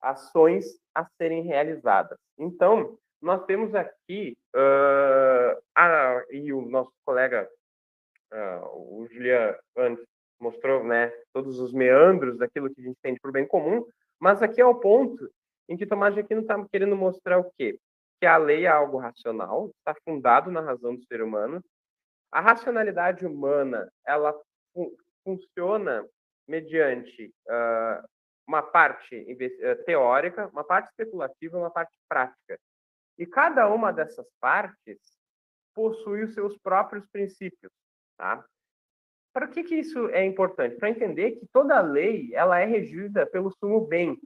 [0.00, 0.64] ações
[0.94, 2.18] a serem realizadas.
[2.38, 7.48] Então, nós temos aqui, uh, a, e o nosso colega
[8.32, 10.04] uh, o Julian antes
[10.40, 13.86] mostrou, né, todos os meandros daquilo que a gente entende por bem comum,
[14.18, 15.30] mas aqui é o ponto
[15.68, 17.78] em que Tomás de Aquino está querendo mostrar o quê?
[18.20, 21.62] Que a lei é algo racional, está fundado na razão do ser humano.
[22.30, 24.32] A racionalidade humana, ela
[24.72, 24.90] fun
[25.24, 26.06] funciona
[26.46, 28.06] mediante uh,
[28.46, 29.26] uma parte
[29.84, 32.58] teórica, uma parte especulativa, uma parte prática.
[33.18, 35.00] E cada uma dessas partes
[35.74, 37.72] possui os seus próprios princípios.
[38.16, 38.44] Tá?
[39.36, 40.76] Para que, que isso é importante?
[40.76, 44.18] Para entender que toda lei ela é regida pelo sumo bem,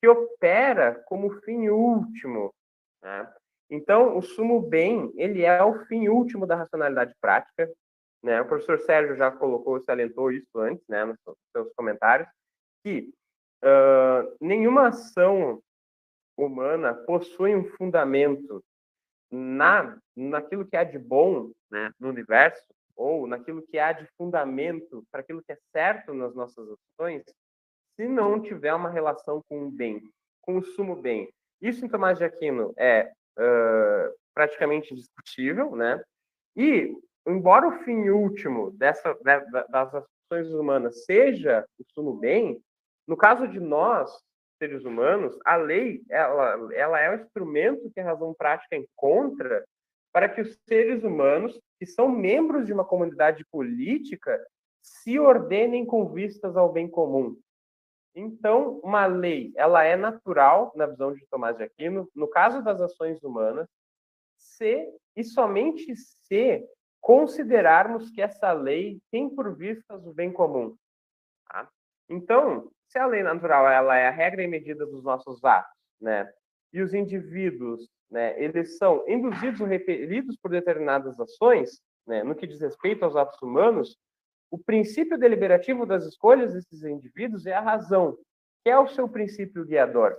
[0.00, 2.52] que opera como fim último.
[3.00, 3.32] Né?
[3.70, 7.72] Então, o sumo bem ele é o fim último da racionalidade prática.
[8.20, 8.40] Né?
[8.40, 11.16] O professor Sérgio já colocou, salientou isso antes, né, nos
[11.52, 12.28] seus comentários,
[12.82, 13.08] que
[13.62, 15.62] uh, nenhuma ação
[16.36, 18.64] humana possui um fundamento
[19.30, 25.04] na naquilo que há de bom né, no universo ou naquilo que há de fundamento
[25.10, 27.22] para aquilo que é certo nas nossas ações,
[27.94, 30.02] se não tiver uma relação com o bem,
[30.40, 31.28] com o sumo bem.
[31.60, 36.02] Isso em Tomás de Aquino é uh, praticamente indiscutível, né?
[36.56, 36.94] E,
[37.26, 39.16] embora o fim último dessa,
[39.70, 42.60] das ações humanas seja o sumo bem,
[43.06, 44.10] no caso de nós,
[44.58, 49.64] seres humanos, a lei ela, ela é o instrumento que a razão prática encontra
[50.16, 54.42] para que os seres humanos, que são membros de uma comunidade política,
[54.80, 57.38] se ordenem com vistas ao bem comum.
[58.14, 62.80] Então, uma lei, ela é natural, na visão de Tomás de Aquino, no caso das
[62.80, 63.68] ações humanas,
[64.38, 66.66] se e somente se
[66.98, 70.74] considerarmos que essa lei tem por vistas o bem comum.
[71.46, 71.68] Tá?
[72.08, 76.32] Então, se a lei natural ela é a regra e medida dos nossos atos, né?
[76.72, 82.46] E os indivíduos, né, eles são induzidos ou repelidos por determinadas ações, né, no que
[82.46, 83.96] diz respeito aos atos humanos,
[84.50, 88.16] o princípio deliberativo das escolhas desses indivíduos é a razão,
[88.62, 90.16] que é o seu princípio guiador.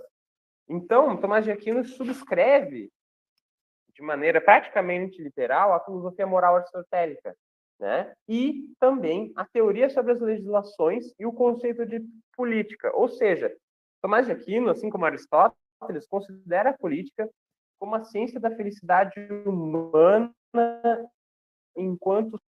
[0.68, 2.90] Então, Tomás de Aquino subscreve
[3.94, 7.34] de maneira praticamente literal a filosofia moral aristotélica,
[7.80, 8.12] né?
[8.28, 12.00] E também a teoria sobre as legislações e o conceito de
[12.36, 12.94] política.
[12.94, 13.54] Ou seja,
[14.02, 15.58] Tomás de Aquino, assim como Aristóteles,
[16.08, 17.28] considera a política
[17.78, 19.14] como a ciência da felicidade
[19.46, 20.32] humana
[21.76, 22.40] enquanto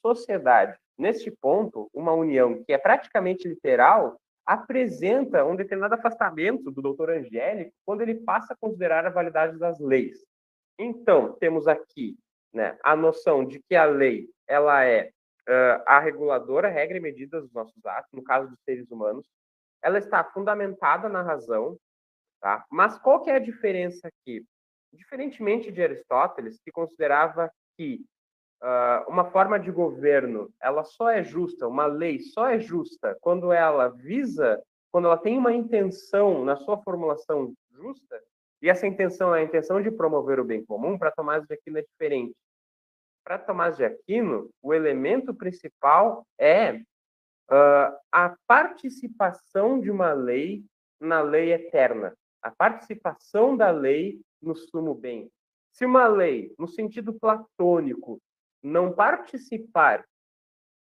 [0.00, 0.76] sociedade.
[0.98, 7.72] Neste ponto, uma união que é praticamente literal apresenta um determinado afastamento do doutor Angélico
[7.84, 10.24] quando ele passa a considerar a validade das leis.
[10.78, 12.16] Então, temos aqui
[12.52, 15.10] né, a noção de que a lei ela é
[15.48, 19.26] uh, a reguladora, regra e medida dos nossos atos, no caso dos seres humanos.
[19.82, 21.76] Ela está fundamentada na razão,
[22.44, 22.62] tá?
[22.70, 24.44] Mas qual que é a diferença aqui?
[24.92, 28.04] Diferentemente de Aristóteles, que considerava que
[28.62, 33.50] uh, uma forma de governo ela só é justa, uma lei só é justa quando
[33.50, 38.22] ela visa, quando ela tem uma intenção na sua formulação justa,
[38.60, 41.78] e essa intenção é a intenção de promover o bem comum, para Tomás de Aquino
[41.78, 42.34] é diferente.
[43.24, 50.62] Para Tomás de Aquino, o elemento principal é uh, a participação de uma lei
[51.00, 52.14] na lei eterna,
[52.44, 55.28] a participação da lei no sumo bem.
[55.72, 58.20] Se uma lei, no sentido platônico,
[58.62, 60.04] não participar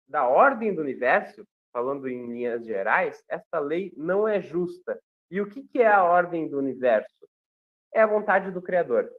[0.07, 5.01] da ordem do universo, falando em linhas gerais, essa lei não é justa.
[5.30, 7.16] E o que é a ordem do universo?
[7.97, 9.11] é a vontade do Criador.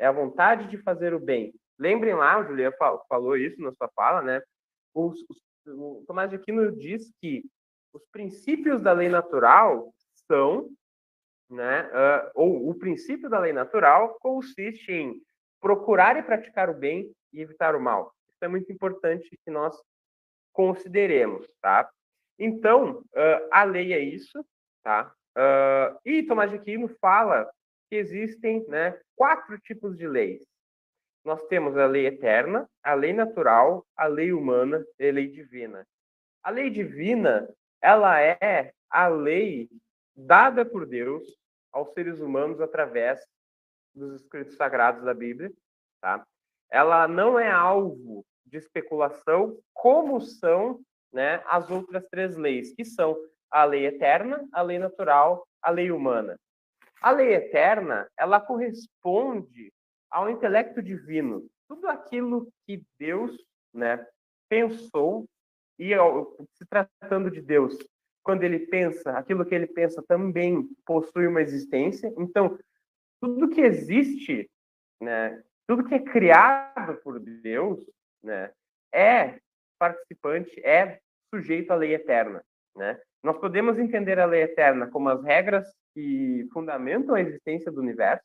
[0.00, 1.54] É a vontade de fazer o bem.
[1.78, 2.74] Lembrem lá, o Juliano
[3.08, 4.42] falou isso na sua fala, né?
[4.92, 5.14] O
[6.04, 7.44] Tomás de Aquino diz que
[7.92, 9.94] os princípios da lei natural
[10.26, 10.68] são,
[11.54, 11.88] né?
[11.88, 15.20] Uh, ou o princípio da lei natural consiste em
[15.60, 18.12] procurar e praticar o bem e evitar o mal.
[18.28, 19.74] Isso é muito importante que nós
[20.52, 21.88] consideremos, tá?
[22.38, 24.44] Então, uh, a lei é isso,
[24.82, 25.12] tá?
[25.36, 27.50] Uh, e Tomás de Aquino fala
[27.88, 30.42] que existem né, quatro tipos de leis.
[31.24, 35.86] Nós temos a lei eterna, a lei natural, a lei humana e a lei divina.
[36.42, 37.48] A lei divina,
[37.80, 39.68] ela é a lei
[40.14, 41.24] dada por Deus
[41.74, 43.20] aos seres humanos através
[43.92, 45.52] dos escritos sagrados da Bíblia,
[46.00, 46.24] tá?
[46.70, 50.80] Ela não é alvo de especulação como são,
[51.12, 53.16] né, as outras três leis, que são
[53.50, 56.38] a lei eterna, a lei natural, a lei humana.
[57.00, 59.72] A lei eterna, ela corresponde
[60.10, 61.46] ao intelecto divino.
[61.68, 63.36] Tudo aquilo que Deus,
[63.72, 64.04] né,
[64.48, 65.26] pensou
[65.78, 65.90] e
[66.52, 67.76] se tratando de Deus,
[68.24, 72.12] quando ele pensa, aquilo que ele pensa também possui uma existência.
[72.18, 72.58] Então,
[73.20, 74.50] tudo que existe,
[75.00, 77.78] né, tudo que é criado por Deus,
[78.22, 78.50] né,
[78.92, 79.38] é
[79.78, 80.98] participante, é
[81.32, 82.42] sujeito à lei eterna,
[82.76, 82.98] né?
[83.22, 88.24] Nós podemos entender a lei eterna como as regras que fundamentam a existência do universo,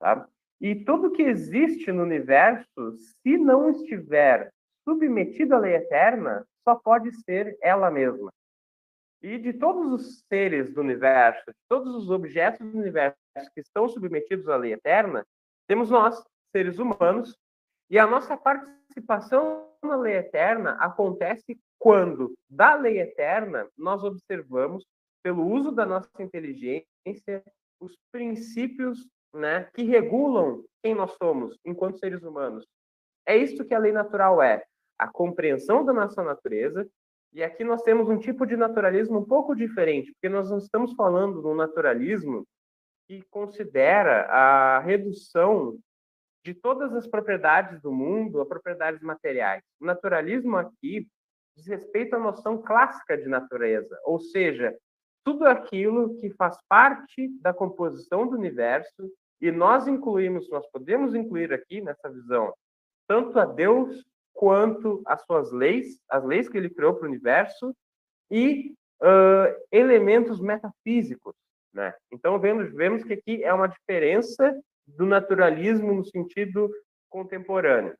[0.00, 0.28] tá?
[0.60, 4.50] E tudo que existe no universo, se não estiver
[4.82, 8.32] submetido à lei eterna, só pode ser ela mesma.
[9.24, 13.16] E de todos os seres do universo, de todos os objetos do universo
[13.54, 15.26] que estão submetidos à lei eterna,
[15.66, 16.22] temos nós,
[16.54, 17.34] seres humanos,
[17.88, 24.84] e a nossa participação na lei eterna acontece quando, da lei eterna, nós observamos
[25.22, 26.84] pelo uso da nossa inteligência,
[27.80, 32.66] os princípios né, que regulam quem nós somos enquanto seres humanos.
[33.26, 34.62] É isso que a lei natural é,
[34.98, 36.86] a compreensão da nossa natureza.
[37.34, 40.92] E aqui nós temos um tipo de naturalismo um pouco diferente, porque nós não estamos
[40.94, 42.46] falando de um naturalismo
[43.08, 45.76] que considera a redução
[46.44, 49.62] de todas as propriedades do mundo a propriedades materiais.
[49.80, 51.08] O naturalismo aqui
[51.56, 54.72] diz respeito à noção clássica de natureza, ou seja,
[55.24, 59.10] tudo aquilo que faz parte da composição do universo,
[59.40, 62.54] e nós incluímos, nós podemos incluir aqui nessa visão,
[63.08, 64.04] tanto a Deus
[64.34, 67.74] quanto as suas leis, as leis que ele criou para o universo,
[68.30, 71.34] e uh, elementos metafísicos.
[71.72, 71.94] Né?
[72.12, 76.70] Então, vemos, vemos que aqui é uma diferença do naturalismo no sentido
[77.08, 77.96] contemporâneo.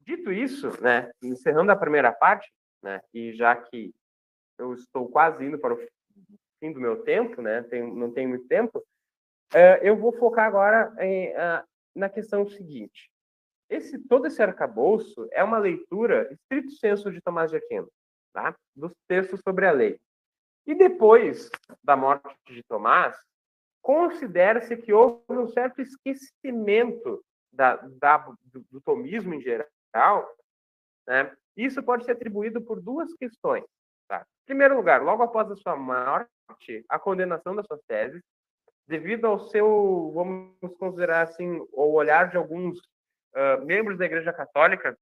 [0.00, 2.48] Dito isso, né, encerrando a primeira parte,
[2.80, 3.92] né, e já que
[4.56, 5.78] eu estou quase indo para o
[6.60, 10.94] fim do meu tempo, né, tenho, não tenho muito tempo, uh, eu vou focar agora
[11.00, 11.64] em, uh,
[11.94, 13.10] na questão seguinte.
[13.68, 17.88] Esse, todo esse arcabouço é uma leitura, estrito senso, de Tomás de Aquino,
[18.32, 18.54] tá?
[18.74, 19.98] dos textos sobre a lei.
[20.66, 21.50] E depois
[21.82, 23.16] da morte de Tomás,
[23.82, 30.28] considera-se que houve um certo esquecimento da, da, do, do, tomismo em geral.
[31.06, 31.32] Né?
[31.56, 33.64] Isso pode ser atribuído por duas questões.
[34.08, 34.20] Tá?
[34.20, 38.22] Em primeiro lugar, logo após a sua morte, a condenação das suas teses,
[38.86, 42.80] devido ao seu, vamos considerar assim, o olhar de alguns
[43.64, 44.96] membros da Igreja Católica,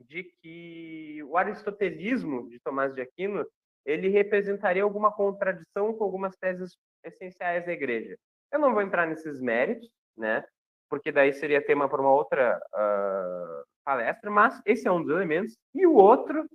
[0.00, 3.46] de que o aristotelismo de Tomás de Aquino
[3.84, 8.16] ele representaria alguma contradição com algumas teses essenciais da igreja.
[8.52, 10.44] Eu não vou entrar nesses méritos, né?
[10.90, 15.56] Porque daí seria tema para uma outra uh, palestra, mas esse é um dos elementos.
[15.74, 16.46] E o outro,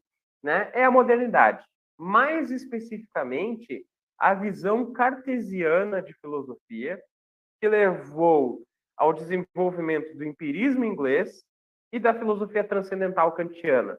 [0.43, 1.63] né, é a modernidade.
[1.97, 3.85] Mais especificamente,
[4.17, 7.01] a visão cartesiana de filosofia,
[7.59, 8.63] que levou
[8.97, 11.43] ao desenvolvimento do empirismo inglês
[11.91, 13.97] e da filosofia transcendental kantiana.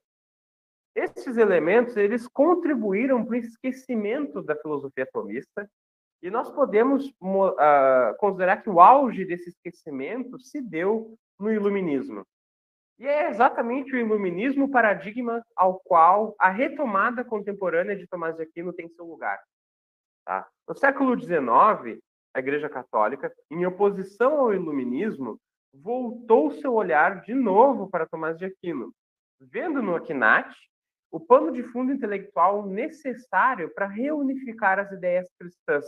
[0.94, 5.68] Esses elementos eles contribuíram para o esquecimento da filosofia atomista
[6.22, 12.24] e nós podemos uh, considerar que o auge desse esquecimento se deu no iluminismo.
[12.98, 18.72] E é exatamente o iluminismo paradigma ao qual a retomada contemporânea de Tomás de Aquino
[18.72, 19.38] tem seu lugar.
[20.24, 20.48] Tá?
[20.66, 22.00] No século XIX,
[22.34, 25.40] a Igreja Católica, em oposição ao iluminismo,
[25.72, 28.92] voltou seu olhar de novo para Tomás de Aquino,
[29.40, 30.56] vendo no Aquinnate
[31.10, 35.84] o pano de fundo intelectual necessário para reunificar as ideias cristãs.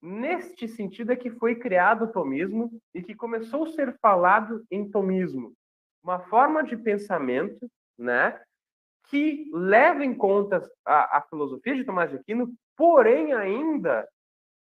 [0.00, 4.88] Neste sentido é que foi criado o tomismo e que começou a ser falado em
[4.88, 5.52] tomismo,
[6.04, 8.40] uma forma de pensamento, né,
[9.08, 14.06] que leva em conta a, a filosofia de Tomás de Aquino, porém ainda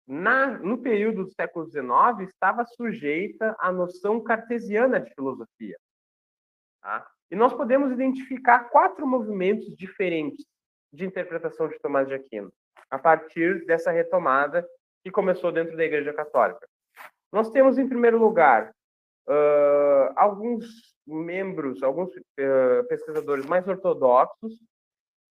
[0.08, 5.78] na, no período do século XIX estava sujeita à noção cartesiana de filosofia.
[6.82, 7.08] Tá?
[7.32, 10.46] E nós podemos identificar quatro movimentos diferentes
[10.94, 12.52] de interpretação de Tomás de Aquino,
[12.90, 14.68] a partir dessa retomada
[15.04, 16.68] que começou dentro da Igreja Católica.
[17.32, 18.72] Nós temos, em primeiro lugar,
[19.28, 24.54] uh, alguns membros, alguns uh, pesquisadores mais ortodoxos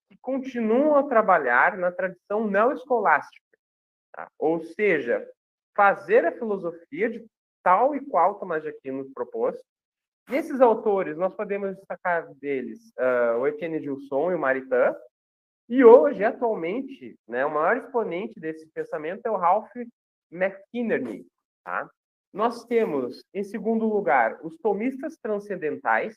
[0.09, 3.44] que continuam a trabalhar na tradição não-escolástica,
[4.15, 4.29] tá?
[4.39, 5.27] ou seja,
[5.77, 7.27] fazer a filosofia de
[7.63, 9.57] tal e qual Tomás de Aquino propôs,
[10.29, 14.95] Desses autores, nós podemos destacar deles uh, o Etienne Gilson e o Maritain.
[15.69, 19.71] E hoje, atualmente, né, o maior exponente desse pensamento é o Ralph
[20.33, 21.27] McInerney.
[21.63, 21.91] Tá?
[22.33, 26.17] Nós temos, em segundo lugar, os tomistas transcendentais,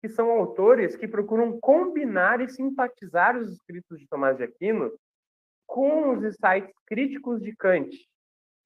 [0.00, 4.90] que são autores que procuram combinar e simpatizar os escritos de Tomás de Aquino
[5.66, 7.90] com os insights críticos de Kant.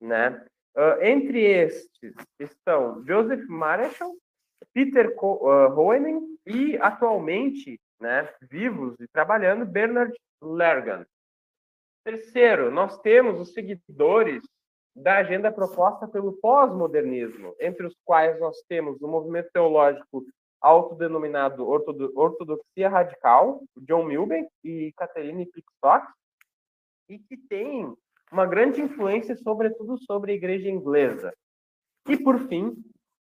[0.00, 0.44] Né?
[0.76, 4.14] Uh, entre estes estão Joseph Marshall,
[4.72, 11.06] Peter uh, Hoening e, atualmente, né, vivos e trabalhando, Bernard Lergan.
[12.04, 14.42] Terceiro, nós temos os seguidores
[14.94, 20.24] da agenda proposta pelo pós-modernismo, entre os quais nós temos o movimento teológico
[20.60, 26.06] autodenominado Ortodoxia Radical, John Milbank e Catherine Pickstock,
[27.08, 27.92] e que tem
[28.32, 31.32] uma grande influência, sobretudo, sobre a igreja inglesa.
[32.08, 32.74] E, por fim,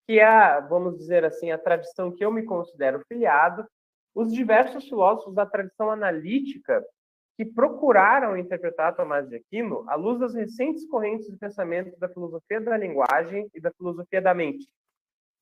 [0.07, 3.65] que é, vamos dizer assim, a tradição que eu me considero filiado,
[4.13, 6.83] os diversos filósofos da tradição analítica
[7.35, 12.61] que procuraram interpretar Tomás de Aquino à luz das recentes correntes de pensamento da filosofia
[12.61, 14.67] da linguagem e da filosofia da mente.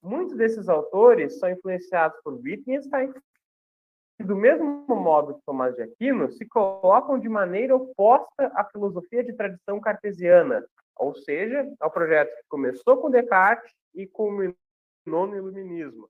[0.01, 3.13] Muitos desses autores são influenciados por Wittgenstein,
[4.21, 9.23] que, do mesmo modo que Tomás de Aquino, se colocam de maneira oposta à filosofia
[9.23, 10.63] de tradição cartesiana,
[10.95, 14.55] ou seja, ao projeto que começou com Descartes e culminou
[15.05, 16.07] no iluminismo.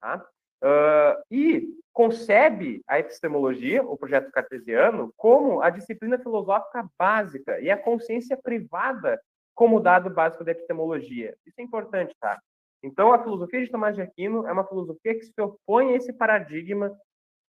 [0.00, 0.26] Tá?
[0.62, 7.76] Uh, e concebe a epistemologia, o projeto cartesiano, como a disciplina filosófica básica e a
[7.76, 9.20] consciência privada
[9.54, 11.36] como dado básico da epistemologia.
[11.46, 12.40] Isso é importante, tá?
[12.82, 16.12] Então, a filosofia de Tomás de Aquino é uma filosofia que se opõe a esse
[16.12, 16.96] paradigma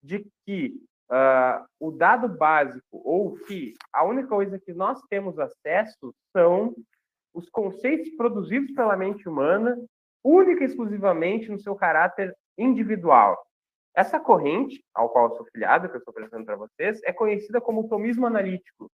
[0.02, 6.14] de que uh, o dado básico, ou que a única coisa que nós temos acesso
[6.36, 6.74] são
[7.34, 9.76] os conceitos produzidos pela mente humana,
[10.24, 13.38] única e exclusivamente no seu caráter individual.
[13.94, 17.60] Essa corrente, ao qual eu sou filiado, que eu estou apresentando para vocês, é conhecida
[17.60, 18.90] como tomismo analítico.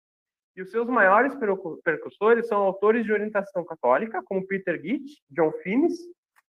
[0.56, 1.36] E os seus maiores
[1.84, 5.96] percussores são autores de orientação católica, como Peter Gitt, John Finnis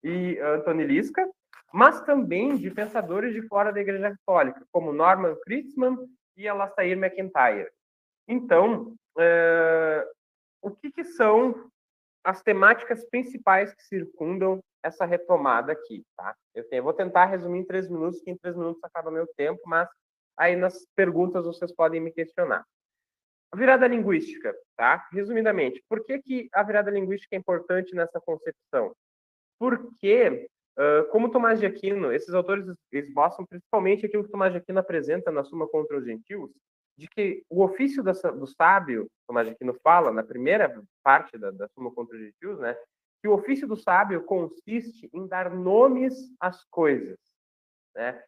[0.05, 1.27] e Anthony Liska,
[1.73, 5.97] mas também de pensadores de fora da Igreja Católica, como Norman Kritzman
[6.37, 7.71] e Alastair McIntyre.
[8.29, 10.05] Então, uh,
[10.63, 11.69] o que, que, são
[12.23, 16.35] as temáticas principais que circundam essa retomada aqui, tá?
[16.55, 19.27] Eu, tenho, eu vou tentar resumir em três minutos, que em três minutos acaba meu
[19.37, 19.89] tempo, mas
[20.37, 22.65] aí nas perguntas vocês podem me questionar.
[23.53, 25.09] A virada linguística, tá?
[25.13, 28.95] Resumidamente, por que, que a virada linguística é importante nessa concepção?
[29.59, 30.49] Porque,
[30.79, 35.31] uh, como Tomás de Aquino, esses autores esboçam principalmente aquilo que Tomás de Aquino apresenta
[35.31, 36.51] na Suma contra os Gentios,
[36.97, 41.69] de que o ofício do sábio, Tomás de Aquino fala na primeira parte da, da
[41.69, 42.77] Suma contra os Gentios, né?
[43.23, 47.19] Que o ofício do sábio consiste em dar nomes às coisas,
[47.95, 48.23] né?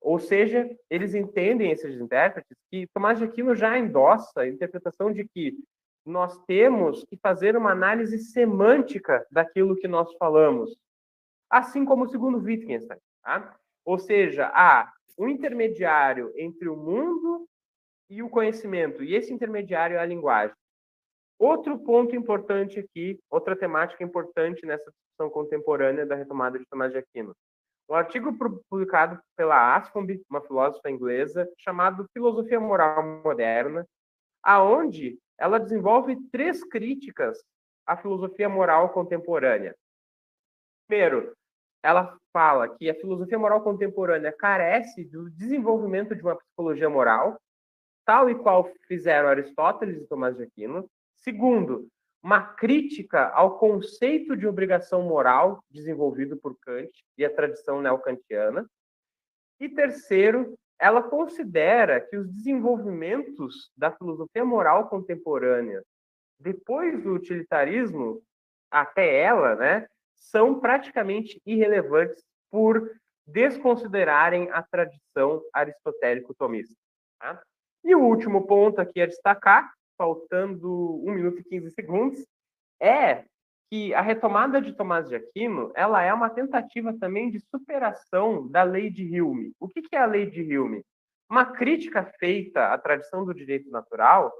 [0.00, 5.26] Ou seja, eles entendem, esses intérpretes, que Tomás de Aquino já endossa a interpretação de
[5.28, 5.56] que
[6.04, 10.76] nós temos que fazer uma análise semântica daquilo que nós falamos,
[11.48, 12.98] assim como segundo Wittgenstein.
[13.22, 13.56] Tá?
[13.84, 17.46] Ou seja, há um intermediário entre o mundo
[18.10, 20.56] e o conhecimento, e esse intermediário é a linguagem.
[21.38, 26.98] Outro ponto importante aqui, outra temática importante nessa discussão contemporânea da retomada de Tomás de
[26.98, 27.34] Aquino,
[27.88, 28.32] um artigo
[28.70, 33.86] publicado pela Aspombe, uma filósofa inglesa, chamado Filosofia Moral Moderna,
[34.42, 37.38] aonde ela desenvolve três críticas
[37.86, 39.74] à filosofia moral contemporânea.
[40.86, 41.32] Primeiro,
[41.82, 47.40] ela fala que a filosofia moral contemporânea carece do desenvolvimento de uma psicologia moral,
[48.04, 50.88] tal e qual fizeram Aristóteles e Tomás de Aquino.
[51.16, 51.88] Segundo,
[52.22, 58.64] uma crítica ao conceito de obrigação moral desenvolvido por Kant e a tradição neocantiana.
[59.58, 65.80] E terceiro, ela considera que os desenvolvimentos da filosofia moral contemporânea,
[66.40, 68.20] depois do utilitarismo
[68.68, 72.90] até ela, né, são praticamente irrelevantes por
[73.24, 76.74] desconsiderarem a tradição aristotélico-tomista.
[77.20, 77.40] Tá?
[77.84, 82.26] E o último ponto aqui a destacar faltando 1 minuto e 15 segundos,
[82.80, 83.24] é
[83.72, 88.62] que a retomada de Tomás de Aquino ela é uma tentativa também de superação da
[88.62, 89.54] lei de Hume.
[89.58, 90.84] O que é a lei de Hume?
[91.26, 94.30] Uma crítica feita à tradição do direito natural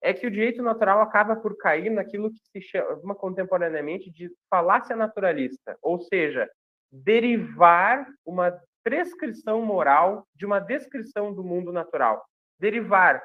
[0.00, 4.96] é que o direito natural acaba por cair naquilo que se chama contemporaneamente de falácia
[4.96, 6.50] naturalista, ou seja,
[6.90, 12.24] derivar uma prescrição moral de uma descrição do mundo natural.
[12.58, 13.22] Derivar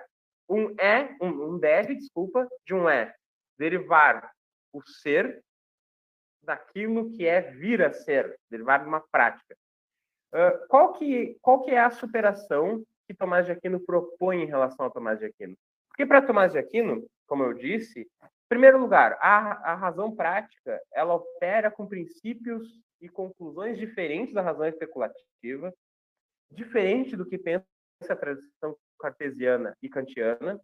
[0.49, 3.15] um é, um, um deve, desculpa, de um é.
[3.57, 4.29] Derivar
[4.73, 5.41] o ser
[6.43, 9.55] daquilo que é vir a ser, derivar de uma prática.
[10.33, 14.85] Uh, qual, que, qual que é a superação que Tomás de Aquino propõe em relação
[14.85, 15.55] a Tomás de Aquino?
[15.87, 20.81] Porque para Tomás de Aquino, como eu disse, em primeiro lugar, a, a razão prática
[20.91, 22.67] ela opera com princípios
[22.99, 25.73] e conclusões diferentes da razão especulativa,
[26.51, 27.65] diferente do que pensa
[28.09, 30.59] a tradição cartesiana e kantiana.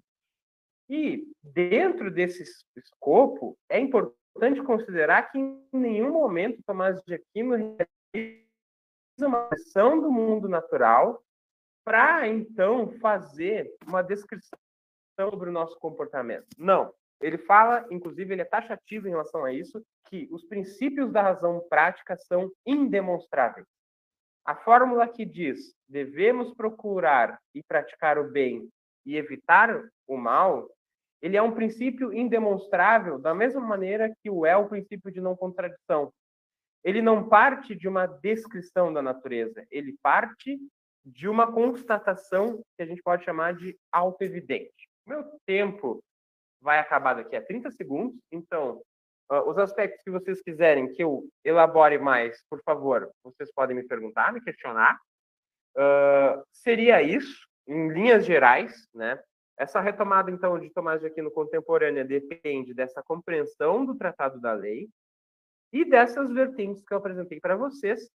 [0.89, 2.43] E dentro desse
[2.75, 4.17] escopo, é importante
[4.63, 11.23] considerar que em nenhum momento Tomás de Aquino realiza uma descrição do mundo natural
[11.85, 14.57] para então fazer uma descrição
[15.19, 16.47] sobre o nosso comportamento.
[16.57, 16.93] Não.
[17.21, 21.59] Ele fala, inclusive, ele é taxativo em relação a isso, que os princípios da razão
[21.69, 23.67] prática são indemonstráveis.
[24.45, 28.69] A fórmula que diz devemos procurar e praticar o bem
[29.05, 30.67] e evitar o mal,
[31.21, 35.35] ele é um princípio indemonstrável, da mesma maneira que o é o princípio de não
[35.35, 36.13] contradição.
[36.83, 40.57] Ele não parte de uma descrição da natureza, ele parte
[41.05, 44.89] de uma constatação que a gente pode chamar de auto-evidente.
[45.05, 46.01] Meu tempo
[46.61, 48.81] vai acabar daqui a 30 segundos, então
[49.31, 53.87] Uh, os aspectos que vocês quiserem que eu elabore mais, por favor, vocês podem me
[53.87, 54.97] perguntar, me questionar.
[55.77, 59.21] Uh, seria isso, em linhas gerais, né?
[59.59, 64.87] Essa retomada, então, de Tomás de Aquino contemporânea depende dessa compreensão do Tratado da Lei
[65.73, 68.09] e dessas vertentes que eu apresentei para vocês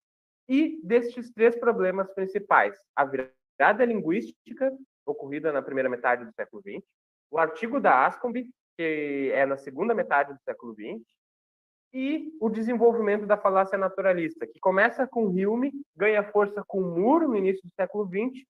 [0.48, 2.80] e destes três problemas principais.
[2.96, 4.72] A virada linguística,
[5.04, 6.86] ocorrida na primeira metade do século XX,
[7.32, 8.48] o artigo da Ascombe,
[8.78, 11.04] que é na segunda metade do século XX,
[11.92, 17.36] e o desenvolvimento da falácia naturalista, que começa com Hume, ganha força com Moore no
[17.36, 18.46] início do século XX,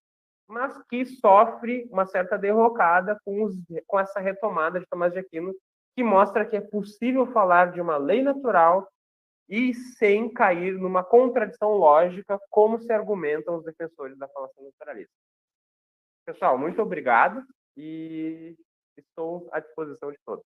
[0.51, 3.55] mas que sofre uma certa derrocada com, os,
[3.87, 5.55] com essa retomada de Tomás de Aquino,
[5.95, 8.87] que mostra que é possível falar de uma lei natural
[9.49, 15.13] e sem cair numa contradição lógica, como se argumentam os defensores da falação naturalista.
[16.25, 17.43] Pessoal, muito obrigado
[17.75, 18.55] e
[18.97, 20.43] estou à disposição de todos.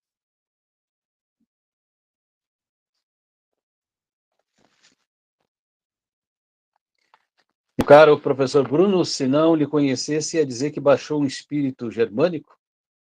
[7.77, 12.57] O caro professor Bruno, se não lhe conhecesse, ia dizer que baixou um espírito germânico,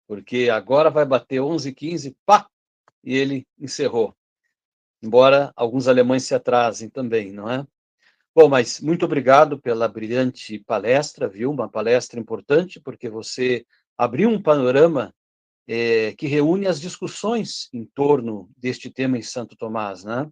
[0.08, 2.48] porque agora vai bater 11h15, pá,
[3.04, 4.16] e ele encerrou.
[5.02, 7.68] Embora alguns alemães se atrasem também, não é?
[8.34, 11.52] Bom, mas muito obrigado pela brilhante palestra, viu?
[11.52, 13.66] Uma palestra importante, porque você
[13.98, 15.14] abriu um panorama
[15.68, 20.26] é, que reúne as discussões em torno deste tema em Santo Tomás, né?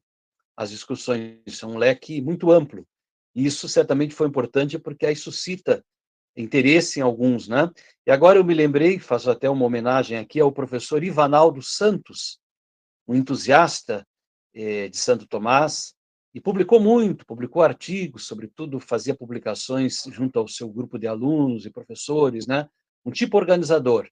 [0.56, 2.88] As discussões são um leque muito amplo
[3.34, 5.84] e isso certamente foi importante porque aí suscita
[6.36, 7.70] interesse em alguns, né?
[8.06, 12.40] E agora eu me lembrei, faço até uma homenagem aqui ao professor Ivanaldo Santos,
[13.08, 14.08] um entusiasta
[14.53, 15.94] eh, de Santo Tomás,
[16.34, 21.70] e publicou muito, publicou artigos, sobretudo fazia publicações junto ao seu grupo de alunos e
[21.70, 22.70] professores, né?
[23.03, 24.10] Um tipo organizador.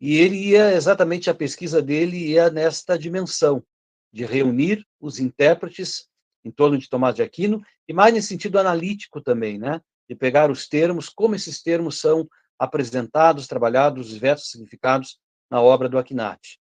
[0.00, 3.64] E ele ia exatamente a pesquisa dele ia nesta dimensão
[4.12, 6.08] de reunir os intérpretes
[6.44, 9.80] em torno de Tomás de Aquino, e mais nesse sentido analítico também, né?
[10.08, 15.18] de pegar os termos, como esses termos são apresentados, trabalhados, os diversos significados
[15.50, 16.58] na obra do Aquinati.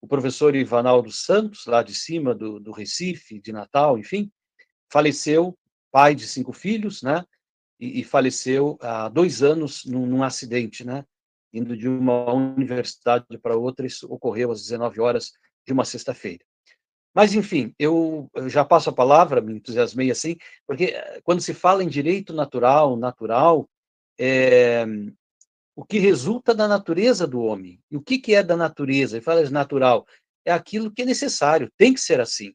[0.00, 4.30] O professor Ivanaldo Santos, lá de cima do, do Recife, de Natal, enfim,
[4.90, 5.56] faleceu,
[5.90, 7.24] pai de cinco filhos, né?
[7.78, 11.04] E, e faleceu há dois anos num, num, acidente, né?
[11.52, 15.32] Indo de uma universidade para outra, isso ocorreu às 19 horas
[15.66, 16.44] de uma sexta-feira.
[17.14, 21.52] Mas, enfim, eu, eu já passo a palavra, me entusiasmei assim, porque eh, quando se
[21.52, 23.68] fala em direito natural, natural,
[24.18, 24.86] é,
[25.74, 27.80] o que resulta da natureza do homem.
[27.90, 29.16] E o que, que é da natureza?
[29.16, 30.06] Ele fala de natural.
[30.44, 32.52] É aquilo que é necessário, tem que ser assim.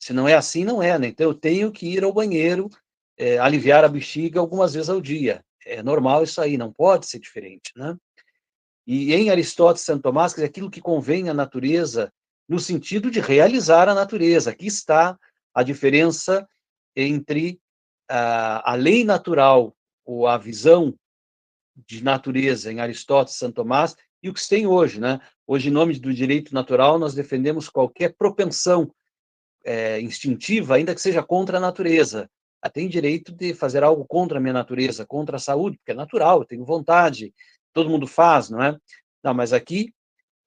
[0.00, 1.08] Se não é assim, não é, né?
[1.08, 2.68] Então eu tenho que ir ao banheiro,
[3.16, 5.44] é, aliviar a bexiga algumas vezes ao dia.
[5.64, 7.96] É normal isso aí, não pode ser diferente, né?
[8.86, 12.10] E em Aristóteles e Santo Tomás, que aquilo que convém à natureza
[12.48, 14.50] no sentido de realizar a natureza.
[14.50, 15.18] Aqui está
[15.54, 16.48] a diferença
[16.96, 17.60] entre
[18.08, 20.94] a, a lei natural, ou a visão
[21.86, 24.98] de natureza em Aristóteles Santo Tomás, e o que se tem hoje.
[24.98, 25.20] Né?
[25.46, 28.90] Hoje, em nome do direito natural, nós defendemos qualquer propensão
[29.64, 32.30] é, instintiva, ainda que seja contra a natureza.
[32.64, 35.94] Eu tenho direito de fazer algo contra a minha natureza, contra a saúde, porque é
[35.94, 37.32] natural, eu tenho vontade,
[37.72, 38.76] todo mundo faz, não é?
[39.22, 39.92] Não, mas aqui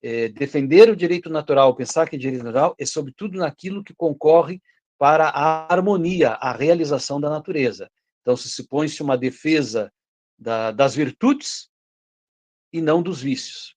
[0.03, 4.61] é, defender o direito natural, pensar que é direito natural, é sobretudo naquilo que concorre
[4.97, 7.89] para a harmonia, a realização da natureza.
[8.21, 9.91] Então, se se põe-se uma defesa
[10.37, 11.69] da, das virtudes
[12.71, 13.75] e não dos vícios,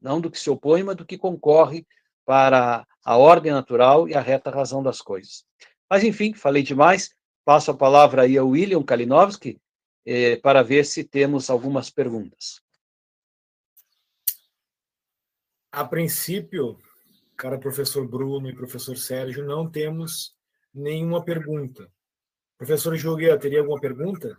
[0.00, 1.86] não do que se opõe, mas do que concorre
[2.24, 5.44] para a ordem natural e a reta razão das coisas.
[5.88, 7.14] Mas, enfim, falei demais,
[7.44, 9.60] passo a palavra aí ao William Kalinowski
[10.06, 12.63] eh, para ver se temos algumas perguntas.
[15.74, 16.78] A princípio,
[17.36, 20.32] cara professor Bruno e professor Sérgio, não temos
[20.72, 21.90] nenhuma pergunta.
[22.56, 24.38] Professor Jogueira, teria alguma pergunta?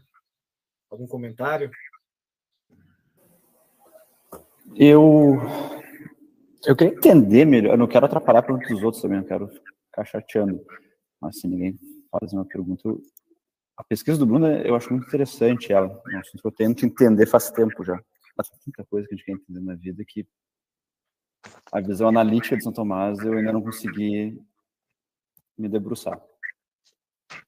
[0.90, 1.70] Algum comentário?
[4.78, 5.42] Eu
[6.66, 9.50] eu queria entender melhor, eu não quero atrapalhar a pergunta dos outros também, não quero
[9.88, 10.66] ficar chateando.
[11.20, 11.78] Mas se ninguém
[12.10, 12.90] faz uma pergunta,
[13.76, 16.86] a pesquisa do Bruno eu acho muito interessante ela, é um assunto que eu tento
[16.86, 18.02] entender faz tempo já.
[18.38, 20.26] Mas muita coisa que a gente quer entender na vida que
[21.72, 24.42] a visão analítica de São Tomás eu ainda não consegui
[25.58, 26.22] me debruçar.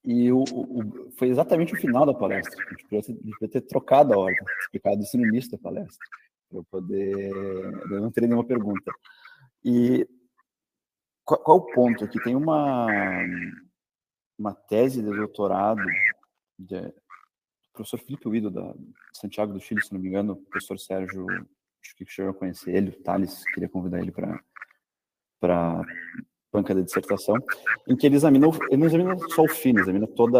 [0.03, 2.63] E o, o, foi exatamente o final da palestra.
[2.65, 6.05] A gente podia ter, trocado a ordem, explicado isso no início da palestra,
[6.49, 7.31] para eu poder.
[7.91, 8.91] Eu não teria nenhuma pergunta.
[9.63, 10.07] E
[11.25, 12.21] qual, qual o ponto aqui?
[12.23, 12.87] Tem uma,
[14.37, 15.83] uma tese de doutorado
[16.57, 16.93] de, do
[17.73, 18.73] professor Felipe Uido, da
[19.13, 21.25] Santiago do Chile, se não me engano, o professor Sérgio
[21.87, 25.85] acho que chegou a conhecer ele, o Thales, queria convidar ele para
[26.51, 27.35] banca da dissertação,
[27.87, 30.39] em que ele examina, ele não examina só o fim, examina toda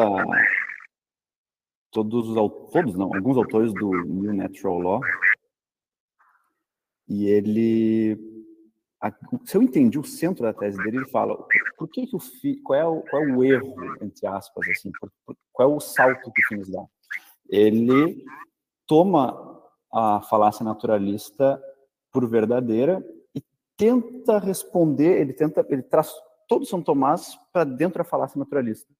[1.91, 2.35] todos os
[2.71, 5.01] todos não, alguns autores do New Natural Law.
[7.07, 8.17] E ele
[9.45, 11.37] se eu entendi o centro da tese dele, ele fala
[11.77, 12.19] por que, que o
[12.63, 15.79] qual, é o, qual é o erro, entre aspas, assim, por, por, qual é o
[15.79, 16.83] salto que o Finis dá?
[17.47, 18.25] Ele
[18.87, 19.46] toma
[19.91, 21.61] a falácia naturalista
[22.11, 23.03] por verdadeira
[23.35, 23.41] e
[23.75, 26.11] tenta responder, ele tenta, ele traz
[26.47, 28.91] todo São Tomás para dentro da falácia naturalista.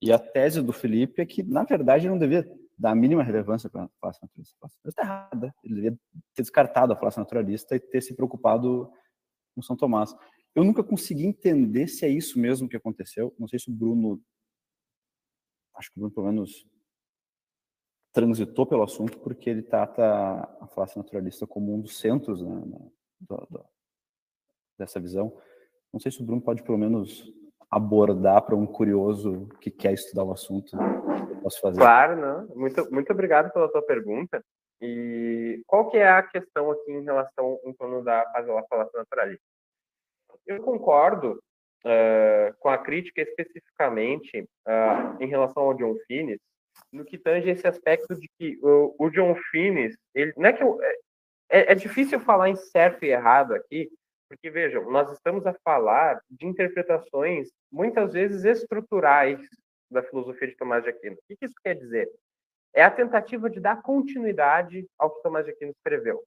[0.00, 2.44] E a tese do Felipe é que, na verdade, não devia
[2.76, 4.56] dar a mínima relevância para a falácia naturalista.
[4.62, 5.54] A está errada.
[5.62, 5.98] Ele deveria
[6.34, 8.90] ter descartado a falácia naturalista e ter se preocupado
[9.54, 10.14] com São Tomás.
[10.54, 13.32] Eu nunca consegui entender se é isso mesmo que aconteceu.
[13.38, 14.20] Não sei se o Bruno,
[15.76, 16.66] acho que o Bruno pelo menos
[18.12, 20.02] transitou pelo assunto, porque ele trata
[20.60, 22.62] a falácia naturalista como um dos centros né,
[23.20, 23.64] do, do,
[24.78, 25.36] dessa visão.
[25.92, 27.32] Não sei se o Bruno pode pelo menos
[27.70, 30.76] abordar para um curioso que quer estudar o assunto.
[31.42, 31.80] Posso fazer?
[31.80, 32.54] Claro, não.
[32.54, 34.44] Muito, muito obrigado pela tua pergunta.
[34.80, 38.24] E qual que é a questão aqui em relação em torno da
[38.68, 39.44] falácia naturalista?
[40.46, 41.40] Eu concordo
[41.84, 46.40] uh, com a crítica especificamente uh, em relação ao John Finnes,
[46.92, 50.62] no que tange esse aspecto de que o, o John Finnes, ele, não é que
[50.62, 50.78] eu,
[51.50, 53.90] é, é difícil falar em certo e errado aqui,
[54.28, 59.38] porque vejam, nós estamos a falar de interpretações muitas vezes estruturais
[59.90, 61.16] da filosofia de Tomás de Aquino.
[61.16, 62.10] O que isso quer dizer?
[62.74, 66.22] É a tentativa de dar continuidade ao que Tomás de Aquino escreveu.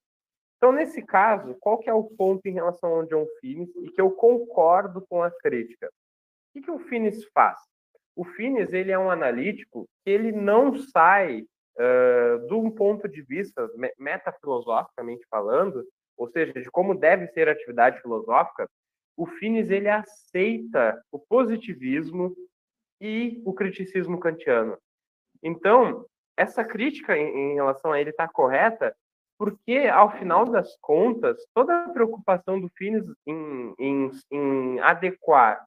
[0.57, 3.99] Então, nesse caso, qual que é o ponto em relação ao John Finnes e que
[3.99, 5.87] eu concordo com a crítica?
[5.87, 7.59] O que, que o Finnes faz?
[8.15, 13.21] O Finnes ele é um analítico que ele não sai uh, de um ponto de
[13.21, 13.69] vista
[13.99, 15.85] metafilosoficamente falando,
[16.17, 18.69] ou seja, de como deve ser a atividade filosófica.
[19.17, 22.35] O Finnes ele aceita o positivismo
[23.01, 24.77] e o criticismo kantiano.
[25.43, 26.05] Então,
[26.37, 28.95] essa crítica em, em relação a ele está correta,
[29.37, 35.65] porque, ao final das contas, toda a preocupação do Finnes em, em, em adequar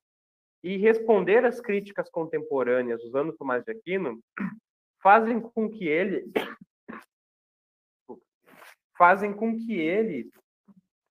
[0.63, 4.21] e responder às críticas contemporâneas usando Tomás de Aquino
[5.01, 6.31] fazem com que ele
[8.97, 10.29] fazem com que ele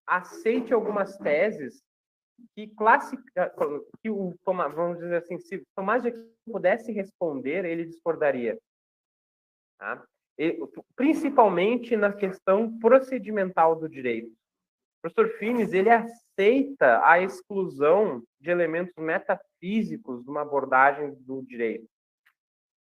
[0.06, 1.82] aceite algumas teses
[2.54, 3.52] que classifica
[4.02, 8.58] que o Tomás, vamos dizer assim, se Tomás de Aquino pudesse responder, ele discordaria.
[9.78, 10.04] Tá?
[10.38, 10.56] E,
[10.94, 14.37] principalmente na questão procedimental do direito.
[14.98, 21.88] O professor Fines, ele aceita a exclusão de elementos metafísicos de uma abordagem do direito.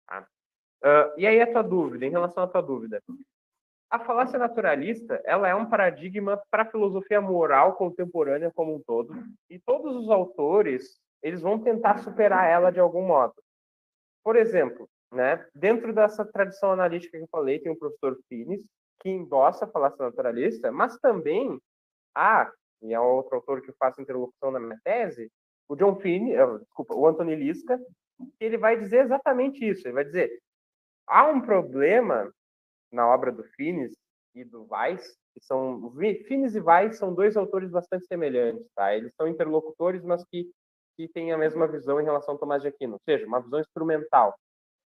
[0.07, 0.25] Tá?
[0.81, 3.01] Uh, e aí a tua dúvida, em relação à tua dúvida.
[3.89, 9.13] A falácia naturalista, ela é um paradigma para a filosofia moral contemporânea como um todo,
[9.49, 13.35] e todos os autores, eles vão tentar superar ela de algum modo.
[14.23, 18.65] Por exemplo, né, dentro dessa tradição analítica que eu falei, tem o professor Fines,
[18.99, 21.59] que endossa a falácia naturalista, mas também
[22.15, 22.51] há,
[22.81, 25.31] e é outro autor que eu faço interlocução na minha tese,
[25.67, 27.79] o John Finney, desculpa, o Anthony Lisca,
[28.39, 29.87] ele vai dizer exatamente isso.
[29.87, 30.39] Ele vai dizer:
[31.07, 32.31] há um problema
[32.91, 33.95] na obra do Finis
[34.33, 35.91] e do Weiss, que são
[36.27, 38.95] Finis e Weiss são dois autores bastante semelhantes, tá?
[38.95, 40.49] Eles são interlocutores, mas que
[40.97, 43.59] que têm a mesma visão em relação ao Tomás de Aquino, ou seja, uma visão
[43.59, 44.33] instrumental.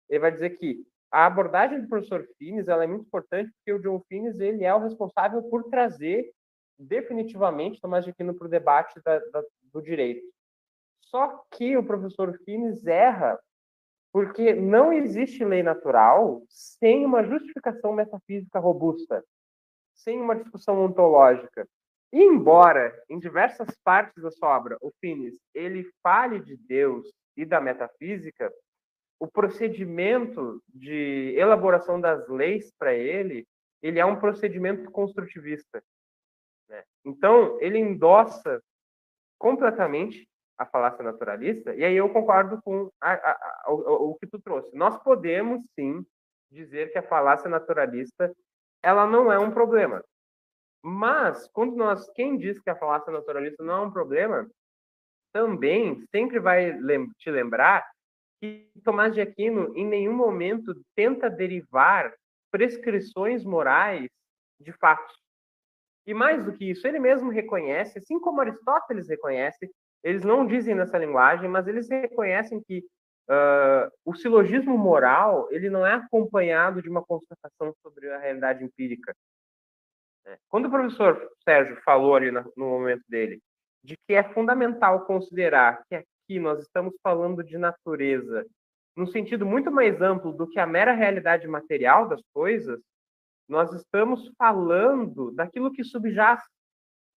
[0.08, 3.80] Ele vai dizer que a abordagem do professor Finis ela é muito importante porque o
[3.80, 6.32] John Finis ele é o responsável por trazer
[6.78, 9.44] definitivamente Tomás de Aquino para o debate da, da,
[9.74, 10.26] do direito.
[11.02, 13.40] Só que o professor Fines erra
[14.12, 19.24] porque não existe lei natural sem uma justificação metafísica robusta,
[19.94, 21.68] sem uma discussão ontológica.
[22.14, 27.46] E embora em diversas partes da sua obra o Fines ele fale de Deus e
[27.46, 28.52] da metafísica,
[29.20, 33.46] o procedimento de elaboração das leis para ele,
[33.82, 35.84] ele é um procedimento construtivista.
[37.06, 38.62] Então, ele endossa
[39.38, 40.28] completamente
[40.58, 43.32] a falácia naturalista, e aí eu concordo com a, a,
[43.66, 44.76] a, o, o, que tu trouxe.
[44.76, 46.06] Nós podemos, sim,
[46.50, 48.34] dizer que a falácia naturalista
[48.82, 50.04] ela não é um problema.
[50.82, 54.48] Mas, quando nós, quem diz que a falácia naturalista não é um problema,
[55.34, 57.86] também sempre vai lem te lembrar
[58.40, 62.14] que Tomás de Aquino, em nenhum momento, tenta derivar
[62.52, 64.08] prescrições morais
[64.60, 65.25] de fatos.
[66.06, 69.72] E mais do que isso, ele mesmo reconhece, assim como Aristóteles reconhece,
[70.04, 72.86] eles não dizem nessa linguagem, mas eles reconhecem que
[73.30, 79.16] uh, o silogismo moral ele não é acompanhado de uma constatação sobre a realidade empírica.
[80.26, 80.38] É.
[80.48, 83.40] Quando o professor Sérgio falou ali no momento dele
[83.84, 88.46] de que é fundamental considerar que aqui nós estamos falando de natureza
[88.96, 92.80] num sentido muito mais amplo do que a mera realidade material das coisas,
[93.48, 96.42] nós estamos falando daquilo que subjaz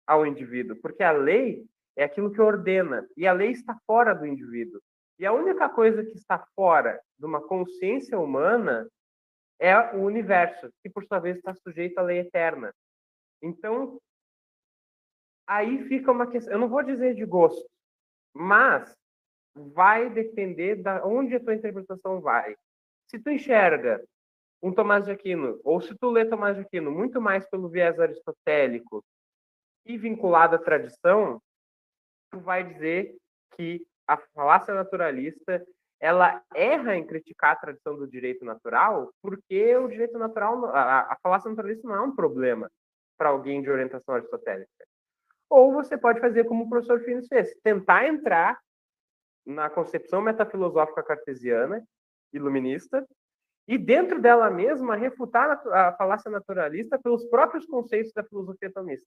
[0.08, 1.66] ao indivíduo, porque a lei
[1.96, 4.82] é aquilo que ordena, e a lei está fora do indivíduo.
[5.18, 8.88] E a única coisa que está fora de uma consciência humana
[9.60, 12.74] é o universo, que por sua vez está sujeito à lei eterna.
[13.42, 14.00] Então,
[15.48, 17.66] aí fica uma questão, eu não vou dizer de gosto,
[18.34, 18.94] mas
[19.56, 22.56] vai depender da onde a tua interpretação vai.
[23.08, 24.04] Se tu enxerga
[24.66, 28.00] um Tomás de Aquino, ou se tu lê Tomás de Aquino muito mais pelo viés
[28.00, 29.06] aristotélico
[29.86, 31.40] e vinculado à tradição,
[32.32, 33.16] tu vai dizer
[33.56, 35.64] que a falácia naturalista
[36.00, 41.18] ela erra em criticar a tradição do direito natural, porque o direito natural, a, a
[41.22, 42.68] falácia naturalista não é um problema
[43.20, 44.72] para alguém de orientação aristotélica.
[45.48, 48.60] Ou você pode fazer como o professor Finis fez, tentar entrar
[49.46, 51.86] na concepção metafilosófica cartesiana,
[52.34, 53.08] iluminista,
[53.68, 59.06] e dentro dela mesma refutar a falácia naturalista pelos próprios conceitos da filosofia tomista.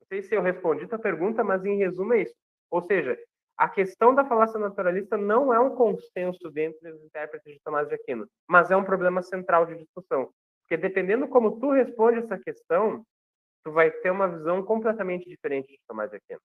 [0.00, 2.34] Não sei se eu respondi a pergunta, mas em resumo é isso.
[2.70, 3.16] Ou seja,
[3.56, 7.94] a questão da falácia naturalista não é um consenso dentro dos intérpretes de Tomás de
[7.94, 10.30] Aquino, mas é um problema central de discussão.
[10.62, 13.04] Porque dependendo como tu responde essa questão,
[13.62, 16.40] tu vai ter uma visão completamente diferente de Tomás de Aquino.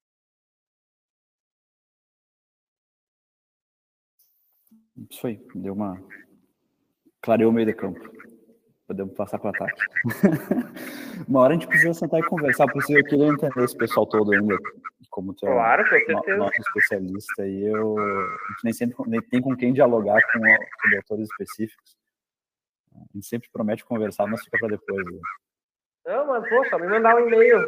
[5.09, 5.97] Isso aí, deu uma.
[7.21, 7.99] Clareou o meio de campo.
[8.87, 9.81] Podemos passar para o ataque.
[11.27, 14.57] uma hora a gente precisa sentar e conversar, eu queria entender esse pessoal todo ainda,
[15.11, 15.83] como tu é claro,
[16.23, 20.39] com nosso especialista, e eu, a gente nem sempre nem tem com quem dialogar com,
[20.39, 21.97] com autores específicos.
[22.95, 25.05] A gente sempre promete conversar, mas fica para depois.
[25.05, 25.19] Né?
[26.07, 27.63] Não, mas, poxa, me mandar um e-mail.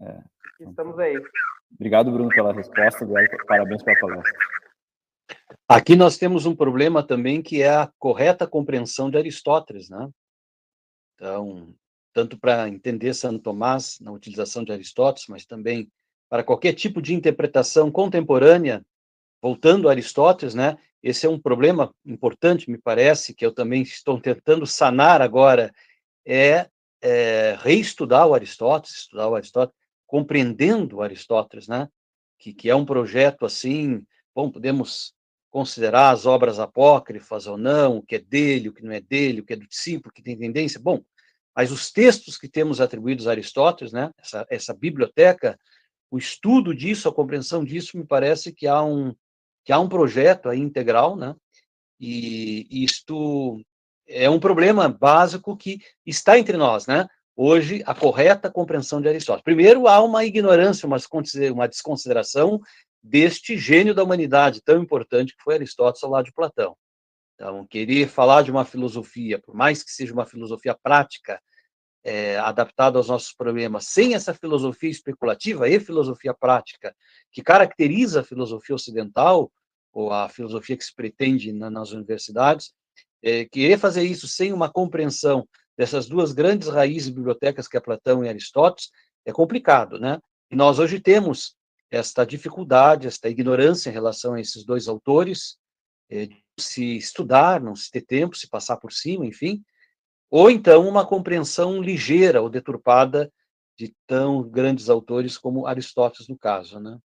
[0.00, 0.18] É,
[0.60, 1.22] Estamos aí.
[1.74, 3.06] Obrigado, Bruno, pela resposta.
[3.46, 4.38] Parabéns pela palestra.
[5.66, 10.08] Aqui nós temos um problema também que é a correta compreensão de Aristóteles, né?
[11.14, 11.74] Então,
[12.12, 15.90] tanto para entender Santo Tomás na utilização de Aristóteles, mas também
[16.28, 18.84] para qualquer tipo de interpretação contemporânea,
[19.40, 20.76] voltando a Aristóteles, né?
[21.02, 25.72] Esse é um problema importante, me parece, que eu também estou tentando sanar agora,
[26.26, 26.68] é,
[27.00, 31.88] é reestudar o Aristóteles, estudar o Aristóteles, compreendendo o Aristóteles, né?
[32.38, 34.04] Que, que é um projeto assim,
[34.34, 35.14] bom, podemos
[35.50, 39.40] considerar as obras apócrifas ou não, o que é dele, o que não é dele,
[39.40, 40.80] o que é do discípulo, o que tem tendência.
[40.80, 41.02] Bom,
[41.56, 45.58] mas os textos que temos atribuídos a Aristóteles, né, essa, essa biblioteca,
[46.10, 49.14] o estudo disso, a compreensão disso, me parece que há um,
[49.64, 51.34] que há um projeto aí integral, né,
[51.98, 53.60] e isto
[54.06, 59.44] é um problema básico que está entre nós, né, hoje, a correta compreensão de Aristóteles.
[59.44, 62.60] Primeiro, há uma ignorância, uma desconsideração
[63.02, 66.76] deste gênio da humanidade tão importante que foi Aristóteles ao lado de Platão.
[67.34, 71.40] Então, querer falar de uma filosofia, por mais que seja uma filosofia prática,
[72.04, 76.94] é, adaptada aos nossos problemas, sem essa filosofia especulativa e filosofia prática
[77.30, 79.52] que caracteriza a filosofia ocidental,
[79.92, 82.72] ou a filosofia que se pretende na, nas universidades,
[83.22, 85.46] é, querer fazer isso sem uma compreensão
[85.76, 88.90] dessas duas grandes raízes bibliotecas que é Platão e Aristóteles
[89.24, 90.18] é complicado, né?
[90.50, 91.56] E nós hoje temos
[91.90, 95.58] esta dificuldade, esta ignorância em relação a esses dois autores,
[96.10, 96.28] é,
[96.58, 99.64] se estudar, não se ter tempo, se passar por cima, enfim,
[100.30, 103.32] ou então uma compreensão ligeira ou deturpada
[103.76, 106.98] de tão grandes autores como Aristóteles, no caso, né?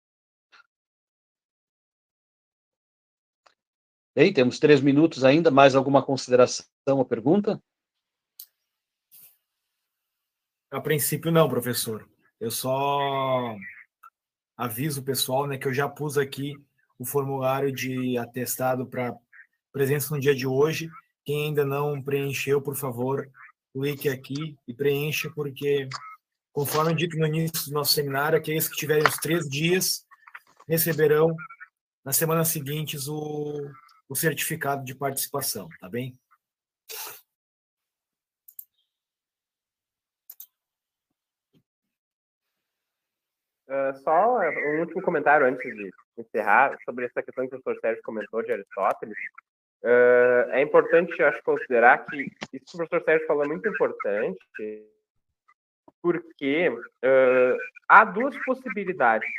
[4.14, 7.62] Bem, temos três minutos ainda, mais alguma consideração ou pergunta?
[10.70, 12.08] A princípio não, professor.
[12.38, 13.56] Eu só
[14.60, 16.54] aviso pessoal, né, que eu já pus aqui
[16.98, 19.16] o formulário de atestado para
[19.72, 20.90] presença no dia de hoje.
[21.24, 23.26] Quem ainda não preencheu, por favor,
[23.72, 25.88] clique aqui e preencha, porque,
[26.52, 30.04] conforme dito no início do nosso seminário, aqueles que tiverem os três dias
[30.68, 31.34] receberão,
[32.04, 33.66] nas semanas seguintes, o,
[34.10, 36.18] o certificado de participação, tá bem?
[43.70, 48.02] Uh, só um último comentário antes de encerrar sobre essa questão que o professor Sérgio
[48.02, 49.16] comentou de Aristóteles.
[49.84, 52.22] Uh, é importante, acho, considerar que
[52.52, 54.40] isso que o professor Sérgio falou é muito importante,
[56.02, 57.56] porque uh,
[57.88, 59.30] há duas possibilidades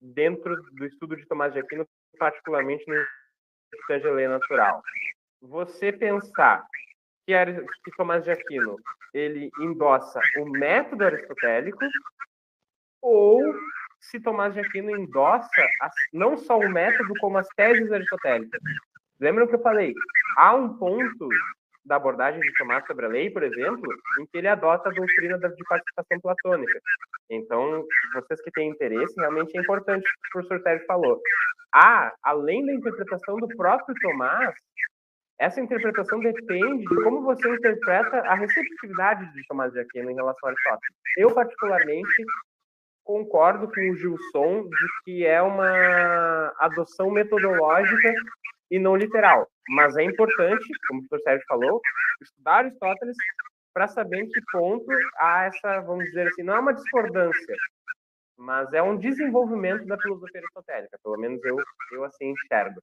[0.00, 1.84] dentro do estudo de Tomás de Aquino,
[2.20, 4.80] particularmente no lei natural.
[5.40, 6.64] Você pensar
[7.26, 7.32] que,
[7.84, 8.76] que Tomás de Aquino
[9.12, 11.84] ele endossa o método aristotélico
[13.02, 13.42] ou
[14.00, 18.60] se Tomás de Aquino endossa as, não só o método, como as teses aristotélicas.
[19.20, 19.94] Lembram que eu falei?
[20.36, 21.28] Há um ponto
[21.84, 25.38] da abordagem de Tomás sobre a lei, por exemplo, em que ele adota a doutrina
[25.38, 26.80] de participação platônica.
[27.30, 27.84] Então,
[28.14, 31.20] vocês que têm interesse, realmente é importante o que o professor Sérgio falou.
[31.74, 34.54] Há, além da interpretação do próprio Tomás,
[35.38, 40.48] essa interpretação depende de como você interpreta a receptividade de Tomás de Aquino em relação
[40.48, 40.96] a Aristóteles.
[41.16, 42.24] Eu, particularmente,
[43.04, 48.12] concordo com o Gilson de que é uma adoção metodológica
[48.70, 49.48] e não literal.
[49.68, 51.80] Mas é importante, como o professor Sérgio falou,
[52.22, 53.16] estudar Aristóteles
[53.74, 57.56] para saber em que ponto há essa, vamos dizer assim, não é uma discordância,
[58.36, 61.56] mas é um desenvolvimento da filosofia aristotélica, pelo menos eu,
[61.92, 62.80] eu assim enxergo.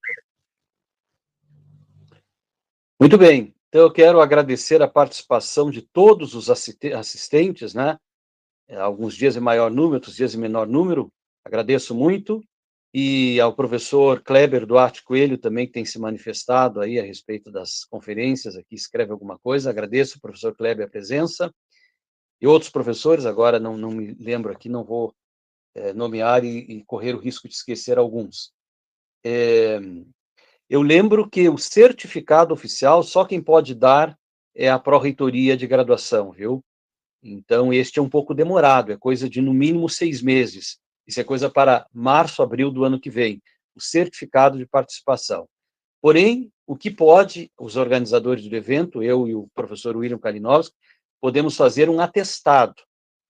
[2.98, 7.98] Muito bem, então eu quero agradecer a participação de todos os assistentes, né?
[8.70, 11.12] É, alguns dias em maior número, outros dias em menor número,
[11.44, 12.40] agradeço muito,
[12.94, 17.84] e ao professor Kleber Duarte Coelho também, que tem se manifestado aí a respeito das
[17.84, 21.52] conferências, aqui escreve alguma coisa, agradeço, professor Kleber, a presença,
[22.40, 25.12] e outros professores, agora não, não me lembro aqui, não vou
[25.74, 28.52] é, nomear e, e, correr o risco de esquecer alguns.
[29.24, 29.80] É,
[30.68, 34.16] eu lembro que o certificado oficial, só quem pode dar
[34.54, 36.64] é a pró-reitoria de graduação, viu?
[37.22, 40.78] Então, este é um pouco demorado, é coisa de no mínimo seis meses.
[41.06, 43.42] Isso é coisa para março, abril do ano que vem,
[43.74, 45.48] o certificado de participação.
[46.00, 50.74] Porém, o que pode, os organizadores do evento, eu e o professor William Kalinowski,
[51.20, 52.80] podemos fazer um atestado.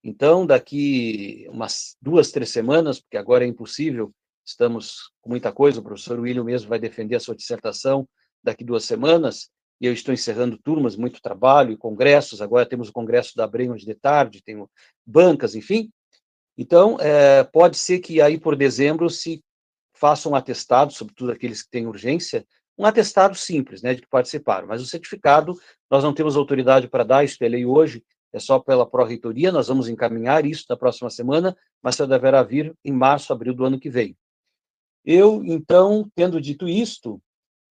[0.04, 4.12] Então, daqui umas duas, três semanas, porque agora é impossível,
[4.44, 8.08] estamos com muita coisa, o professor William mesmo vai defender a sua dissertação
[8.42, 9.50] daqui duas semanas,
[9.81, 13.94] e eu estou encerrando turmas, muito trabalho congressos, agora temos o congresso da Abreu de
[13.94, 14.69] tarde, tenho
[15.07, 15.90] bancas, enfim.
[16.57, 19.43] Então, é, pode ser que aí por dezembro se
[19.94, 22.47] faça um atestado, sobretudo aqueles que têm urgência,
[22.77, 25.59] um atestado simples, né, de que participaram, mas o certificado,
[25.90, 29.69] nós não temos autoridade para dar, isso é lei hoje, é só pela pró-reitoria, nós
[29.69, 33.78] vamos encaminhar isso na próxima semana, mas só deverá vir em março, abril do ano
[33.78, 34.16] que vem.
[35.05, 37.20] Eu, então, tendo dito isto,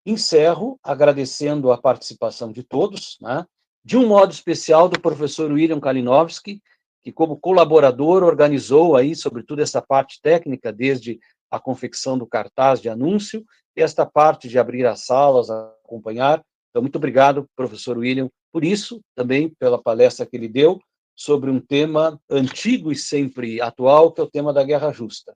[0.06, 3.46] encerro agradecendo a participação de todos, né?
[3.84, 6.62] de um modo especial do professor William Kalinowski,
[7.02, 11.20] que como colaborador organizou aí, sobretudo, essa parte técnica, desde
[11.50, 13.44] a confecção do cartaz de anúncio,
[13.76, 16.44] e esta parte de abrir as salas, acompanhar.
[16.70, 20.80] Então, muito obrigado, professor William, por isso, também pela palestra que ele deu
[21.16, 25.36] sobre um tema antigo e sempre atual, que é o tema da guerra justa.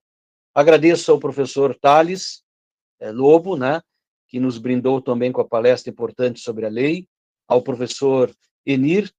[0.56, 2.44] Agradeço ao professor Thales
[3.00, 3.82] é, Lobo, né,
[4.34, 7.08] que nos brindou também com a palestra importante sobre a lei,
[7.48, 8.36] ao professor
[8.66, 9.14] Enir,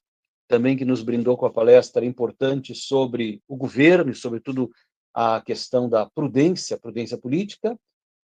[0.48, 4.72] também que nos brindou com a palestra importante sobre o governo e, sobretudo,
[5.14, 7.78] a questão da prudência, prudência política.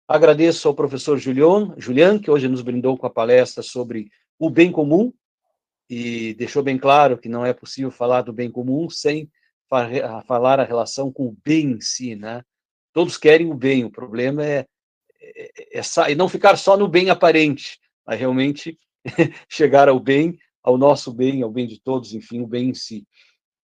[0.07, 4.09] Agradeço ao professor Julian, Julian, que hoje nos brindou com a palestra sobre
[4.39, 5.13] o bem comum
[5.87, 9.29] e deixou bem claro que não é possível falar do bem comum sem
[10.25, 12.43] falar a relação com o bem em si, né?
[12.91, 14.65] Todos querem o bem, o problema é,
[15.35, 18.77] é, é, é não ficar só no bem aparente, mas realmente
[19.49, 23.05] chegar ao bem, ao nosso bem, ao bem de todos, enfim, o bem em si.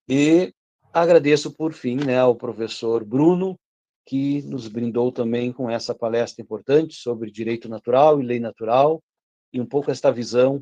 [0.07, 0.53] E
[0.93, 3.59] agradeço, por fim, né, ao professor Bruno,
[4.05, 9.03] que nos brindou também com essa palestra importante sobre direito natural e lei natural,
[9.51, 10.61] e um pouco esta visão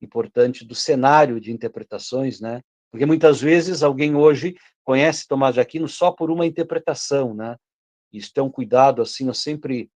[0.00, 2.60] importante do cenário de interpretações, né?
[2.90, 4.54] Porque muitas vezes alguém hoje
[4.84, 7.56] conhece Tomás de Aquino só por uma interpretação, né?
[8.12, 9.90] Isso é um cuidado, assim, eu sempre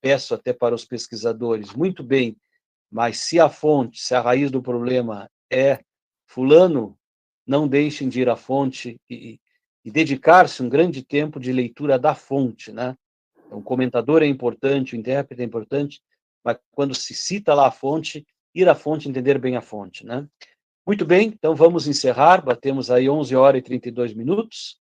[0.00, 2.36] peço até para os pesquisadores, muito bem,
[2.90, 5.80] mas se a fonte, se a raiz do problema é
[6.26, 6.98] fulano,
[7.46, 9.40] não deixem de ir à fonte e,
[9.84, 12.96] e dedicar-se um grande tempo de leitura da fonte, né?
[13.50, 16.02] O comentador é importante, o intérprete é importante,
[16.44, 20.26] mas quando se cita lá a fonte, ir à fonte, entender bem a fonte, né?
[20.86, 24.78] Muito bem, então vamos encerrar, batemos aí 11 horas e 32 minutos.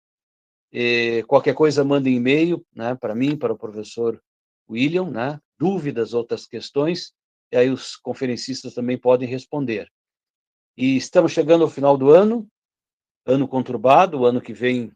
[0.71, 4.21] E qualquer coisa, mandem e-mail né, para mim, para o professor
[4.69, 7.13] William, né, dúvidas, outras questões,
[7.51, 9.87] e aí os conferencistas também podem responder.
[10.75, 12.47] E estamos chegando ao final do ano,
[13.25, 14.91] ano conturbado, o ano que vem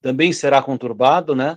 [0.00, 1.56] também será conturbado, né?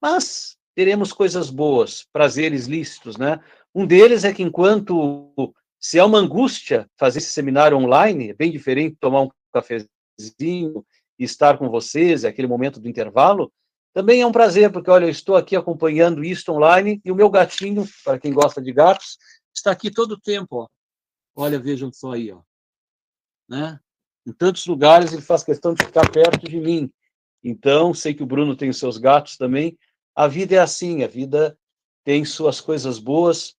[0.00, 3.38] Mas teremos coisas boas, prazeres lícitos, né?
[3.74, 8.50] Um deles é que enquanto se é uma angústia fazer esse seminário online, é bem
[8.50, 10.84] diferente tomar um cafezinho
[11.18, 13.52] estar com vocês, é aquele momento do intervalo,
[13.92, 17.28] também é um prazer, porque, olha, eu estou aqui acompanhando isto online e o meu
[17.28, 19.18] gatinho, para quem gosta de gatos,
[19.54, 20.68] está aqui todo o tempo, ó.
[21.34, 22.40] Olha, vejam só aí, ó.
[23.48, 23.78] Né?
[24.26, 26.90] Em tantos lugares ele faz questão de ficar perto de mim.
[27.44, 29.76] Então, sei que o Bruno tem os seus gatos também.
[30.14, 31.58] A vida é assim, a vida
[32.04, 33.54] tem suas coisas boas.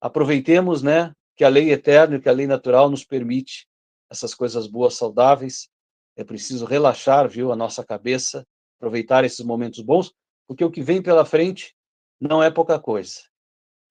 [0.00, 3.66] Aproveitemos, né, que a lei eterna, que a lei natural nos permite
[4.10, 5.68] essas coisas boas, saudáveis,
[6.16, 8.46] é preciso relaxar, viu, a nossa cabeça,
[8.78, 10.12] aproveitar esses momentos bons,
[10.46, 11.74] porque o que vem pela frente
[12.20, 13.20] não é pouca coisa.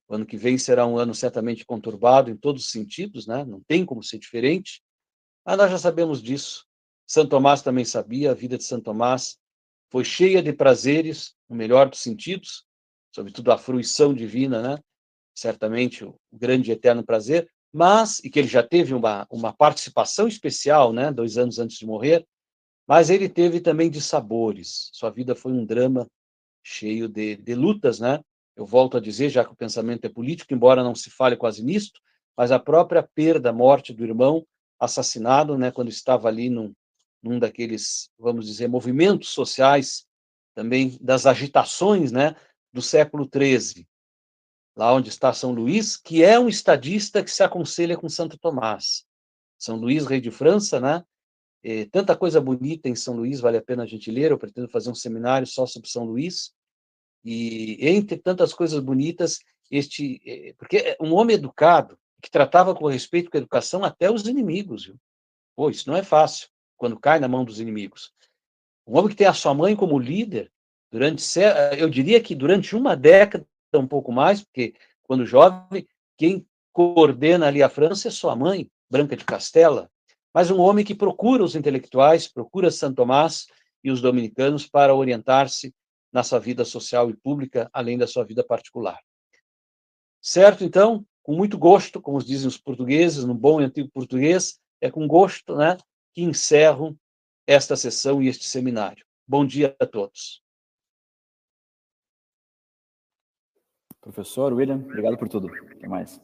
[0.07, 3.43] O ano que vem será um ano certamente conturbado em todos os sentidos, né?
[3.43, 4.81] Não tem como ser diferente.
[5.45, 6.65] Mas nós já sabemos disso.
[7.05, 9.37] Santo Tomás também sabia, a vida de Santo Tomás
[9.89, 12.65] foi cheia de prazeres, no melhor dos sentidos,
[13.13, 14.79] sobretudo a fruição divina, né?
[15.37, 20.27] certamente o grande e eterno prazer, mas, e que ele já teve uma, uma participação
[20.27, 22.25] especial, né, dois anos antes de morrer,
[22.87, 24.89] mas ele teve também de sabores.
[24.93, 26.07] Sua vida foi um drama
[26.63, 28.21] cheio de, de lutas, né?
[28.55, 31.63] Eu volto a dizer, já que o pensamento é político, embora não se fale quase
[31.63, 31.99] nisto,
[32.35, 34.45] mas a própria perda, morte do irmão
[34.79, 36.73] assassinado, né, quando estava ali num,
[37.21, 40.05] num daqueles, vamos dizer, movimentos sociais,
[40.55, 42.35] também das agitações, né,
[42.71, 43.87] do século XIII,
[44.75, 49.05] lá onde está São Luís, que é um estadista que se aconselha com Santo Tomás.
[49.57, 51.03] São Luís, rei de França, né?
[51.69, 54.31] E tanta coisa bonita em São Luís, vale a pena a gente ler.
[54.31, 56.53] Eu pretendo fazer um seminário só sobre São Luís.
[57.25, 59.39] E entre tantas coisas bonitas,
[59.69, 64.09] este, eh, porque é um homem educado que tratava com respeito com a educação até
[64.09, 64.95] os inimigos, viu?
[65.57, 68.13] Pô, isso não é fácil quando cai na mão dos inimigos.
[68.87, 70.49] Um homem que tem a sua mãe como líder
[70.89, 71.21] durante,
[71.77, 74.73] eu diria que durante uma década um pouco mais, porque
[75.03, 75.85] quando jovem,
[76.15, 79.91] quem coordena ali a França é sua mãe, Branca de Castela,
[80.37, 83.47] mas um homem que procura os intelectuais, procura Santo Tomás
[83.83, 85.73] e os dominicanos para orientar-se
[86.13, 88.99] na sua vida social e pública, além da sua vida particular.
[90.21, 94.91] Certo, então, com muito gosto, como dizem os portugueses, no bom e antigo português, é
[94.91, 95.75] com gosto né,
[96.13, 96.95] que encerro
[97.47, 99.03] esta sessão e este seminário.
[99.27, 100.43] Bom dia a todos.
[103.99, 105.49] Professor William, obrigado por tudo.
[105.71, 106.21] Até mais.